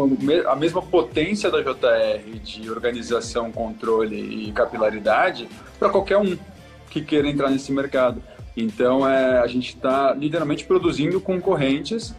a 0.46 0.56
mesma 0.56 0.82
potência 0.82 1.50
da 1.50 1.60
JR 1.60 2.38
de 2.42 2.70
organização, 2.70 3.52
controle 3.52 4.48
e 4.48 4.52
capilaridade 4.52 5.48
para 5.78 5.88
qualquer 5.88 6.16
um 6.16 6.36
que 6.90 7.00
queira 7.02 7.28
entrar 7.28 7.50
nesse 7.50 7.72
mercado. 7.72 8.22
Então, 8.56 9.06
é, 9.06 9.38
a 9.38 9.46
gente 9.46 9.74
está 9.74 10.14
literalmente 10.14 10.64
produzindo 10.64 11.20
concorrentes 11.20 12.14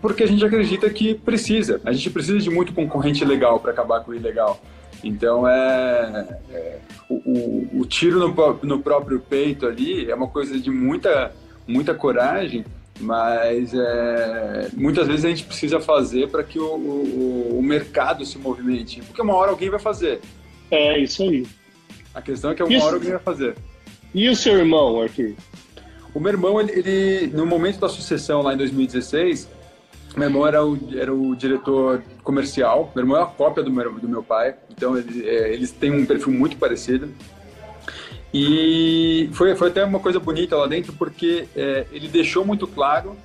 porque 0.00 0.24
a 0.24 0.26
gente 0.26 0.44
acredita 0.44 0.90
que 0.90 1.14
precisa. 1.14 1.80
A 1.84 1.92
gente 1.92 2.10
precisa 2.10 2.38
de 2.38 2.50
muito 2.50 2.72
concorrente 2.72 3.24
legal 3.24 3.60
para 3.60 3.70
acabar 3.70 4.00
com 4.00 4.10
o 4.10 4.14
ilegal. 4.14 4.60
Então, 5.04 5.46
é, 5.46 6.38
é 6.50 6.78
o, 7.08 7.14
o, 7.14 7.80
o, 7.80 7.86
tiro 7.86 8.18
no, 8.18 8.58
no 8.62 8.80
próprio 8.80 9.20
peito 9.20 9.66
ali 9.66 10.10
é 10.10 10.14
uma 10.14 10.26
coisa 10.26 10.58
de 10.58 10.70
muita, 10.70 11.32
muita 11.66 11.94
coragem 11.94 12.64
mas 13.00 13.72
é, 13.74 14.68
muitas 14.74 15.06
vezes 15.06 15.24
a 15.24 15.28
gente 15.28 15.44
precisa 15.44 15.80
fazer 15.80 16.28
para 16.28 16.42
que 16.42 16.58
o, 16.58 16.74
o, 16.74 17.58
o, 17.58 17.62
mercado 17.62 18.24
se 18.24 18.38
movimente, 18.38 19.02
porque 19.02 19.20
uma 19.20 19.34
hora 19.34 19.50
alguém 19.50 19.70
vai 19.70 19.78
fazer. 19.78 20.20
É, 20.70 20.98
isso 20.98 21.22
aí. 21.22 21.46
A 22.14 22.22
questão 22.22 22.50
é 22.50 22.54
que 22.54 22.62
uma 22.62 22.72
isso... 22.72 22.86
hora 22.86 22.96
alguém 22.96 23.10
vai 23.10 23.20
fazer. 23.20 23.54
E 24.14 24.28
o 24.28 24.36
seu 24.36 24.56
irmão, 24.56 25.02
Arthur? 25.02 25.34
O 26.14 26.20
meu 26.20 26.32
irmão, 26.32 26.58
ele, 26.58 26.72
ele, 26.72 27.26
no 27.26 27.44
momento 27.44 27.78
da 27.78 27.88
sucessão 27.88 28.40
lá 28.40 28.54
em 28.54 28.56
2016, 28.56 29.48
meu 30.16 30.28
irmão 30.28 30.46
era 30.46 30.64
o, 30.64 30.78
era 30.96 31.12
o 31.12 31.36
diretor 31.36 32.02
comercial, 32.22 32.90
meu 32.94 33.04
irmão 33.04 33.18
é 33.18 33.22
a 33.22 33.26
cópia 33.26 33.62
do 33.62 33.70
meu, 33.70 33.92
do 33.92 34.08
meu 34.08 34.22
pai, 34.22 34.56
então 34.70 34.96
ele, 34.96 35.28
é, 35.28 35.52
eles 35.52 35.70
têm 35.70 35.90
um 35.90 36.06
perfil 36.06 36.32
muito 36.32 36.56
parecido. 36.56 37.10
E 38.38 39.30
foi, 39.32 39.56
foi 39.56 39.68
até 39.68 39.82
uma 39.82 39.98
coisa 39.98 40.20
bonita 40.20 40.54
lá 40.56 40.66
dentro, 40.66 40.92
porque 40.92 41.48
é, 41.56 41.86
ele 41.90 42.06
deixou 42.06 42.44
muito 42.44 42.66
claro 42.66 43.16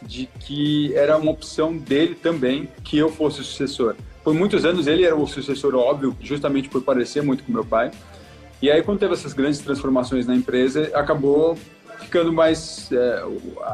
de 0.00 0.26
que 0.38 0.94
era 0.94 1.16
uma 1.16 1.32
opção 1.32 1.76
dele 1.76 2.14
também 2.14 2.68
que 2.84 2.96
eu 2.96 3.08
fosse 3.08 3.40
o 3.40 3.44
sucessor. 3.44 3.96
Por 4.22 4.32
muitos 4.32 4.64
anos 4.64 4.86
ele 4.86 5.04
era 5.04 5.16
o 5.16 5.26
sucessor 5.26 5.74
óbvio, 5.74 6.16
justamente 6.20 6.68
por 6.68 6.82
parecer 6.82 7.20
muito 7.20 7.42
com 7.42 7.50
meu 7.50 7.64
pai. 7.64 7.90
E 8.62 8.70
aí, 8.70 8.80
quando 8.80 9.00
teve 9.00 9.14
essas 9.14 9.32
grandes 9.32 9.58
transformações 9.58 10.24
na 10.24 10.36
empresa, 10.36 10.88
acabou 10.94 11.58
ficando 11.98 12.32
mais 12.32 12.92
é, 12.92 13.24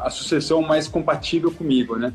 a 0.03 0.09
sucessão 0.09 0.63
mais 0.63 0.87
compatível 0.87 1.51
comigo, 1.51 1.95
né? 1.95 2.11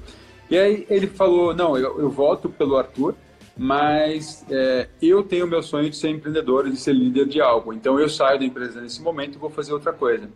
E 0.50 0.58
aí 0.58 0.84
ele 0.90 1.06
falou, 1.06 1.54
não, 1.54 1.78
eu, 1.78 2.00
eu 2.00 2.10
voto 2.10 2.48
pelo 2.48 2.76
Arthur, 2.76 3.14
mas 3.56 4.44
é, 4.50 4.88
eu 5.00 5.22
tenho 5.22 5.46
o 5.46 5.48
meu 5.48 5.62
sonho 5.62 5.88
de 5.88 5.96
ser 5.96 6.10
empreendedor, 6.10 6.68
de 6.68 6.76
ser 6.76 6.92
líder 6.92 7.26
de 7.26 7.40
algo. 7.40 7.72
Então 7.72 7.98
eu 7.98 8.08
saio 8.08 8.38
da 8.38 8.44
empresa 8.44 8.80
nesse 8.80 9.00
momento 9.00 9.36
e 9.36 9.38
vou 9.38 9.50
fazer 9.50 9.72
outra 9.72 9.92
coisa. 9.92 10.28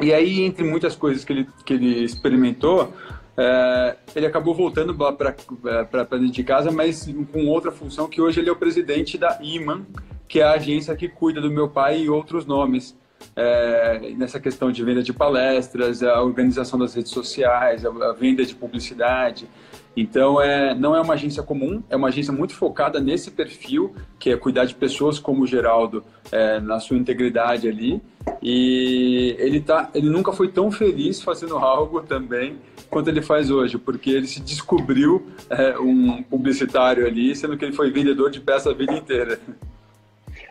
E 0.00 0.12
aí, 0.12 0.42
entre 0.42 0.64
muitas 0.64 0.96
coisas 0.96 1.24
que 1.24 1.32
ele, 1.32 1.48
que 1.64 1.74
ele 1.74 2.04
experimentou, 2.04 2.92
é, 3.36 3.96
ele 4.14 4.26
acabou 4.26 4.54
voltando 4.54 4.94
para 4.94 6.04
dentro 6.04 6.30
de 6.30 6.44
casa, 6.44 6.70
mas 6.70 7.08
com 7.32 7.46
outra 7.46 7.70
função, 7.70 8.08
que 8.08 8.20
hoje 8.20 8.40
ele 8.40 8.48
é 8.48 8.52
o 8.52 8.56
presidente 8.56 9.16
da 9.16 9.38
Iman, 9.40 9.86
que 10.28 10.40
é 10.40 10.44
a 10.44 10.52
agência 10.52 10.94
que 10.96 11.08
cuida 11.08 11.40
do 11.40 11.50
meu 11.50 11.68
pai 11.68 12.02
e 12.02 12.10
outros 12.10 12.44
nomes. 12.44 13.00
É, 13.36 14.12
nessa 14.16 14.40
questão 14.40 14.72
de 14.72 14.82
venda 14.82 15.02
de 15.02 15.12
palestras, 15.12 16.02
a 16.02 16.20
organização 16.20 16.78
das 16.78 16.92
redes 16.94 17.12
sociais, 17.12 17.86
a, 17.86 17.88
a 17.88 18.12
venda 18.12 18.44
de 18.44 18.54
publicidade. 18.54 19.48
Então, 19.96 20.40
é, 20.40 20.74
não 20.74 20.96
é 20.96 21.00
uma 21.00 21.14
agência 21.14 21.42
comum, 21.42 21.82
é 21.90 21.96
uma 21.96 22.08
agência 22.08 22.32
muito 22.32 22.54
focada 22.54 22.98
nesse 22.98 23.30
perfil, 23.30 23.94
que 24.18 24.30
é 24.30 24.36
cuidar 24.36 24.64
de 24.64 24.74
pessoas 24.74 25.18
como 25.18 25.42
o 25.42 25.46
Geraldo, 25.46 26.02
é, 26.30 26.60
na 26.60 26.80
sua 26.80 26.96
integridade 26.96 27.68
ali. 27.68 28.00
E 28.42 29.36
ele, 29.38 29.60
tá, 29.60 29.90
ele 29.94 30.08
nunca 30.08 30.32
foi 30.32 30.48
tão 30.48 30.70
feliz 30.70 31.22
fazendo 31.22 31.56
algo 31.58 32.00
também 32.00 32.56
quanto 32.88 33.08
ele 33.08 33.22
faz 33.22 33.50
hoje, 33.50 33.78
porque 33.78 34.10
ele 34.10 34.26
se 34.26 34.40
descobriu 34.40 35.26
é, 35.48 35.78
um 35.78 36.22
publicitário 36.22 37.06
ali, 37.06 37.34
sendo 37.34 37.56
que 37.56 37.64
ele 37.64 37.72
foi 37.72 37.90
vendedor 37.90 38.30
de 38.30 38.40
peça 38.40 38.70
a 38.70 38.74
vida 38.74 38.92
inteira 38.92 39.38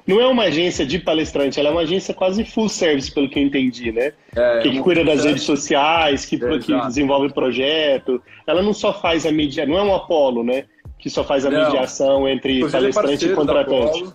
não 0.05 0.19
é 0.19 0.27
uma 0.27 0.43
agência 0.43 0.85
de 0.85 0.99
palestrante, 0.99 1.59
ela 1.59 1.69
é 1.69 1.71
uma 1.71 1.81
agência 1.81 2.13
quase 2.13 2.43
full 2.43 2.69
service, 2.69 3.11
pelo 3.11 3.29
que 3.29 3.39
eu 3.39 3.43
entendi, 3.43 3.91
né? 3.91 4.13
É, 4.35 4.59
que, 4.59 4.71
que 4.71 4.79
cuida 4.79 5.03
das 5.03 5.23
redes 5.23 5.43
sociais, 5.43 6.25
que, 6.25 6.35
é, 6.35 6.59
que 6.59 6.79
desenvolve 6.87 7.33
projeto. 7.33 8.21
Ela 8.47 8.61
não 8.61 8.73
só 8.73 8.93
faz 8.93 9.25
a 9.25 9.31
mídia, 9.31 9.65
não 9.65 9.77
é 9.77 9.83
um 9.83 9.93
Apolo, 9.93 10.43
né? 10.43 10.65
Que 10.97 11.09
só 11.09 11.23
faz 11.23 11.45
a 11.45 11.49
não. 11.49 11.65
mediação 11.65 12.27
entre 12.27 12.57
Inclusive, 12.57 12.93
palestrante 12.93 13.25
e 13.25 13.35
contratante. 13.35 14.13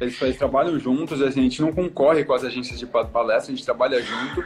Eles, 0.00 0.20
eles, 0.20 0.36
trabalham 0.36 0.78
juntos, 0.78 1.22
a 1.22 1.30
gente 1.30 1.62
não 1.62 1.72
concorre 1.72 2.24
com 2.24 2.32
as 2.32 2.44
agências 2.44 2.78
de 2.78 2.86
palestra, 2.86 3.52
a 3.52 3.56
gente 3.56 3.64
trabalha 3.64 4.00
junto. 4.02 4.44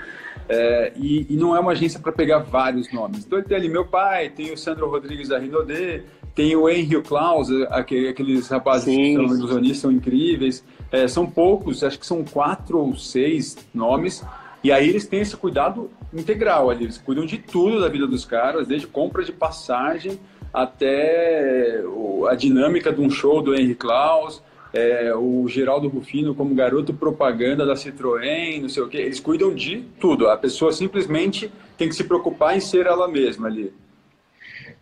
É, 0.49 0.93
e, 0.97 1.27
e, 1.29 1.37
não 1.37 1.55
é 1.55 1.61
uma 1.61 1.73
agência 1.73 2.01
para 2.01 2.11
pegar 2.11 2.39
vários 2.39 2.91
nomes. 2.91 3.25
Então 3.27 3.43
tem 3.43 3.57
ali 3.57 3.69
meu 3.69 3.85
pai, 3.85 4.31
tem 4.31 4.51
o 4.51 4.57
Sandro 4.57 4.89
Rodrigues 4.89 5.29
da 5.29 5.39
Rinodê, 5.39 6.05
tem 6.39 6.55
o 6.55 6.69
Henry 6.69 7.03
Klaus, 7.03 7.49
aqueles 7.69 8.47
rapazes 8.47 8.85
sim, 8.85 9.17
que 9.17 9.27
são 9.27 9.37
ilusionistas, 9.37 9.79
são 9.79 9.91
incríveis. 9.91 10.65
É, 10.93 11.09
são 11.09 11.27
poucos, 11.27 11.83
acho 11.83 11.99
que 11.99 12.07
são 12.07 12.23
quatro 12.23 12.79
ou 12.79 12.95
seis 12.95 13.59
nomes. 13.75 14.25
E 14.63 14.71
aí 14.71 14.89
eles 14.89 15.05
têm 15.05 15.19
esse 15.19 15.37
cuidado 15.37 15.91
integral 16.15 16.71
ali, 16.71 16.85
eles 16.85 16.97
cuidam 16.97 17.27
de 17.27 17.39
tudo 17.39 17.81
da 17.81 17.89
vida 17.89 18.07
dos 18.07 18.25
caras, 18.25 18.69
desde 18.69 18.87
compra 18.87 19.25
de 19.25 19.33
passagem 19.33 20.21
até 20.55 21.83
a 22.31 22.37
dinâmica 22.37 22.93
de 22.93 23.01
um 23.01 23.11
show 23.11 23.43
do 23.43 23.53
Henry 23.53 23.75
Klaus, 23.75 24.41
é, 24.73 25.13
o 25.17 25.49
Geraldo 25.49 25.89
Rufino 25.89 26.37
como 26.37 26.55
garoto 26.55 26.95
propaganda 26.95 27.67
da 27.67 27.75
Citroën, 27.75 28.63
não 28.63 28.69
sei 28.69 28.85
o 28.85 28.89
que, 28.89 28.97
eles 28.97 29.19
cuidam 29.19 29.53
de 29.53 29.85
tudo. 29.99 30.29
A 30.29 30.37
pessoa 30.37 30.71
simplesmente 30.71 31.51
tem 31.77 31.89
que 31.89 31.97
se 31.97 32.05
preocupar 32.05 32.57
em 32.57 32.61
ser 32.61 32.87
ela 32.87 33.09
mesma 33.09 33.49
ali. 33.49 33.73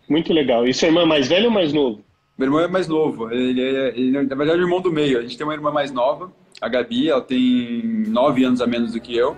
Muito 0.09 0.32
legal. 0.32 0.66
E 0.66 0.72
seu 0.72 0.88
irmão 0.88 1.02
é 1.02 1.07
mais 1.07 1.28
velho 1.28 1.46
ou 1.46 1.50
mais 1.50 1.72
novo? 1.72 2.04
Meu 2.38 2.46
irmão 2.46 2.61
é 2.61 2.68
mais 2.68 2.86
novo. 2.86 3.30
Ele 3.32 3.61
é, 3.61 3.88
ele, 3.88 4.11
na 4.11 4.34
verdade, 4.34 4.59
é 4.59 4.62
o 4.62 4.66
irmão 4.66 4.80
do 4.80 4.92
meio. 4.92 5.18
A 5.18 5.22
gente 5.22 5.36
tem 5.36 5.46
uma 5.46 5.54
irmã 5.54 5.70
mais 5.70 5.90
nova, 5.90 6.30
a 6.61 6.68
Gabi, 6.68 7.09
ela 7.09 7.22
tem 7.22 7.82
nove 8.09 8.44
anos 8.44 8.61
a 8.61 8.66
menos 8.66 8.92
do 8.92 9.00
que 9.00 9.16
eu. 9.16 9.36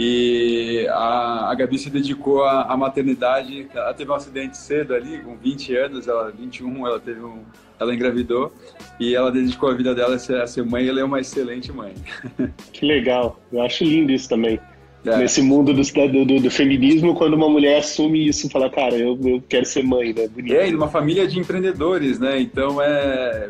E 0.00 0.86
a, 0.90 1.50
a 1.50 1.54
Gabi 1.56 1.76
se 1.76 1.90
dedicou 1.90 2.44
à, 2.44 2.72
à, 2.72 2.76
maternidade. 2.76 3.68
Ela 3.74 3.92
teve 3.92 4.08
um 4.08 4.14
acidente 4.14 4.56
cedo 4.56 4.94
ali, 4.94 5.18
com 5.18 5.36
20 5.36 5.76
anos, 5.76 6.06
ela 6.06 6.30
21, 6.30 6.86
ela 6.86 7.00
teve 7.00 7.20
um, 7.20 7.42
ela 7.80 7.92
engravidou 7.92 8.52
e 9.00 9.16
ela 9.16 9.32
dedicou 9.32 9.68
a 9.70 9.74
vida 9.74 9.96
dela 9.96 10.14
a 10.14 10.18
ser, 10.18 10.40
a 10.40 10.46
ser 10.46 10.64
mãe. 10.64 10.86
Ela 10.86 11.00
é 11.00 11.04
uma 11.04 11.18
excelente 11.18 11.72
mãe. 11.72 11.94
Que 12.72 12.86
legal! 12.86 13.40
Eu 13.52 13.62
acho 13.62 13.82
lindo 13.82 14.12
isso 14.12 14.28
também. 14.28 14.60
É. 15.08 15.16
Nesse 15.16 15.40
mundo 15.40 15.72
do, 15.72 16.24
do, 16.24 16.40
do, 16.40 16.50
feminismo, 16.50 17.14
quando 17.14 17.34
uma 17.34 17.48
mulher 17.48 17.78
assume 17.78 18.28
isso, 18.28 18.50
fala, 18.50 18.68
cara, 18.68 18.94
eu, 18.94 19.18
eu 19.24 19.42
quero 19.48 19.64
ser 19.64 19.82
mãe, 19.82 20.12
né? 20.12 20.28
Bonito. 20.28 20.54
É, 20.54 20.68
e 20.68 20.72
numa 20.72 20.88
família 20.88 21.26
de 21.26 21.38
empreendedores, 21.38 22.18
né? 22.18 22.40
Então 22.40 22.82
é 22.82 23.48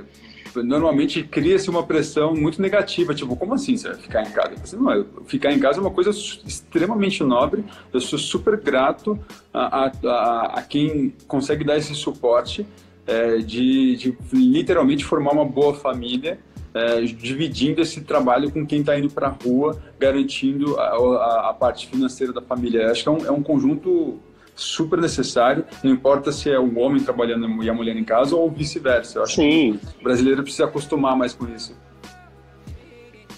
normalmente 0.63 1.23
cria-se 1.23 1.69
uma 1.71 1.83
pressão 1.83 2.35
muito 2.35 2.61
negativa, 2.61 3.15
tipo, 3.15 3.37
como 3.37 3.55
assim 3.55 3.77
você 3.77 3.89
vai 3.89 3.99
ficar 3.99 4.23
em 4.23 4.31
casa? 4.31 4.77
Não, 4.77 5.07
ficar 5.27 5.53
em 5.53 5.59
casa 5.59 5.79
é 5.79 5.81
uma 5.81 5.91
coisa 5.91 6.11
extremamente 6.11 7.23
nobre, 7.23 7.65
eu 7.93 8.01
sou 8.01 8.19
super 8.19 8.57
grato 8.59 9.19
a, 9.53 9.91
a, 10.05 10.59
a 10.59 10.63
quem 10.63 11.15
consegue 11.27 11.65
dar 11.65 11.77
esse 11.77 11.95
suporte 11.95 12.67
é, 13.07 13.39
de, 13.39 13.97
de, 13.97 14.19
literalmente 14.33 15.05
formar 15.05 15.33
uma 15.33 15.45
boa 15.45 15.75
família, 15.75 16.39
é, 16.75 17.01
dividindo 17.01 17.81
esse 17.81 18.03
trabalho 18.03 18.51
com 18.51 18.67
quem 18.67 18.81
está 18.81 18.99
indo 18.99 19.11
para 19.11 19.29
a 19.29 19.31
rua, 19.31 19.81
garantindo 19.99 20.79
a, 20.79 20.85
a, 20.85 21.51
a, 21.51 21.55
parte 21.55 21.87
financeira 21.87 22.33
da 22.33 22.43
família. 22.43 22.91
Acho 22.91 23.03
que 23.03 23.09
é 23.09 23.13
um, 23.13 23.27
é 23.27 23.31
um 23.31 23.43
conjunto 23.43 24.21
super 24.55 25.01
necessário, 25.01 25.65
não 25.85 25.93
importa 25.93 26.33
se 26.33 26.51
é 26.51 26.59
o 26.59 26.79
homem 26.79 27.03
trabalhando 27.03 27.63
e 27.63 27.71
a 27.71 27.75
mulher 27.75 27.97
em 27.97 28.05
casa 28.05 28.35
ou 28.35 28.51
vice-versa. 28.51 29.19
Eu 29.19 29.23
acho 29.23 29.37
Sim. 29.37 29.79
que 29.79 30.01
o 30.01 30.03
brasileiro 30.03 30.43
precisa 30.43 30.65
acostumar 30.65 31.17
mais 31.17 31.33
com 31.33 31.47
isso. 31.49 31.77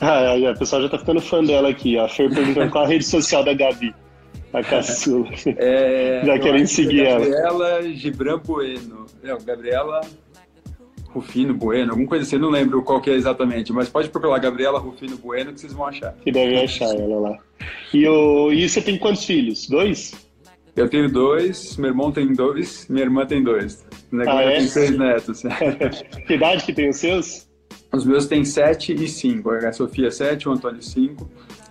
Ah, 0.00 0.32
a 0.50 0.56
pessoa 0.56 0.80
já 0.80 0.88
tá 0.88 0.98
ficando 0.98 1.20
fã 1.20 1.44
dela 1.44 1.68
aqui. 1.68 1.98
A 1.98 2.08
Fer 2.08 2.32
perguntando 2.32 2.70
qual 2.70 2.84
a 2.84 2.88
rede 2.88 3.04
social 3.04 3.44
da 3.44 3.52
Gabi. 3.52 3.94
A 4.52 4.64
caçula. 4.64 5.28
É, 5.58 6.22
já 6.24 6.38
querem 6.38 6.66
seguir 6.66 7.06
ela. 7.06 7.20
Gabriela 7.20 7.82
Gibran 7.92 8.38
Bueno. 8.38 9.06
Não, 9.22 9.38
Gabriela 9.38 10.00
Rufino 11.12 11.52
Bueno, 11.52 11.90
alguma 11.90 12.08
coisa 12.08 12.24
assim, 12.24 12.38
não 12.38 12.50
lembro 12.50 12.82
qual 12.82 13.00
que 13.00 13.10
é 13.10 13.14
exatamente, 13.14 13.72
mas 13.72 13.88
pode 13.88 14.08
procurar 14.08 14.38
Gabriela 14.38 14.78
Rufino 14.78 15.16
Bueno 15.16 15.52
que 15.52 15.60
vocês 15.60 15.72
vão 15.72 15.86
achar. 15.86 16.14
Que 16.14 16.30
devem 16.30 16.62
achar 16.62 16.94
ela 16.94 17.18
lá. 17.18 17.38
E, 17.92 18.06
o, 18.06 18.52
e 18.52 18.68
você 18.68 18.80
tem 18.80 18.98
quantos 18.98 19.24
filhos? 19.24 19.68
Dois? 19.68 20.12
Eu 20.76 20.88
tenho 20.88 21.10
dois, 21.10 21.76
meu 21.76 21.90
irmão 21.90 22.12
tem 22.12 22.32
dois, 22.32 22.86
minha 22.88 23.04
irmã 23.04 23.26
tem 23.26 23.42
dois. 23.42 23.84
Ah, 24.26 24.42
é? 24.42 24.58
tem 24.58 24.68
seis 24.68 24.96
netos. 24.96 25.42
que 26.26 26.34
idade 26.34 26.64
que 26.64 26.72
tem 26.72 26.88
os 26.88 26.96
seus? 26.96 27.48
Os 27.92 28.06
meus 28.06 28.26
têm 28.26 28.44
sete 28.44 28.94
e 28.94 29.08
cinco. 29.08 29.50
A 29.50 29.72
Sofia 29.72 30.10
sete, 30.12 30.48
o 30.48 30.52
Antônio 30.52 30.82
cinco. 30.82 31.28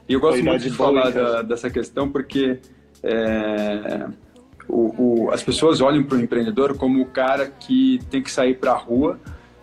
E 0.07 0.13
eu 0.13 0.19
gosto 0.19 0.43
muito 0.43 0.63
de 0.63 0.71
falar 0.71 1.11
da, 1.11 1.41
dessa 1.41 1.69
questão 1.69 2.11
porque 2.11 2.59
é, 3.01 4.05
o, 4.69 5.25
o, 5.25 5.31
as 5.31 5.41
pessoas 5.41 5.81
olham 5.81 6.03
para 6.03 6.17
o 6.17 6.21
empreendedor 6.21 6.77
como 6.77 7.01
o 7.01 7.05
cara 7.05 7.47
que 7.47 7.99
tem 8.09 8.21
que 8.21 8.31
sair 8.31 8.55
para 8.55 8.71
a 8.71 8.77
rua 8.77 9.19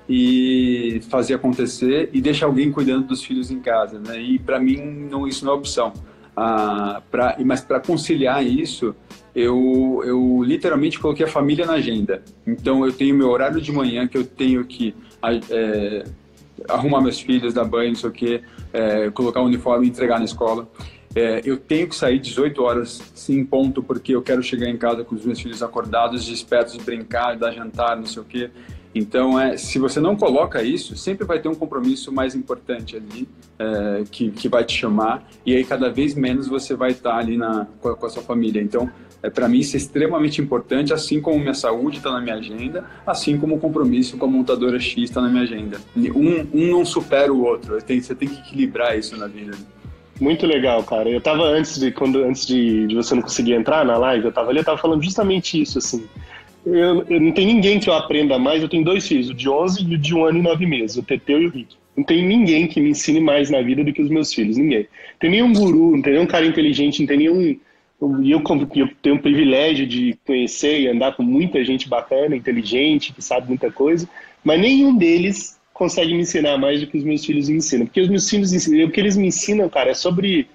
e 0.09 1.01
fazer 1.09 1.35
acontecer 1.35 2.11
e 2.13 2.21
deixa 2.21 2.45
alguém 2.45 2.71
cuidando 2.71 3.07
dos 3.07 3.25
filhos 3.25 3.51
em 3.51 3.61
casa, 3.61 3.99
né? 3.99 4.21
E 4.21 4.39
para 4.39 4.59
mim 4.59 4.77
não 5.11 5.27
isso 5.27 5.45
não 5.45 5.53
é 5.53 5.57
opção. 5.57 5.93
Ah, 6.37 7.01
mas 7.45 7.63
para 7.63 7.81
conciliar 7.81 8.45
isso, 8.45 8.95
eu, 9.35 10.03
eu 10.05 10.43
literalmente 10.43 10.99
coloquei 10.99 11.25
a 11.25 11.29
família 11.29 11.65
na 11.65 11.75
agenda. 11.75 12.23
Então 12.47 12.85
eu 12.85 12.93
tenho 12.93 13.15
meu 13.15 13.29
horário 13.29 13.61
de 13.61 13.73
manhã 13.73 14.07
que 14.07 14.19
eu 14.19 14.25
tenho 14.25 14.65
que 14.65 14.95
é, 15.51 16.05
arrumar 16.69 17.01
meus 17.01 17.21
filhos, 17.21 17.55
dar 17.55 17.65
banho, 17.65 17.91
não 17.91 17.97
sei 17.97 18.11
o 18.11 18.13
quê, 18.13 18.43
é, 18.73 19.11
colocar 19.11 19.41
o 19.41 19.45
uniforme 19.45 19.87
e 19.87 19.89
entregar 19.89 20.19
na 20.19 20.25
escola. 20.25 20.69
É, 21.17 21.41
eu 21.47 21.57
tenho 21.57 21.89
que 21.89 21.97
sair 21.97 22.19
18 22.19 22.62
horas, 22.62 23.03
sim, 23.14 23.43
ponto, 23.43 23.83
porque 23.83 24.14
eu 24.14 24.21
quero 24.21 24.43
chegar 24.43 24.69
em 24.69 24.77
casa 24.77 25.03
com 25.03 25.14
os 25.14 25.25
meus 25.25 25.41
filhos 25.41 25.62
acordados, 25.62 26.27
despertos 26.27 26.75
de 26.75 26.85
brincar, 26.85 27.39
dar 27.39 27.53
jantar, 27.53 27.97
não 27.97 28.05
sei 28.05 28.21
o 28.21 28.25
quê. 28.27 28.51
Então, 28.95 29.41
é, 29.41 29.57
se 29.57 29.79
você 29.79 29.99
não 29.99 30.14
coloca 30.14 30.62
isso, 30.62 30.95
sempre 30.95 31.27
vai 31.27 31.39
ter 31.39 31.49
um 31.49 31.55
compromisso 31.55 32.12
mais 32.12 32.35
importante 32.35 32.97
ali 32.97 33.27
é, 33.59 34.05
que, 34.11 34.31
que 34.31 34.47
vai 34.47 34.62
te 34.62 34.77
chamar 34.77 35.27
e 35.45 35.57
aí 35.57 35.64
cada 35.64 35.91
vez 35.91 36.14
menos 36.14 36.49
você 36.49 36.75
vai 36.75 36.91
estar 36.91 37.17
ali 37.17 37.39
na, 37.39 37.67
com, 37.81 37.89
a, 37.89 37.97
com 37.97 38.05
a 38.05 38.11
sua 38.11 38.23
família. 38.23 38.61
Então, 38.61 38.91
é, 39.23 39.31
para 39.31 39.49
mim 39.49 39.61
isso 39.61 39.75
é 39.75 39.79
extremamente 39.79 40.43
importante, 40.43 40.93
assim 40.93 41.21
como 41.21 41.39
minha 41.39 41.55
saúde 41.55 41.97
está 41.97 42.11
na 42.11 42.21
minha 42.21 42.37
agenda, 42.37 42.85
assim 43.07 43.39
como 43.39 43.57
o 43.57 43.59
compromisso 43.59 44.19
com 44.19 44.27
a 44.27 44.29
montadora 44.29 44.79
X 44.79 45.05
está 45.05 45.23
na 45.23 45.31
minha 45.31 45.45
agenda. 45.45 45.79
Um, 45.97 46.47
um 46.53 46.71
não 46.73 46.85
supera 46.85 47.33
o 47.33 47.43
outro, 47.43 47.81
tenho, 47.83 48.03
você 48.03 48.14
tem 48.14 48.29
que 48.29 48.39
equilibrar 48.39 48.99
isso 48.99 49.17
na 49.17 49.27
vida. 49.27 49.57
Muito 50.21 50.47
legal, 50.47 50.83
cara. 50.83 51.09
Eu 51.09 51.21
tava 51.21 51.45
antes 51.45 51.79
de 51.79 51.93
quando 51.93 52.25
antes 52.25 52.47
de, 52.47 52.87
de 52.87 52.95
você 52.95 53.14
não 53.14 53.23
conseguir 53.23 53.53
entrar 53.53 53.85
na 53.85 53.97
live, 53.99 54.25
eu 54.25 54.33
tava 54.33 54.51
ali, 54.51 54.59
eu 54.59 54.64
tava 54.64 54.79
falando 54.79 55.03
justamente 55.03 55.61
isso, 55.61 55.79
assim 55.79 56.07
eu, 56.67 57.05
eu, 57.09 57.21
não 57.21 57.31
tem 57.31 57.47
ninguém 57.47 57.79
que 57.79 57.89
eu 57.89 57.95
aprenda 57.95 58.39
mais. 58.39 58.61
Eu 58.61 58.69
tenho 58.69 58.85
dois 58.85 59.07
filhos, 59.07 59.31
o 59.31 59.35
de 59.35 59.49
11 59.49 59.85
e 59.85 59.95
o 59.95 59.99
de 59.99 60.14
um 60.14 60.25
ano 60.25 60.39
e 60.39 60.43
nove 60.43 60.67
meses, 60.67 60.97
o 60.97 61.03
Teteu 61.03 61.41
e 61.41 61.47
o 61.47 61.51
Rick. 61.51 61.77
Não 61.97 62.05
tem 62.05 62.27
ninguém 62.27 62.67
que 62.67 62.81
me 62.81 62.91
ensine 62.91 63.21
mais 63.21 63.49
na 63.49 63.62
vida 63.62 63.83
do 63.83 63.93
que 63.93 64.03
os 64.03 64.11
meus 64.11 64.35
filhos, 64.35 64.57
ninguém. 64.57 64.81
Não 64.81 65.19
tem 65.21 65.31
nenhum 65.31 65.53
guru, 65.53 65.93
não 65.93 66.03
tem 66.03 66.14
nenhum 66.14 66.27
cara 66.27 66.45
inteligente, 66.45 67.01
não 67.01 67.07
tem 67.07 67.19
nenhum. 67.19 67.41
E 67.41 68.31
eu, 68.31 68.43
eu, 68.75 68.89
tenho 69.01 69.17
o 69.17 69.23
privilégio 69.23 69.87
de 69.87 70.19
conhecer 70.27 70.81
e 70.81 70.89
andar 70.89 71.17
com 71.17 71.23
muita 71.23 71.64
gente 71.64 71.89
bacana, 71.89 72.37
inteligente, 72.37 73.14
que 73.14 73.23
sabe 73.23 73.49
muita 73.49 73.71
coisa, 73.71 74.07
mas 74.45 74.61
nenhum 74.61 74.95
deles 74.95 75.56
consegue 75.77 76.14
me 76.14 76.22
ensinar 76.22 76.57
mais 76.57 76.81
do 76.81 76.87
que 76.87 76.97
os 76.97 77.05
meus 77.05 77.24
filhos 77.24 77.49
me 77.49 77.59
ensinam. 77.59 77.87
Porque 77.87 78.01
os 78.01 78.09
meus 78.09 78.29
filhos 78.29 78.53
ensinam, 78.53 78.87
o 78.87 78.91
que 78.91 78.99
eles 78.99 79.16
me 79.16 79.27
ensinam, 79.29 79.68
cara, 79.68 79.91
é 79.91 79.95
sobre 79.95 80.49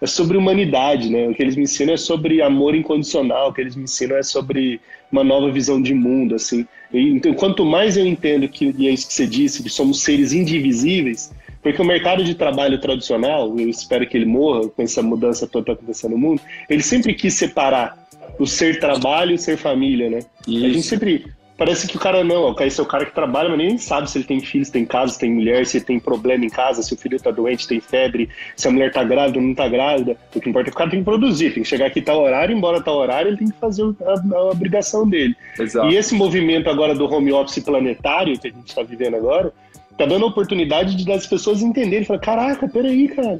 é 0.00 0.06
sobre 0.06 0.38
humanidade, 0.38 1.10
né? 1.10 1.28
O 1.28 1.34
que 1.34 1.42
eles 1.42 1.56
me 1.56 1.64
ensinam 1.64 1.92
é 1.92 1.96
sobre 1.96 2.40
amor 2.40 2.74
incondicional, 2.74 3.50
o 3.50 3.52
que 3.52 3.60
eles 3.60 3.76
me 3.76 3.82
ensinam 3.82 4.16
é 4.16 4.22
sobre 4.22 4.80
uma 5.12 5.22
nova 5.22 5.50
visão 5.50 5.82
de 5.82 5.92
mundo, 5.92 6.36
assim. 6.36 6.66
E, 6.90 7.10
então, 7.10 7.34
quanto 7.34 7.66
mais 7.66 7.98
eu 7.98 8.06
entendo 8.06 8.48
que, 8.48 8.74
e 8.78 8.88
é 8.88 8.92
isso 8.92 9.08
que 9.08 9.12
você 9.12 9.26
disse, 9.26 9.62
que 9.62 9.68
somos 9.68 10.02
seres 10.02 10.32
indivisíveis, 10.32 11.30
porque 11.62 11.82
o 11.82 11.84
mercado 11.84 12.24
de 12.24 12.34
trabalho 12.34 12.80
tradicional, 12.80 13.54
eu 13.58 13.68
espero 13.68 14.08
que 14.08 14.16
ele 14.16 14.24
morra 14.24 14.66
com 14.68 14.82
essa 14.82 15.02
mudança 15.02 15.46
toda 15.46 15.66
que 15.66 15.70
está 15.72 15.82
acontecendo 15.82 16.12
no 16.12 16.18
mundo, 16.18 16.40
ele 16.70 16.82
sempre 16.82 17.12
quis 17.12 17.34
separar 17.34 18.08
o 18.38 18.46
ser 18.46 18.80
trabalho 18.80 19.32
e 19.32 19.34
o 19.34 19.38
ser 19.38 19.58
família, 19.58 20.08
né? 20.08 20.20
Isso. 20.48 20.64
A 20.64 20.68
gente 20.70 20.82
sempre 20.82 21.26
parece 21.60 21.86
que 21.86 21.94
o 21.94 22.00
cara 22.00 22.24
não, 22.24 22.56
esse 22.60 22.80
é 22.80 22.82
o 22.82 22.86
cara 22.86 23.04
que 23.04 23.14
trabalha, 23.14 23.50
mas 23.50 23.58
nem 23.58 23.76
sabe 23.76 24.10
se 24.10 24.16
ele 24.16 24.24
tem 24.24 24.40
filhos, 24.40 24.70
tem 24.70 24.86
casa, 24.86 25.18
tem 25.18 25.30
mulher, 25.30 25.66
se 25.66 25.76
ele 25.76 25.84
tem 25.84 26.00
problema 26.00 26.42
em 26.42 26.48
casa, 26.48 26.82
se 26.82 26.94
o 26.94 26.96
filho 26.96 27.20
tá 27.20 27.30
doente, 27.30 27.68
tem 27.68 27.78
febre, 27.78 28.30
se 28.56 28.66
a 28.66 28.70
mulher 28.70 28.90
tá 28.90 29.04
grávida 29.04 29.38
ou 29.38 29.44
não 29.44 29.54
tá 29.54 29.68
grávida. 29.68 30.16
O 30.34 30.40
que 30.40 30.48
importa 30.48 30.68
é 30.68 30.70
que 30.70 30.74
o 30.74 30.78
cara 30.78 30.88
tem 30.88 31.00
que 31.00 31.04
produzir, 31.04 31.52
tem 31.52 31.62
que 31.62 31.68
chegar 31.68 31.88
aqui 31.88 32.00
tal 32.00 32.22
horário, 32.22 32.56
embora 32.56 32.82
tal 32.82 32.96
horário, 32.96 33.28
ele 33.28 33.36
tem 33.36 33.48
que 33.48 33.58
fazer 33.58 33.82
a, 33.82 34.36
a 34.36 34.44
obrigação 34.46 35.06
dele. 35.06 35.36
Exato. 35.58 35.86
E 35.90 35.96
esse 35.96 36.14
movimento 36.14 36.70
agora 36.70 36.94
do 36.94 37.04
home 37.04 37.30
office 37.30 37.62
planetário 37.62 38.38
que 38.40 38.48
a 38.48 38.50
gente 38.50 38.68
está 38.68 38.82
vivendo 38.82 39.16
agora, 39.16 39.52
tá 39.98 40.06
dando 40.06 40.24
a 40.24 40.28
oportunidade 40.28 40.96
de 40.96 41.04
das 41.04 41.26
pessoas 41.26 41.60
entenderem, 41.60 42.06
falar, 42.06 42.20
caraca, 42.20 42.66
peraí, 42.66 43.06
cara, 43.08 43.38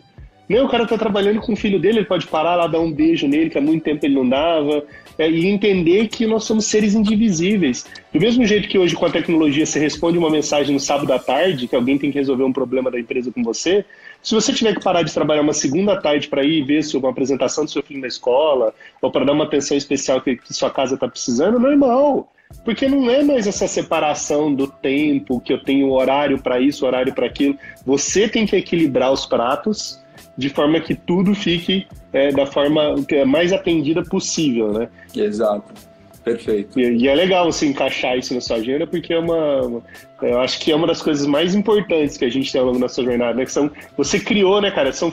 não, 0.50 0.66
o 0.66 0.68
cara 0.68 0.84
tá 0.84 0.98
trabalhando 0.98 1.40
com 1.40 1.52
o 1.52 1.56
filho 1.56 1.78
dele, 1.78 2.00
ele 2.00 2.06
pode 2.06 2.26
parar 2.26 2.56
lá, 2.56 2.66
dar 2.66 2.80
um 2.80 2.90
beijo 2.90 3.28
nele, 3.28 3.48
que 3.48 3.56
há 3.56 3.60
muito 3.60 3.84
tempo 3.84 4.04
ele 4.04 4.16
não 4.16 4.28
dava, 4.28 4.84
é, 5.16 5.30
e 5.30 5.46
entender 5.46 6.08
que 6.08 6.26
nós 6.26 6.42
somos 6.42 6.66
seres 6.66 6.92
indivisíveis. 6.92 7.86
Do 8.12 8.18
mesmo 8.18 8.44
jeito 8.44 8.68
que 8.68 8.76
hoje 8.76 8.96
com 8.96 9.06
a 9.06 9.10
tecnologia 9.10 9.64
você 9.64 9.78
responde 9.78 10.18
uma 10.18 10.30
mensagem 10.30 10.74
no 10.74 10.80
sábado 10.80 11.12
à 11.12 11.18
tarde, 11.18 11.68
que 11.68 11.76
alguém 11.76 11.96
tem 11.96 12.10
que 12.10 12.18
resolver 12.18 12.42
um 12.42 12.52
problema 12.52 12.90
da 12.90 12.98
empresa 12.98 13.30
com 13.30 13.42
você, 13.42 13.84
se 14.20 14.34
você 14.34 14.52
tiver 14.52 14.74
que 14.74 14.82
parar 14.82 15.02
de 15.02 15.14
trabalhar 15.14 15.42
uma 15.42 15.52
segunda 15.52 15.96
tarde 16.00 16.26
para 16.28 16.42
ir 16.44 16.64
ver 16.64 16.80
uma 16.94 17.10
apresentação 17.10 17.64
do 17.64 17.70
seu 17.70 17.82
filho 17.82 18.00
na 18.00 18.08
escola, 18.08 18.74
ou 19.00 19.12
para 19.12 19.24
dar 19.24 19.32
uma 19.32 19.44
atenção 19.44 19.76
especial 19.76 20.20
que, 20.20 20.36
que 20.36 20.52
sua 20.52 20.70
casa 20.70 20.94
está 20.94 21.06
precisando, 21.06 21.58
normal. 21.58 22.30
Porque 22.64 22.88
não 22.88 23.08
é 23.08 23.22
mais 23.22 23.46
essa 23.46 23.68
separação 23.68 24.52
do 24.52 24.66
tempo, 24.66 25.40
que 25.40 25.52
eu 25.52 25.62
tenho 25.62 25.92
horário 25.92 26.42
para 26.42 26.60
isso, 26.60 26.84
horário 26.84 27.14
para 27.14 27.26
aquilo. 27.26 27.56
Você 27.86 28.28
tem 28.28 28.44
que 28.44 28.56
equilibrar 28.56 29.12
os 29.12 29.24
pratos 29.24 30.00
de 30.36 30.48
forma 30.48 30.80
que 30.80 30.94
tudo 30.94 31.34
fique 31.34 31.86
é, 32.12 32.32
da 32.32 32.44
forma 32.44 32.96
é 33.08 33.24
mais 33.24 33.52
atendida 33.52 34.02
possível, 34.02 34.72
né? 34.72 34.88
Exato. 35.14 35.89
Perfeito. 36.24 36.78
E, 36.78 37.04
e, 37.04 37.08
é 37.08 37.14
legal 37.14 37.50
você 37.50 37.66
encaixar 37.66 38.18
isso 38.18 38.34
na 38.34 38.40
sua 38.40 38.56
agenda, 38.56 38.86
porque 38.86 39.12
é 39.12 39.18
uma, 39.18 39.62
uma, 39.62 39.82
Eu 40.20 40.40
acho 40.40 40.60
que 40.60 40.70
é 40.70 40.76
uma 40.76 40.86
das 40.86 41.00
coisas 41.00 41.26
mais 41.26 41.54
importantes 41.54 42.16
que 42.16 42.24
a 42.24 42.30
gente 42.30 42.52
tem 42.52 42.60
ao 42.60 42.66
longo 42.66 42.78
da 42.78 42.88
sua 42.88 43.04
jornada, 43.04 43.34
né? 43.34 43.44
Que 43.44 43.52
são. 43.52 43.70
Você 43.96 44.20
criou, 44.20 44.60
né, 44.60 44.70
cara? 44.70 44.92
São, 44.92 45.12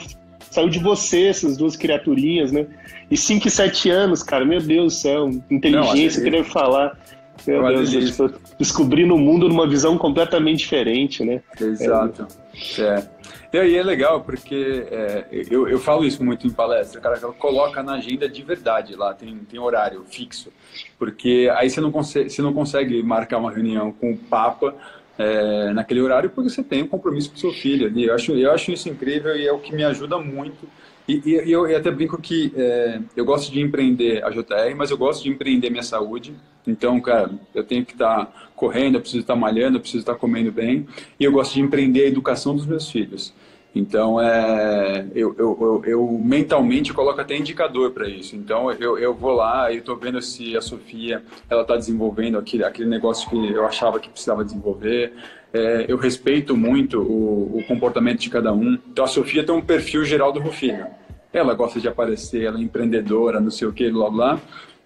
saiu 0.50 0.68
de 0.68 0.78
você 0.78 1.24
essas 1.24 1.56
duas 1.56 1.76
criaturinhas, 1.76 2.52
né? 2.52 2.66
E 3.10 3.16
5 3.16 3.48
e 3.48 3.50
7 3.50 3.90
anos, 3.90 4.22
cara, 4.22 4.44
meu 4.44 4.60
Deus 4.60 4.94
do 4.94 4.98
céu, 4.98 5.30
inteligência, 5.50 6.22
querer 6.22 6.44
falar. 6.44 6.98
Meu 7.46 7.66
Deus, 7.68 7.94
eu 7.94 8.00
estou 8.00 8.30
descobrindo 8.58 9.14
o 9.14 9.18
mundo 9.18 9.48
numa 9.48 9.66
visão 9.66 9.96
completamente 9.96 10.58
diferente, 10.58 11.24
né? 11.24 11.40
Exato. 11.58 12.26
É. 12.78 12.82
é. 12.82 13.18
E 13.50 13.58
aí 13.58 13.76
é 13.76 13.82
legal, 13.82 14.20
porque 14.20 14.86
é, 14.90 15.24
eu, 15.30 15.66
eu 15.66 15.78
falo 15.78 16.04
isso 16.04 16.22
muito 16.22 16.46
em 16.46 16.50
palestra, 16.50 17.00
cara, 17.00 17.18
coloca 17.18 17.82
na 17.82 17.94
agenda 17.94 18.28
de 18.28 18.42
verdade 18.42 18.94
lá, 18.94 19.14
tem, 19.14 19.36
tem 19.50 19.58
horário 19.58 20.04
fixo. 20.10 20.52
Porque 20.98 21.48
aí 21.56 21.70
você 21.70 21.80
não, 21.80 21.92
consegue, 21.92 22.28
você 22.28 22.42
não 22.42 22.52
consegue 22.52 23.02
marcar 23.02 23.38
uma 23.38 23.52
reunião 23.52 23.92
com 23.92 24.12
o 24.12 24.16
Papa 24.16 24.74
é, 25.18 25.72
naquele 25.72 26.00
horário 26.00 26.30
porque 26.30 26.48
você 26.48 26.62
tem 26.62 26.82
um 26.82 26.88
compromisso 26.88 27.30
com 27.30 27.36
seu 27.36 27.52
filho 27.52 27.86
ali. 27.86 28.04
Eu 28.04 28.14
acho, 28.14 28.32
eu 28.32 28.52
acho 28.52 28.72
isso 28.72 28.88
incrível 28.88 29.36
e 29.36 29.46
é 29.46 29.52
o 29.52 29.58
que 29.58 29.74
me 29.74 29.84
ajuda 29.84 30.18
muito. 30.18 30.68
E, 31.08 31.22
e, 31.24 31.50
eu, 31.50 31.66
eu, 31.66 31.76
até 31.76 31.90
brinco 31.90 32.20
que 32.20 32.52
é, 32.54 33.00
eu 33.16 33.24
gosto 33.24 33.50
de 33.50 33.60
empreender 33.60 34.22
a 34.22 34.30
JR, 34.30 34.76
mas 34.76 34.90
eu 34.90 34.98
gosto 34.98 35.24
de 35.24 35.30
empreender 35.30 35.70
minha 35.70 35.82
saúde. 35.82 36.34
Então, 36.66 37.00
cara, 37.00 37.30
eu 37.54 37.64
tenho 37.64 37.84
que 37.84 37.92
estar 37.92 38.26
tá 38.26 38.32
correndo, 38.54 38.96
eu 38.96 39.00
preciso 39.00 39.22
estar 39.22 39.34
tá 39.34 39.40
malhando, 39.40 39.78
eu 39.78 39.80
preciso 39.80 40.02
estar 40.02 40.12
tá 40.12 40.18
comendo 40.18 40.52
bem. 40.52 40.86
E 41.18 41.24
eu 41.24 41.32
gosto 41.32 41.54
de 41.54 41.62
empreender 41.62 42.04
a 42.04 42.08
educação 42.08 42.54
dos 42.54 42.66
meus 42.66 42.90
filhos. 42.90 43.32
Então, 43.74 44.20
é, 44.20 45.06
eu, 45.14 45.34
eu, 45.38 45.58
eu, 45.60 45.82
eu 45.84 46.20
mentalmente 46.22 46.92
coloco 46.92 47.20
até 47.20 47.36
indicador 47.36 47.90
para 47.92 48.08
isso. 48.08 48.34
Então, 48.34 48.72
eu, 48.72 48.98
eu 48.98 49.14
vou 49.14 49.32
lá 49.32 49.70
e 49.70 49.78
estou 49.78 49.96
vendo 49.96 50.20
se 50.22 50.56
a 50.56 50.60
Sofia 50.60 51.22
ela 51.48 51.62
está 51.62 51.76
desenvolvendo 51.76 52.38
aquele, 52.38 52.64
aquele 52.64 52.88
negócio 52.88 53.28
que 53.28 53.52
eu 53.52 53.66
achava 53.66 54.00
que 54.00 54.08
precisava 54.08 54.44
desenvolver. 54.44 55.12
É, 55.52 55.86
eu 55.88 55.96
respeito 55.96 56.56
muito 56.56 57.00
o, 57.00 57.58
o, 57.58 57.64
comportamento 57.66 58.20
de 58.20 58.30
cada 58.30 58.52
um. 58.52 58.78
Então, 58.90 59.04
a 59.04 59.08
Sofia 59.08 59.44
tem 59.44 59.54
um 59.54 59.62
perfil 59.62 60.04
geral 60.04 60.32
do 60.32 60.40
Rufino. 60.40 60.86
Ela 61.32 61.54
gosta 61.54 61.78
de 61.78 61.86
aparecer, 61.86 62.44
ela 62.44 62.58
é 62.58 62.62
empreendedora, 62.62 63.38
não 63.38 63.50
sei 63.50 63.68
o 63.68 63.72
que, 63.72 63.90
blá 63.90 64.10
blá. 64.10 64.40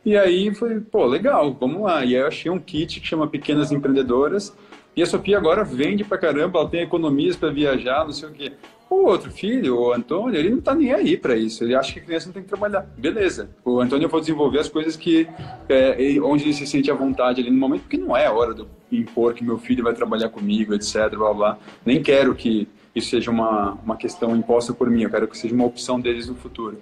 E 0.05 0.16
aí 0.16 0.53
foi, 0.53 0.80
pô, 0.80 1.07
legal, 1.07 1.57
vamos 1.59 1.83
lá. 1.83 2.05
E 2.05 2.16
aí 2.16 2.20
eu 2.20 2.26
achei 2.26 2.51
um 2.51 2.59
kit 2.59 3.01
que 3.01 3.07
chama 3.07 3.28
Pequenas 3.28 3.70
Empreendedoras 3.70 4.53
e 4.95 5.03
a 5.03 5.07
Sofia 5.07 5.38
agora 5.38 5.64
vende 5.64 6.05
pra 6.05 6.18
caramba, 6.18 6.59
ela 6.59 6.68
tem 6.68 6.82
economias 6.82 7.36
para 7.36 7.51
viajar, 7.51 8.05
não 8.05 8.12
sei 8.12 8.28
o 8.28 8.32
quê. 8.32 8.53
O 8.90 9.07
outro 9.07 9.30
filho, 9.30 9.80
o 9.80 9.93
Antônio, 9.93 10.38
ele 10.38 10.51
não 10.51 10.61
tá 10.61 10.74
nem 10.74 10.93
aí 10.93 11.16
para 11.16 11.34
isso. 11.34 11.64
Ele 11.64 11.74
acha 11.74 11.95
que 11.95 12.01
a 12.01 12.03
criança 12.03 12.26
não 12.26 12.34
tem 12.34 12.43
que 12.43 12.49
trabalhar. 12.51 12.86
Beleza. 12.99 13.49
O 13.64 13.80
Antônio 13.80 14.07
vou 14.07 14.20
desenvolver 14.20 14.59
as 14.59 14.68
coisas 14.68 14.97
que 14.97 15.26
é, 15.66 15.97
onde 16.22 16.45
ele 16.45 16.53
se 16.53 16.66
sente 16.66 16.90
à 16.90 16.95
vontade 16.95 17.40
ali 17.40 17.51
no 17.51 17.57
momento, 17.57 17.82
porque 17.82 17.97
não 17.97 18.14
é 18.14 18.28
hora 18.28 18.53
de 18.53 18.66
impor 18.93 19.32
que 19.32 19.43
meu 19.43 19.57
filho 19.57 19.82
vai 19.82 19.95
trabalhar 19.95 20.28
comigo, 20.28 20.74
etc. 20.74 21.09
Blá 21.16 21.32
blá. 21.32 21.59
Nem 21.86 22.03
quero 22.03 22.34
que 22.34 22.68
isso 22.95 23.09
seja 23.09 23.30
uma, 23.30 23.78
uma 23.82 23.97
questão 23.97 24.36
imposta 24.36 24.74
por 24.74 24.90
mim. 24.90 25.05
Eu 25.05 25.11
quero 25.11 25.26
que 25.26 25.38
seja 25.38 25.55
uma 25.55 25.64
opção 25.64 25.99
deles 25.99 26.28
no 26.28 26.34
futuro. 26.34 26.78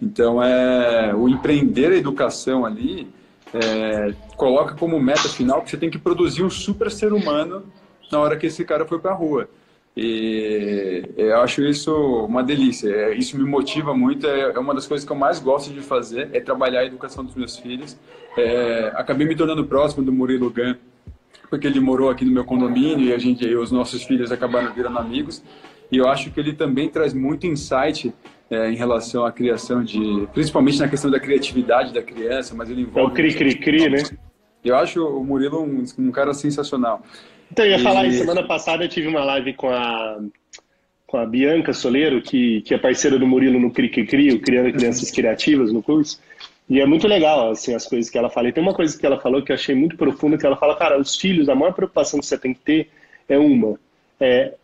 Então 0.00 0.40
é 0.40 1.12
o 1.12 1.28
empreender 1.28 1.90
a 1.90 1.96
educação 1.96 2.64
ali 2.64 3.08
é, 3.54 4.14
coloca 4.36 4.74
como 4.74 5.00
meta 5.00 5.28
final 5.28 5.62
que 5.62 5.70
você 5.70 5.76
tem 5.76 5.90
que 5.90 5.98
produzir 5.98 6.42
um 6.42 6.50
super 6.50 6.90
ser 6.90 7.12
humano 7.12 7.64
na 8.10 8.18
hora 8.18 8.36
que 8.36 8.46
esse 8.46 8.64
cara 8.64 8.84
foi 8.84 8.98
para 8.98 9.12
a 9.12 9.14
rua. 9.14 9.48
E 9.96 11.02
eu 11.16 11.40
acho 11.40 11.62
isso 11.62 11.92
uma 12.24 12.42
delícia. 12.42 12.88
É, 12.88 13.14
isso 13.14 13.36
me 13.36 13.44
motiva 13.44 13.94
muito. 13.94 14.26
É, 14.26 14.52
é 14.52 14.58
uma 14.58 14.74
das 14.74 14.86
coisas 14.86 15.04
que 15.04 15.10
eu 15.10 15.16
mais 15.16 15.40
gosto 15.40 15.72
de 15.72 15.80
fazer 15.80 16.30
é 16.32 16.40
trabalhar 16.40 16.80
a 16.80 16.84
educação 16.84 17.24
dos 17.24 17.34
meus 17.34 17.56
filhos. 17.56 17.96
É, 18.36 18.92
acabei 18.94 19.26
me 19.26 19.34
tornando 19.34 19.64
próximo 19.64 20.04
do 20.04 20.12
Murilo 20.12 20.50
Gan 20.50 20.76
porque 21.50 21.66
ele 21.66 21.80
morou 21.80 22.10
aqui 22.10 22.24
no 22.24 22.30
meu 22.30 22.44
condomínio 22.44 23.08
e 23.08 23.12
a 23.12 23.18
gente, 23.18 23.44
e 23.44 23.56
os 23.56 23.72
nossos 23.72 24.02
filhos 24.04 24.30
acabaram 24.30 24.72
virando 24.72 24.98
amigos. 24.98 25.42
E 25.90 25.96
eu 25.96 26.06
acho 26.06 26.30
que 26.30 26.38
ele 26.38 26.52
também 26.52 26.88
traz 26.88 27.14
muito 27.14 27.46
insight 27.46 28.12
é, 28.50 28.70
em 28.70 28.76
relação 28.76 29.24
à 29.24 29.32
criação 29.32 29.84
de, 29.84 30.26
principalmente 30.32 30.78
na 30.78 30.88
questão 30.88 31.10
da 31.10 31.20
criatividade 31.20 31.92
da 31.92 32.02
criança, 32.02 32.54
mas 32.54 32.70
ele 32.70 32.82
envolve. 32.82 33.00
É 33.00 33.12
o 33.12 33.14
cri-cri-cri, 33.14 33.90
né? 33.90 34.02
Eu 34.64 34.76
acho 34.76 35.04
o 35.06 35.24
Murilo 35.24 35.62
um, 35.62 35.84
um 35.98 36.10
cara 36.10 36.32
sensacional. 36.34 37.02
Então, 37.50 37.64
eu 37.64 37.72
ia 37.72 37.78
e... 37.78 37.82
falar 37.82 38.06
isso. 38.06 38.18
Semana 38.18 38.46
passada 38.46 38.84
eu 38.84 38.88
tive 38.88 39.06
uma 39.06 39.24
live 39.24 39.54
com 39.54 39.68
a, 39.68 40.18
com 41.06 41.18
a 41.18 41.26
Bianca 41.26 41.72
Soleiro, 41.72 42.20
que, 42.22 42.62
que 42.62 42.74
é 42.74 42.78
parceira 42.78 43.18
do 43.18 43.26
Murilo 43.26 43.60
no 43.60 43.70
Cri-Cri-Cri, 43.70 44.34
o 44.34 44.40
Criando 44.40 44.72
Crianças 44.72 45.10
Criativas 45.10 45.72
no 45.72 45.82
curso. 45.82 46.20
E 46.68 46.80
é 46.80 46.86
muito 46.86 47.06
legal, 47.06 47.50
assim, 47.50 47.74
as 47.74 47.86
coisas 47.86 48.10
que 48.10 48.18
ela 48.18 48.28
fala. 48.28 48.48
E 48.48 48.52
tem 48.52 48.62
uma 48.62 48.74
coisa 48.74 48.98
que 48.98 49.06
ela 49.06 49.18
falou 49.18 49.42
que 49.42 49.52
eu 49.52 49.56
achei 49.56 49.74
muito 49.74 49.96
profunda, 49.96 50.36
que 50.36 50.44
ela 50.44 50.56
fala, 50.56 50.76
cara, 50.76 50.98
os 50.98 51.16
filhos, 51.16 51.48
a 51.48 51.54
maior 51.54 51.72
preocupação 51.72 52.20
que 52.20 52.26
você 52.26 52.36
tem 52.36 52.52
que 52.52 52.60
ter 52.60 52.90
é 53.26 53.38
uma, 53.38 53.78
é 54.20 54.54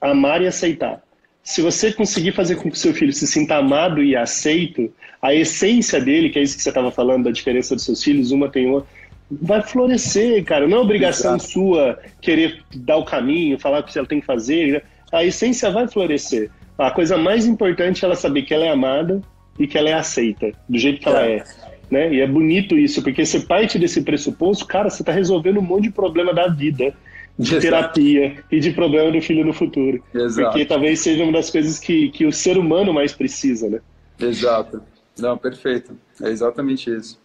amar 0.00 0.40
e 0.40 0.46
aceitar 0.46 1.02
se 1.46 1.62
você 1.62 1.92
conseguir 1.92 2.32
fazer 2.32 2.56
com 2.56 2.68
que 2.68 2.76
o 2.76 2.78
seu 2.78 2.92
filho 2.92 3.12
se 3.12 3.24
sinta 3.24 3.54
amado 3.54 4.02
e 4.02 4.16
aceito, 4.16 4.92
a 5.22 5.32
essência 5.32 6.00
dele, 6.00 6.28
que 6.28 6.40
é 6.40 6.42
isso 6.42 6.56
que 6.56 6.62
você 6.62 6.70
estava 6.70 6.90
falando, 6.90 7.26
da 7.26 7.30
diferença 7.30 7.76
dos 7.76 7.84
seus 7.84 8.02
filhos, 8.02 8.32
uma 8.32 8.48
tem 8.48 8.66
uma, 8.66 8.84
vai 9.30 9.62
florescer, 9.62 10.42
cara. 10.44 10.66
Não 10.66 10.78
é 10.78 10.80
obrigação 10.80 11.36
Exato. 11.36 11.52
sua 11.52 12.00
querer 12.20 12.64
dar 12.74 12.96
o 12.96 13.04
caminho, 13.04 13.60
falar 13.60 13.78
o 13.78 13.84
que 13.84 13.96
ela 13.96 14.08
tem 14.08 14.18
que 14.18 14.26
fazer. 14.26 14.72
Né? 14.72 14.82
A 15.12 15.24
essência 15.24 15.70
vai 15.70 15.86
florescer. 15.86 16.50
A 16.76 16.90
coisa 16.90 17.16
mais 17.16 17.46
importante 17.46 18.04
é 18.04 18.06
ela 18.06 18.16
saber 18.16 18.42
que 18.42 18.52
ela 18.52 18.64
é 18.64 18.70
amada 18.70 19.22
e 19.56 19.68
que 19.68 19.78
ela 19.78 19.88
é 19.88 19.94
aceita, 19.94 20.50
do 20.68 20.76
jeito 20.76 21.00
que 21.00 21.08
é. 21.08 21.12
ela 21.12 21.26
é. 21.26 21.44
Né? 21.88 22.14
E 22.14 22.20
é 22.22 22.26
bonito 22.26 22.76
isso, 22.76 23.00
porque 23.04 23.24
você 23.24 23.38
parte 23.38 23.78
desse 23.78 24.02
pressuposto, 24.02 24.66
cara, 24.66 24.90
você 24.90 25.02
está 25.02 25.12
resolvendo 25.12 25.58
um 25.58 25.62
monte 25.62 25.84
de 25.84 25.90
problema 25.92 26.34
da 26.34 26.48
vida 26.48 26.92
de 27.38 27.56
Exato. 27.56 27.62
terapia 27.62 28.44
e 28.50 28.60
de 28.60 28.70
problema 28.72 29.12
do 29.12 29.20
filho 29.20 29.44
no 29.44 29.52
futuro. 29.52 30.02
Exato. 30.14 30.50
Porque 30.50 30.64
talvez 30.64 31.00
seja 31.00 31.22
uma 31.22 31.32
das 31.32 31.50
coisas 31.50 31.78
que, 31.78 32.10
que 32.10 32.24
o 32.24 32.32
ser 32.32 32.56
humano 32.56 32.92
mais 32.94 33.12
precisa, 33.12 33.68
né? 33.68 33.80
Exato. 34.18 34.82
Não, 35.18 35.36
perfeito. 35.36 35.96
É 36.22 36.28
exatamente 36.28 36.90
isso. 36.90 37.18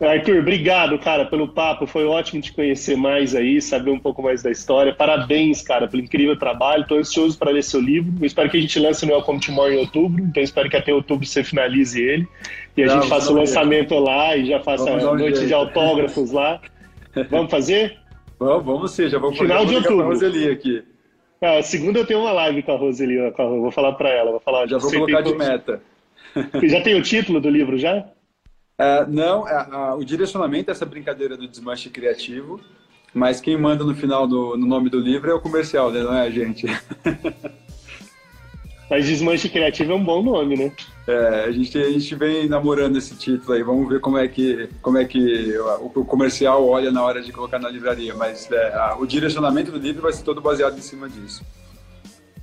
Arthur, 0.00 0.38
obrigado, 0.38 0.96
cara, 1.00 1.26
pelo 1.26 1.48
papo. 1.48 1.84
Foi 1.84 2.04
ótimo 2.04 2.40
te 2.40 2.52
conhecer 2.52 2.96
mais 2.96 3.34
aí, 3.34 3.60
saber 3.60 3.90
um 3.90 3.98
pouco 3.98 4.22
mais 4.22 4.42
da 4.44 4.50
história. 4.50 4.94
Parabéns, 4.94 5.60
cara, 5.60 5.88
pelo 5.88 6.04
incrível 6.04 6.38
trabalho. 6.38 6.82
Estou 6.82 6.98
ansioso 6.98 7.36
para 7.36 7.50
ler 7.50 7.64
seu 7.64 7.80
livro. 7.80 8.12
Eu 8.20 8.26
espero 8.26 8.48
que 8.48 8.56
a 8.56 8.60
gente 8.60 8.78
lance 8.78 9.04
no 9.04 9.12
Welcome 9.12 9.40
Tomorrow 9.40 9.72
em 9.72 9.78
outubro. 9.78 10.22
Então, 10.22 10.40
espero 10.40 10.70
que 10.70 10.76
até 10.76 10.94
outubro 10.94 11.26
você 11.26 11.42
finalize 11.42 12.00
ele. 12.00 12.28
E 12.76 12.84
a 12.84 12.86
Não, 12.86 12.94
gente 12.94 13.08
faça 13.08 13.32
o 13.32 13.34
lançamento 13.34 13.98
lá 13.98 14.36
e 14.36 14.46
já 14.46 14.60
faça 14.60 14.88
a 14.88 15.14
noite 15.14 15.44
de 15.44 15.52
autógrafos 15.52 16.30
lá. 16.30 16.60
Vamos 17.28 17.50
fazer? 17.50 17.98
Vamos, 18.38 18.64
vamos 18.64 18.90
sim, 18.92 19.08
já 19.08 19.18
vamos 19.18 19.38
Final 19.38 19.66
de 19.66 19.76
outubro. 19.76 20.06
Roseli 20.06 20.50
aqui. 20.50 20.84
Ah, 21.40 21.62
segunda 21.62 21.98
eu 21.98 22.06
tenho 22.06 22.20
uma 22.20 22.32
live 22.32 22.62
com 22.62 22.72
a 22.72 22.76
Roseli, 22.76 23.16
vou 23.36 23.70
falar 23.70 23.92
para 23.92 24.08
ela, 24.10 24.30
vou 24.30 24.40
falar. 24.40 24.66
Já 24.66 24.78
vou 24.78 24.90
colocar 24.90 25.20
de 25.20 25.34
meta. 25.34 25.82
Já 26.64 26.80
tem 26.82 26.94
o 26.94 27.02
título 27.02 27.40
do 27.40 27.48
livro 27.48 27.78
já? 27.78 28.04
É, 28.78 29.06
não, 29.06 29.48
é, 29.48 29.94
o 29.94 30.04
direcionamento 30.04 30.70
é 30.70 30.72
essa 30.72 30.84
brincadeira 30.84 31.36
do 31.36 31.48
desmanche 31.48 31.90
criativo, 31.90 32.60
mas 33.12 33.40
quem 33.40 33.56
manda 33.56 33.82
no 33.82 33.94
final 33.94 34.26
do 34.28 34.56
no 34.56 34.66
nome 34.66 34.88
do 34.90 35.00
livro 35.00 35.30
é 35.30 35.34
o 35.34 35.40
comercial, 35.40 35.90
né? 35.90 36.02
não 36.02 36.14
é 36.14 36.26
a 36.26 36.30
gente. 36.30 36.66
Mas 38.90 39.06
Desmanche 39.06 39.48
Criativo 39.48 39.92
é 39.92 39.94
um 39.94 40.04
bom 40.04 40.22
nome, 40.22 40.56
né? 40.56 40.72
É, 41.08 41.44
a 41.46 41.50
gente, 41.50 41.78
a 41.78 41.90
gente 41.90 42.14
vem 42.16 42.46
namorando 42.46 42.98
esse 42.98 43.16
título 43.16 43.54
aí, 43.54 43.62
vamos 43.62 43.88
ver 43.88 43.98
como 43.98 44.18
é 44.18 44.28
que, 44.28 44.68
como 44.82 44.98
é 44.98 45.06
que 45.06 45.56
o, 45.56 46.00
o 46.00 46.04
comercial 46.04 46.68
olha 46.68 46.92
na 46.92 47.02
hora 47.02 47.22
de 47.22 47.32
colocar 47.32 47.58
na 47.58 47.70
livraria, 47.70 48.14
mas 48.14 48.46
é, 48.52 48.74
a, 48.74 48.94
o 48.98 49.06
direcionamento 49.06 49.72
do 49.72 49.78
livro 49.78 50.02
vai 50.02 50.12
ser 50.12 50.22
todo 50.22 50.42
baseado 50.42 50.76
em 50.76 50.82
cima 50.82 51.08
disso. 51.08 51.42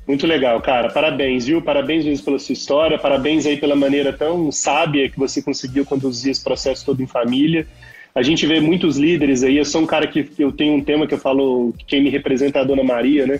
Muito 0.08 0.26
legal, 0.26 0.60
cara. 0.62 0.90
Parabéns, 0.92 1.46
viu? 1.46 1.62
Parabéns 1.62 2.06
mesmo 2.06 2.26
pela 2.26 2.40
sua 2.40 2.54
história, 2.54 2.98
parabéns 2.98 3.46
aí 3.46 3.56
pela 3.56 3.76
maneira 3.76 4.12
tão 4.12 4.52
sábia 4.52 5.12
que 5.12 5.20
você 5.20 5.44
conseguiu 5.44 5.86
conduzir 5.86 6.32
esse 6.32 6.44
processo 6.44 6.84
todo 6.88 7.04
em 7.04 7.08
família. 7.08 7.68
A 8.16 8.24
gente 8.24 8.48
vê 8.48 8.60
muitos 8.60 8.98
líderes 8.98 9.44
aí, 9.44 9.58
eu 9.58 9.66
sou 9.66 9.82
um 9.82 9.86
cara 9.86 10.08
que 10.08 10.28
eu 10.40 10.52
tenho 10.52 10.74
um 10.74 10.84
tema 10.84 11.06
que 11.06 11.14
eu 11.14 11.20
falo, 11.20 11.72
quem 11.86 12.02
me 12.02 12.10
representa 12.10 12.58
é 12.58 12.62
a 12.64 12.66
Dona 12.66 12.84
Maria, 12.84 13.28
né? 13.28 13.40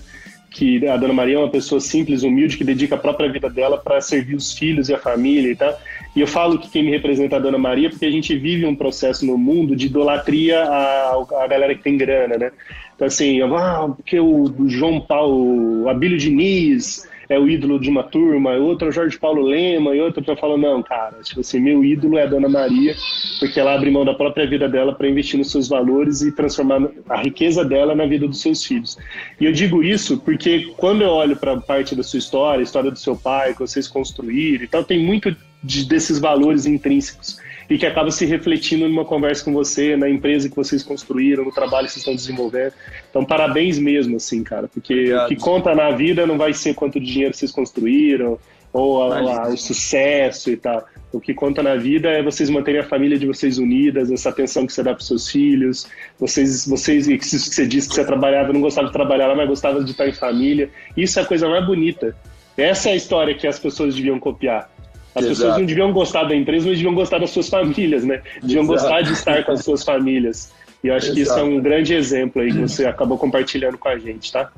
Que 0.56 0.88
a 0.88 0.96
Dona 0.96 1.14
Maria 1.14 1.36
é 1.36 1.38
uma 1.38 1.50
pessoa 1.50 1.82
simples, 1.82 2.24
humilde, 2.24 2.58
que 2.58 2.64
dedica 2.64 2.96
a 2.96 2.98
própria 2.98 3.30
vida 3.30 3.50
dela 3.50 3.78
para 3.78 4.00
servir 4.00 4.36
os 4.36 4.54
filhos 4.54 4.88
e 4.88 4.94
a 4.94 4.98
família 4.98 5.52
e 5.52 5.56
tal. 5.56 5.78
E 6.16 6.22
eu 6.22 6.28
falo 6.28 6.58
que 6.58 6.70
quem 6.70 6.82
me 6.82 6.92
representa 6.92 7.36
é 7.36 7.40
a 7.40 7.42
Dona 7.42 7.58
Maria 7.58 7.90
porque 7.90 8.06
a 8.06 8.12
gente 8.12 8.34
vive 8.38 8.66
um 8.66 8.74
processo 8.74 9.26
no 9.26 9.38
mundo 9.38 9.76
de 9.76 9.88
idolatria 9.88 10.64
à, 10.64 11.26
à 11.42 11.48
galera 11.48 11.76
que 11.76 11.84
tem 11.84 11.98
grana, 11.98 12.38
né? 12.38 12.52
Então, 12.96 13.06
assim, 13.06 13.42
ah, 13.42 13.90
porque 13.94 14.18
o 14.18 14.54
João 14.70 15.02
Paulo, 15.02 15.84
o 15.84 15.90
Abílio 15.90 16.18
Diniz, 16.18 17.06
é 17.30 17.40
o 17.40 17.50
ídolo 17.50 17.80
de 17.80 17.90
uma 17.90 18.04
turma, 18.04 18.52
outro 18.52 18.88
é 18.88 18.90
o 18.90 18.94
Jorge 18.94 19.18
Paulo 19.18 19.42
Lema, 19.42 19.96
e 19.96 20.02
outro 20.02 20.24
eu 20.26 20.36
falo, 20.38 20.58
não, 20.58 20.82
cara, 20.82 21.18
tipo 21.24 21.42
assim, 21.42 21.60
meu 21.60 21.84
ídolo 21.84 22.18
é 22.18 22.24
a 22.24 22.28
Dona 22.28 22.50
Maria, 22.50 22.96
porque 23.40 23.60
ela 23.60 23.74
abre 23.74 23.92
mão 23.92 24.06
da 24.06 24.14
própria 24.14 24.48
vida 24.48 24.68
dela 24.68 24.94
para 24.94 25.08
investir 25.08 25.38
nos 25.38 25.52
seus 25.52 25.68
valores 25.68 26.22
e 26.22 26.32
transformar 26.32 26.90
a 27.10 27.22
riqueza 27.22 27.64
dela 27.64 27.96
na 27.96 28.06
vida 28.06 28.28
dos 28.28 28.42
seus 28.42 28.64
filhos. 28.64 28.98
E 29.40 29.46
eu 29.46 29.52
digo 29.52 29.84
isso 29.84 30.20
porque 30.20 30.74
quando 30.78 31.02
eu 31.02 31.10
olho 31.10 31.36
para 31.36 31.58
parte 31.58 31.96
da 31.96 32.04
sua 32.04 32.20
história, 32.20 32.60
a 32.60 32.64
história 32.64 32.92
do 32.92 33.00
seu 33.00 33.16
pai, 33.16 33.54
que 33.54 33.60
vocês 33.60 33.88
construíram 33.88 34.64
e 34.64 34.68
tal, 34.68 34.84
tem 34.84 35.00
muito 35.00 35.36
de, 35.64 35.86
desses 35.86 36.20
valores 36.20 36.66
intrínsecos 36.66 37.40
e 37.70 37.78
que 37.78 37.86
acaba 37.86 38.12
se 38.12 38.26
refletindo 38.26 38.88
numa 38.88 39.06
conversa 39.06 39.44
com 39.44 39.54
você, 39.54 39.96
na 39.96 40.10
empresa 40.10 40.50
que 40.50 40.56
vocês 40.56 40.84
construíram, 40.84 41.44
no 41.44 41.52
trabalho 41.52 41.88
que 41.88 41.94
vocês 41.94 42.02
estão 42.02 42.16
desenvolvendo. 42.16 42.74
Então, 43.10 43.26
parabéns 43.26 43.80
mesmo, 43.80 44.18
assim, 44.18 44.44
cara, 44.44 44.68
porque 44.68 44.94
Obrigado. 44.94 45.26
o 45.26 45.28
que 45.30 45.36
conta 45.36 45.76
na 45.76 45.92
vida 45.92 46.28
não 46.28 46.38
vai 46.38 46.54
ser 46.54 46.74
quanto 46.74 47.00
dinheiro 47.00 47.34
vocês 47.34 47.52
construíram 47.52 48.40
ou 48.76 49.04
a, 49.10 49.20
a, 49.20 49.48
o 49.48 49.58
sucesso 49.58 50.52
e 50.52 50.58
tal. 50.58 50.86
O 51.14 51.20
que 51.22 51.34
conta 51.34 51.64
na 51.64 51.78
vida 51.78 52.10
é 52.10 52.22
vocês 52.22 52.50
manterem 52.50 52.82
a 52.82 52.84
família 52.84 53.18
de 53.18 53.26
vocês 53.26 53.58
unidas, 53.58 54.12
essa 54.12 54.28
atenção 54.28 54.68
que 54.68 54.74
você 54.74 54.84
dá 54.84 54.94
para 54.94 55.02
seus 55.02 55.30
filhos. 55.30 55.88
Vocês, 56.20 56.68
vocês, 56.68 57.08
que 57.08 57.26
você 57.26 57.66
disse 57.66 57.88
que 57.88 57.96
você 57.96 58.04
trabalhava, 58.04 58.52
não 58.52 58.60
gostava 58.60 58.88
de 58.88 58.94
trabalhar 58.94 59.28
lá, 59.28 59.36
mas 59.36 59.48
gostava 59.48 59.82
de 59.82 59.92
estar 59.92 60.10
em 60.10 60.12
família. 60.12 60.70
Isso 60.98 61.18
é 61.18 61.22
a 61.22 61.26
coisa 61.26 61.48
mais 61.48 61.66
bonita. 61.66 62.14
Essa 62.58 62.90
é 62.90 62.94
a 62.94 62.96
história 62.98 63.34
que 63.34 63.48
as 63.48 63.58
pessoas 63.58 63.96
deviam 63.96 64.20
copiar. 64.20 64.70
As 65.16 65.24
Exato. 65.24 65.30
pessoas 65.30 65.58
não 65.58 65.66
deviam 65.66 65.94
gostar 65.94 66.26
da 66.26 66.36
empresa, 66.36 66.68
mas 66.68 66.78
deviam 66.78 66.94
gostar 66.94 67.20
das 67.20 67.30
suas 67.30 67.48
famílias, 67.50 68.04
né? 68.04 68.22
Deviam 68.42 68.64
Exato. 68.64 68.68
gostar 68.68 69.02
de 69.02 69.14
estar 69.14 69.44
com 69.46 69.52
as 69.54 69.64
suas 69.64 69.84
famílias. 69.84 70.52
E 70.84 70.90
eu 70.90 70.94
acho 70.96 71.06
Exato. 71.08 71.16
que 71.16 71.22
isso 71.22 71.40
é 71.40 71.44
um 71.44 71.62
grande 71.62 71.94
exemplo 71.94 72.42
aí 72.42 72.52
que 72.52 72.60
você 72.60 72.86
acabou 72.86 73.18
compartilhando 73.18 73.78
com 73.78 73.88
a 73.88 73.98
gente, 73.98 74.32
tá? 74.32 74.52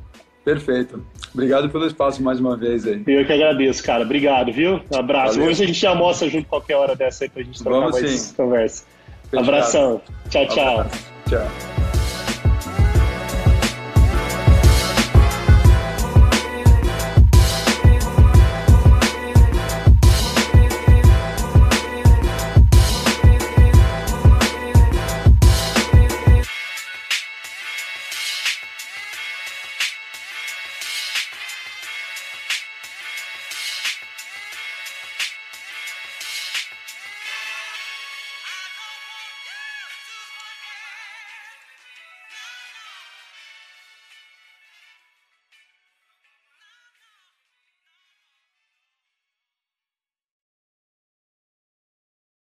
Perfeito. 0.43 1.05
Obrigado 1.33 1.69
pelo 1.69 1.85
espaço 1.85 2.23
mais 2.23 2.39
uma 2.39 2.55
vez 2.55 2.87
aí. 2.87 3.03
Eu 3.05 3.25
que 3.25 3.33
agradeço, 3.33 3.83
cara. 3.83 4.03
Obrigado, 4.03 4.51
viu? 4.51 4.79
Um 4.91 4.97
abraço. 4.97 5.37
Valeu. 5.37 5.53
Se 5.53 5.63
a 5.63 5.67
gente 5.67 5.85
almoça 5.85 6.29
junto 6.29 6.47
qualquer 6.47 6.75
hora 6.77 6.95
dessa 6.95 7.25
aí 7.25 7.29
pra 7.29 7.43
gente 7.43 7.61
trocar 7.61 7.79
Vamos, 7.79 8.01
mais 8.01 8.11
sim. 8.11 8.33
conversa. 8.33 8.85
Fechado. 9.29 9.43
Abração. 9.43 10.01
Tchau, 10.29 10.47
tchau. 10.47 10.85
Tchau. 11.29 11.76